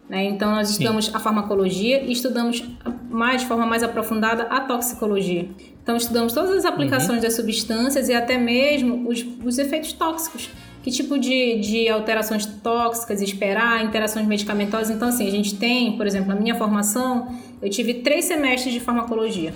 Né? 0.08 0.26
Então, 0.26 0.52
nós 0.52 0.68
Sim. 0.68 0.74
estudamos 0.74 1.10
a 1.12 1.20
farmacologia 1.20 2.04
e 2.04 2.12
estudamos 2.12 2.64
mais 3.10 3.42
de 3.42 3.48
forma 3.48 3.66
mais 3.66 3.82
aprofundada 3.82 4.44
a 4.44 4.60
toxicologia. 4.60 5.50
Então, 5.82 5.96
estudamos 5.96 6.34
todas 6.34 6.52
as 6.52 6.66
aplicações 6.66 7.18
uhum. 7.18 7.24
das 7.24 7.36
substâncias 7.36 8.10
e 8.10 8.14
até 8.14 8.38
mesmo 8.38 9.10
os, 9.10 9.26
os 9.44 9.58
efeitos 9.58 9.92
tóxicos. 9.94 10.52
Que 10.84 10.92
tipo 10.92 11.18
de, 11.18 11.60
de 11.60 11.90
alterações 11.90 12.46
tóxicas 12.46 13.24
esperar, 13.24 13.84
interações 13.84 14.28
medicamentosas. 14.28 14.92
Então, 14.92 15.08
assim, 15.08 15.28
a 15.28 15.32
gente 15.32 15.56
tem, 15.56 15.98
por 15.98 16.06
exemplo, 16.06 16.28
na 16.28 16.36
minha 16.36 16.54
formação, 16.54 17.36
eu 17.60 17.72
tive 17.72 17.96
três 17.96 18.26
semestres 18.26 18.72
de 18.72 18.80
farmacologia. 18.80 19.52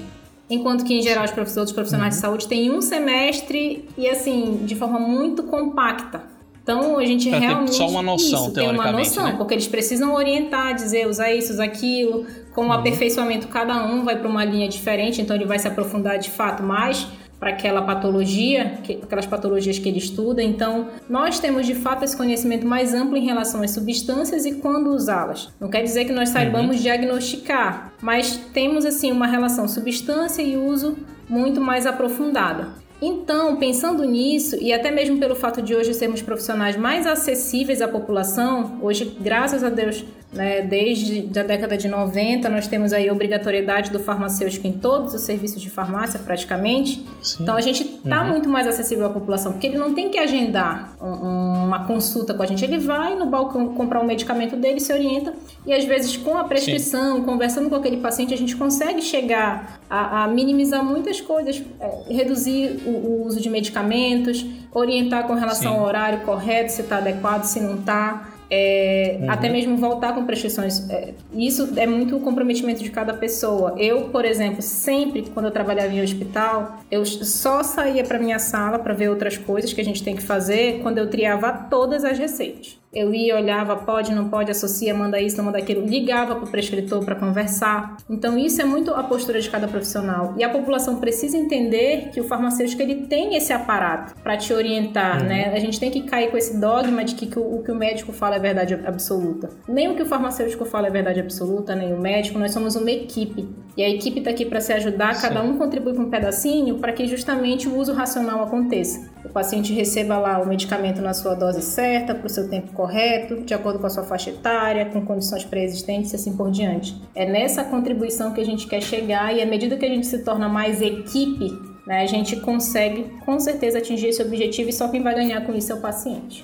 Enquanto 0.50 0.86
que, 0.86 0.94
em 0.94 1.02
geral, 1.02 1.26
os 1.26 1.32
professores, 1.32 1.72
profissionais 1.72 2.16
uhum. 2.16 2.20
de 2.20 2.22
saúde 2.22 2.48
têm 2.48 2.72
um 2.72 2.82
semestre 2.82 3.88
e, 3.98 4.08
assim, 4.08 4.62
de 4.64 4.76
forma 4.76 5.00
muito 5.00 5.44
compacta. 5.44 6.24
Então, 6.64 6.98
a 6.98 7.06
gente 7.06 7.30
pra 7.30 7.40
realmente... 7.40 7.76
só 7.76 7.88
uma 7.88 8.02
noção, 8.02 8.46
isso, 8.46 8.54
tem 8.54 8.70
uma 8.70 8.92
noção, 8.92 9.24
né? 9.24 9.36
porque 9.38 9.54
eles 9.54 9.68
precisam 9.68 10.14
orientar, 10.14 10.76
dizer, 10.76 11.08
usar 11.08 11.34
isso, 11.34 11.54
usar 11.54 11.64
aquilo. 11.64 12.26
Com 12.54 12.64
o 12.64 12.66
uhum. 12.66 12.72
aperfeiçoamento, 12.74 13.48
cada 13.48 13.86
um 13.86 14.04
vai 14.04 14.18
para 14.18 14.28
uma 14.28 14.44
linha 14.44 14.68
diferente, 14.68 15.22
então 15.22 15.36
ele 15.36 15.46
vai 15.46 15.60
se 15.60 15.68
aprofundar 15.68 16.18
de 16.18 16.30
fato 16.30 16.64
mais 16.64 17.08
para 17.40 17.52
aquela 17.52 17.82
patologia, 17.82 18.80
que, 18.84 18.94
aquelas 19.04 19.26
patologias 19.26 19.78
que 19.78 19.88
ele 19.88 20.00
estuda. 20.00 20.42
Então, 20.42 20.88
nós 21.10 21.40
temos 21.40 21.66
de 21.66 21.76
fato 21.76 22.04
esse 22.04 22.18
conhecimento 22.18 22.66
mais 22.66 22.94
amplo 22.94 23.16
em 23.16 23.26
relação 23.26 23.62
às 23.62 23.72
substâncias 23.72 24.46
e 24.46 24.54
quando 24.54 24.92
usá-las. 24.92 25.50
Não 25.60 25.70
quer 25.70 25.84
dizer 25.84 26.06
que 26.06 26.12
nós 26.12 26.30
saibamos 26.30 26.78
uhum. 26.78 26.82
diagnosticar, 26.82 27.94
mas 28.02 28.38
temos 28.54 28.86
assim 28.86 29.12
uma 29.12 29.28
relação 29.28 29.68
substância 29.68 30.42
e 30.42 30.58
uso 30.58 30.98
muito 31.30 31.62
mais 31.62 31.86
aprofundada. 31.86 32.70
Então, 33.00 33.58
pensando 33.58 34.04
nisso, 34.04 34.58
e 34.60 34.74
até 34.74 34.90
mesmo 34.90 35.20
pelo 35.20 35.36
fato 35.36 35.62
de 35.62 35.76
hoje 35.76 35.94
sermos 35.94 36.22
profissionais 36.22 36.76
mais 36.76 37.06
acessíveis 37.06 37.80
à 37.80 37.88
população, 37.88 38.80
hoje, 38.82 39.16
graças 39.20 39.64
a 39.64 39.70
Deus, 39.70 40.04
né, 40.32 40.62
desde 40.62 41.28
a 41.40 41.44
década 41.44 41.78
de 41.78 41.88
90, 41.88 42.50
nós 42.50 42.68
temos 42.68 42.92
aí 42.92 43.08
a 43.08 43.14
obrigatoriedade 43.14 43.92
do 43.92 44.00
farmacêutico 44.00 44.68
em 44.68 44.74
todos 44.74 45.14
os 45.14 45.22
serviços 45.22 45.62
de 45.62 45.70
farmácia, 45.70 46.20
praticamente. 46.20 47.06
Sim. 47.22 47.44
Então, 47.44 47.56
a 47.56 47.62
gente 47.62 47.84
está 47.84 48.24
uhum. 48.24 48.32
muito 48.32 48.50
mais 48.50 48.68
acessível 48.68 49.06
à 49.06 49.10
população, 49.10 49.54
porque 49.54 49.68
ele 49.68 49.78
não 49.78 49.94
tem 49.94 50.10
que 50.10 50.18
agendar 50.18 50.96
um, 51.02 51.66
uma 51.66 51.86
consulta 51.86 52.34
com 52.34 52.44
a 52.44 52.46
gente. 52.46 52.64
Ele 52.64 52.78
vai 52.78 53.16
no 53.16 53.26
balcão 53.28 53.74
comprar 53.74 54.02
um 54.02 54.06
medicamento 54.06 54.58
dele, 54.58 54.82
se 54.82 54.92
orienta, 54.92 55.34
e 55.66 55.74
às 55.74 55.86
vezes, 55.86 56.18
com 56.18 56.38
a 56.38 56.44
prescrição, 56.44 57.18
Sim. 57.18 57.24
conversando 57.24 57.70
com 57.70 57.76
aquele 57.76 57.98
paciente, 57.98 58.34
a 58.34 58.38
gente 58.38 58.56
consegue 58.56 59.02
chegar 59.02 59.80
a, 59.90 60.24
a 60.24 60.28
minimizar 60.28 60.84
muitas 60.84 61.22
coisas, 61.22 61.64
é, 61.80 62.14
reduzir 62.14 62.82
o, 62.86 62.90
o, 62.90 63.26
uso 63.26 63.40
de 63.40 63.50
medicamentos, 63.50 64.46
orientar 64.74 65.26
com 65.26 65.34
relação 65.34 65.72
Sim. 65.72 65.80
ao 65.80 65.86
horário 65.86 66.20
correto, 66.22 66.74
se 66.74 66.82
está 66.82 66.98
adequado, 66.98 67.44
se 67.44 67.62
não 67.62 67.76
está. 67.76 68.34
É, 68.50 69.18
uhum. 69.22 69.32
Até 69.32 69.50
mesmo 69.50 69.78
voltar 69.78 70.14
com 70.14 70.26
prescrições. 70.26 70.90
É, 70.90 71.14
isso 71.34 71.74
é 71.76 71.86
muito 71.86 72.16
o 72.16 72.20
comprometimento 72.20 72.84
de 72.84 72.90
cada 72.90 73.14
pessoa. 73.14 73.76
Eu, 73.78 74.10
por 74.10 74.26
exemplo, 74.26 74.62
sempre 74.62 75.24
quando 75.34 75.48
eu 75.48 75.52
trabalhava 75.52 75.94
em 75.94 76.02
hospital, 76.02 76.80
eu 76.90 77.06
só 77.06 77.64
saía 77.64 78.04
para 78.04 78.20
minha 78.20 78.40
sala 78.40 78.80
para 78.80 78.94
ver 78.94 79.10
outras 79.10 79.38
coisas 79.38 79.74
que 79.74 79.82
a 79.82 79.86
gente 79.86 80.04
tem 80.04 80.16
que 80.16 80.22
fazer 80.22 80.80
quando 80.82 80.98
eu 80.98 81.10
triava 81.10 81.52
todas 81.52 82.04
as 82.04 82.18
receitas. 82.18 82.78
Eu 82.98 83.14
ia, 83.14 83.36
olhava, 83.36 83.76
pode, 83.76 84.12
não 84.12 84.28
pode, 84.28 84.50
associa, 84.50 84.92
manda 84.92 85.22
isso, 85.22 85.38
não 85.38 85.46
manda 85.46 85.60
aquilo, 85.60 85.86
ligava 85.86 86.36
para 86.36 86.46
o 86.46 86.50
prescritor 86.50 87.06
para 87.06 87.14
conversar. 87.14 87.98
Então, 88.10 88.36
isso 88.36 88.60
é 88.60 88.66
muito 88.66 88.92
a 88.92 89.04
postura 89.04 89.40
de 89.40 89.48
cada 89.48 89.68
profissional. 89.68 90.34
E 90.36 90.44
a 90.44 90.50
população 90.50 90.96
precisa 90.96 91.38
entender 91.38 92.10
que 92.12 92.20
o 92.20 92.24
farmacêutico 92.24 92.82
ele 92.82 93.06
tem 93.06 93.36
esse 93.36 93.54
aparato 93.54 94.16
para 94.24 94.36
te 94.36 94.52
orientar, 94.52 95.22
uhum. 95.22 95.28
né? 95.28 95.54
A 95.54 95.60
gente 95.60 95.80
tem 95.80 95.92
que 95.92 96.02
cair 96.02 96.32
com 96.32 96.38
esse 96.38 96.60
dogma 96.60 97.04
de 97.04 97.14
que, 97.14 97.38
o, 97.38 97.62
que 97.62 97.72
o 97.72 97.76
médico 97.76 98.12
fala 98.12 98.38
é 98.38 98.40
verdade 98.40 98.74
absoluta. 98.74 99.52
Nem 99.68 99.88
o 99.90 99.96
que 99.96 100.02
o 100.02 100.06
farmacêutico 100.08 100.66
fala 100.66 100.88
é 100.88 100.90
verdade 100.90 101.20
absoluta, 101.20 101.76
nem 101.76 101.94
o 101.94 102.00
médico, 102.00 102.40
nós 102.40 102.52
somos 102.52 102.76
uma 102.76 102.90
equipe. 102.90 103.48
E 103.78 103.84
a 103.84 103.90
equipe 103.90 104.18
está 104.18 104.32
aqui 104.32 104.44
para 104.44 104.60
se 104.60 104.74
ajudar, 104.74 105.14
Sim. 105.14 105.22
cada 105.28 105.44
um 105.44 105.56
contribui 105.56 105.94
com 105.94 106.02
um 106.02 106.10
pedacinho 106.10 106.80
para 106.80 106.92
que 106.92 107.06
justamente 107.06 107.70
o 107.70 107.78
uso 107.78 107.94
racional 107.94 108.42
aconteça. 108.42 109.08
O 109.24 109.30
paciente 109.30 109.72
receba 109.72 110.18
lá 110.18 110.40
o 110.42 110.48
medicamento 110.48 111.00
na 111.00 111.14
sua 111.14 111.36
dose 111.36 111.62
certa, 111.62 112.16
para 112.16 112.26
o 112.26 112.30
seu 112.30 112.50
tempo 112.50 112.74
correto, 112.74 113.44
de 113.44 113.54
acordo 113.54 113.78
com 113.78 113.86
a 113.86 113.90
sua 113.90 114.04
faixa 114.04 114.32
etária, 114.32 114.86
com 114.86 115.06
condições 115.06 115.46
pré-existentes 115.46 116.12
e 116.12 116.16
assim 116.16 116.36
por 116.36 116.50
diante. 116.50 117.00
É 117.14 117.30
nessa 117.30 117.64
contribuição 117.64 118.34
que 118.34 118.42
a 118.42 118.46
gente 118.46 118.66
quer 118.66 118.82
chegar 118.82 119.36
e 119.36 119.44
à 119.44 119.46
medida 119.46 119.78
que 119.78 119.86
a 119.86 119.90
gente 119.90 120.08
se 120.08 120.24
torna 120.24 120.50
mais 120.50 120.82
equipe, 120.82 121.52
né, 121.86 122.02
a 122.02 122.08
gente 122.08 122.36
consegue 122.38 123.04
com 123.24 123.40
certeza 123.40 123.78
atingir 123.78 124.08
esse 124.08 124.24
objetivo 124.24 124.70
e 124.70 124.74
só 124.74 124.88
quem 124.88 125.04
vai 125.04 125.14
ganhar 125.14 125.46
com 125.46 125.54
isso 125.54 125.72
é 125.72 125.76
o 125.76 125.82
paciente. 125.82 126.44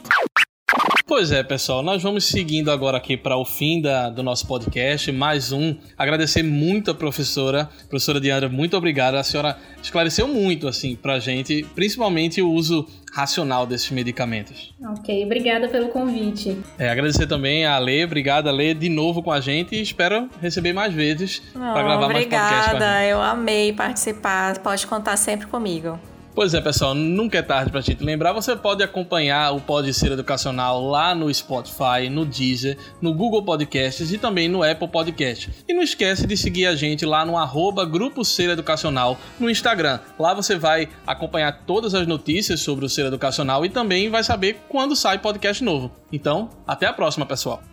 Pois 1.06 1.34
é, 1.34 1.43
pessoal, 1.43 1.84
nós 1.84 2.01
vamos 2.01 2.26
seguindo 2.26 2.72
agora 2.72 2.95
aqui 2.97 3.18
para 3.18 3.36
o 3.36 3.43
fim 3.43 3.82
da, 3.82 4.10
do 4.10 4.24
nosso 4.24 4.47
podcast. 4.47 5.12
Mais 5.12 5.51
um. 5.51 5.76
Agradecer 5.97 6.43
muito 6.43 6.91
a 6.91 6.93
professora, 6.93 7.70
professora 7.89 8.22
Diana, 8.22 8.47
muito 8.47 8.78
obrigada. 8.78 9.20
A 9.20 9.24
senhora 9.24 9.58
esclareceu 9.82 10.30
muito, 10.30 10.66
assim, 10.66 10.95
para 10.95 11.16
a 11.16 11.20
gente, 11.20 11.68
principalmente 11.76 12.41
o 12.41 12.49
uso 12.49 12.88
racional 13.14 13.68
desses 13.68 13.91
medicamentos. 13.91 14.74
Ok, 14.82 15.26
obrigada 15.26 15.68
pelo 15.68 15.89
convite. 15.89 16.58
É, 16.80 16.89
agradecer 16.89 17.28
também 17.28 17.66
a 17.66 17.78
Lê, 17.78 18.06
obrigada 18.06 18.49
Lê, 18.49 18.74
de 18.74 18.88
novo 18.88 19.22
com 19.22 19.32
a 19.32 19.41
gente 19.41 19.76
e 19.76 19.82
espero 19.82 20.30
receber 20.41 20.72
mais 20.72 20.93
vezes 20.93 21.39
para 21.51 21.84
gravar 21.84 22.08
mais 22.08 22.26
podcasts. 22.26 22.68
Obrigada, 22.68 23.06
eu 23.06 23.22
amei 23.22 23.74
participar, 23.74 24.58
pode 24.60 24.88
contar 24.88 25.18
sempre 25.18 25.47
comigo. 25.47 25.99
Pois 26.36 26.56
é, 26.56 26.62
pessoal, 26.62 26.96
nunca 26.96 27.38
é 27.38 27.42
tarde 27.44 27.70
pra 27.70 27.80
gente 27.80 28.04
lembrar. 28.04 28.34
Você 28.34 28.56
pode 28.56 28.82
acompanhar 28.82 29.52
o 29.52 29.62
Pode 29.62 29.94
Ser 29.94 30.12
Educacional 30.12 30.84
lá 30.84 31.14
no 31.14 31.32
Spotify, 31.32 32.10
no 32.10 32.26
Deezer, 32.26 32.76
no 33.00 33.14
Google 33.14 33.44
Podcasts 33.44 34.12
e 34.12 34.18
também 34.18 34.50
no 34.50 34.64
Apple 34.64 34.88
Podcast. 34.88 35.52
E 35.68 35.74
não 35.74 35.84
esquece 35.84 36.26
de 36.26 36.36
seguir 36.36 36.66
a 36.66 36.76
gente 36.76 37.06
lá 37.06 37.24
no 37.24 37.38
arroba 37.38 37.86
Grupo 37.86 38.26
Ser 38.26 38.50
Educacional 38.50 39.16
no 39.40 39.48
Instagram. 39.48 40.00
Lá 40.18 40.34
você 40.34 40.56
vai 40.56 40.90
acompanhar 41.06 41.66
todas 41.68 41.94
as 41.94 42.08
notícias 42.08 42.62
sobre 42.62 42.84
o 42.84 42.90
Ser 42.90 43.06
Educacional 43.06 43.64
e 43.64 43.70
também 43.70 44.10
vai 44.10 44.24
saber 44.24 44.58
quando 44.68 44.96
sai 44.96 45.20
podcast 45.20 45.64
novo. 45.64 45.92
Então, 46.12 46.50
até 46.66 46.88
a 46.88 46.94
próxima, 46.94 47.28
pessoal! 47.28 47.72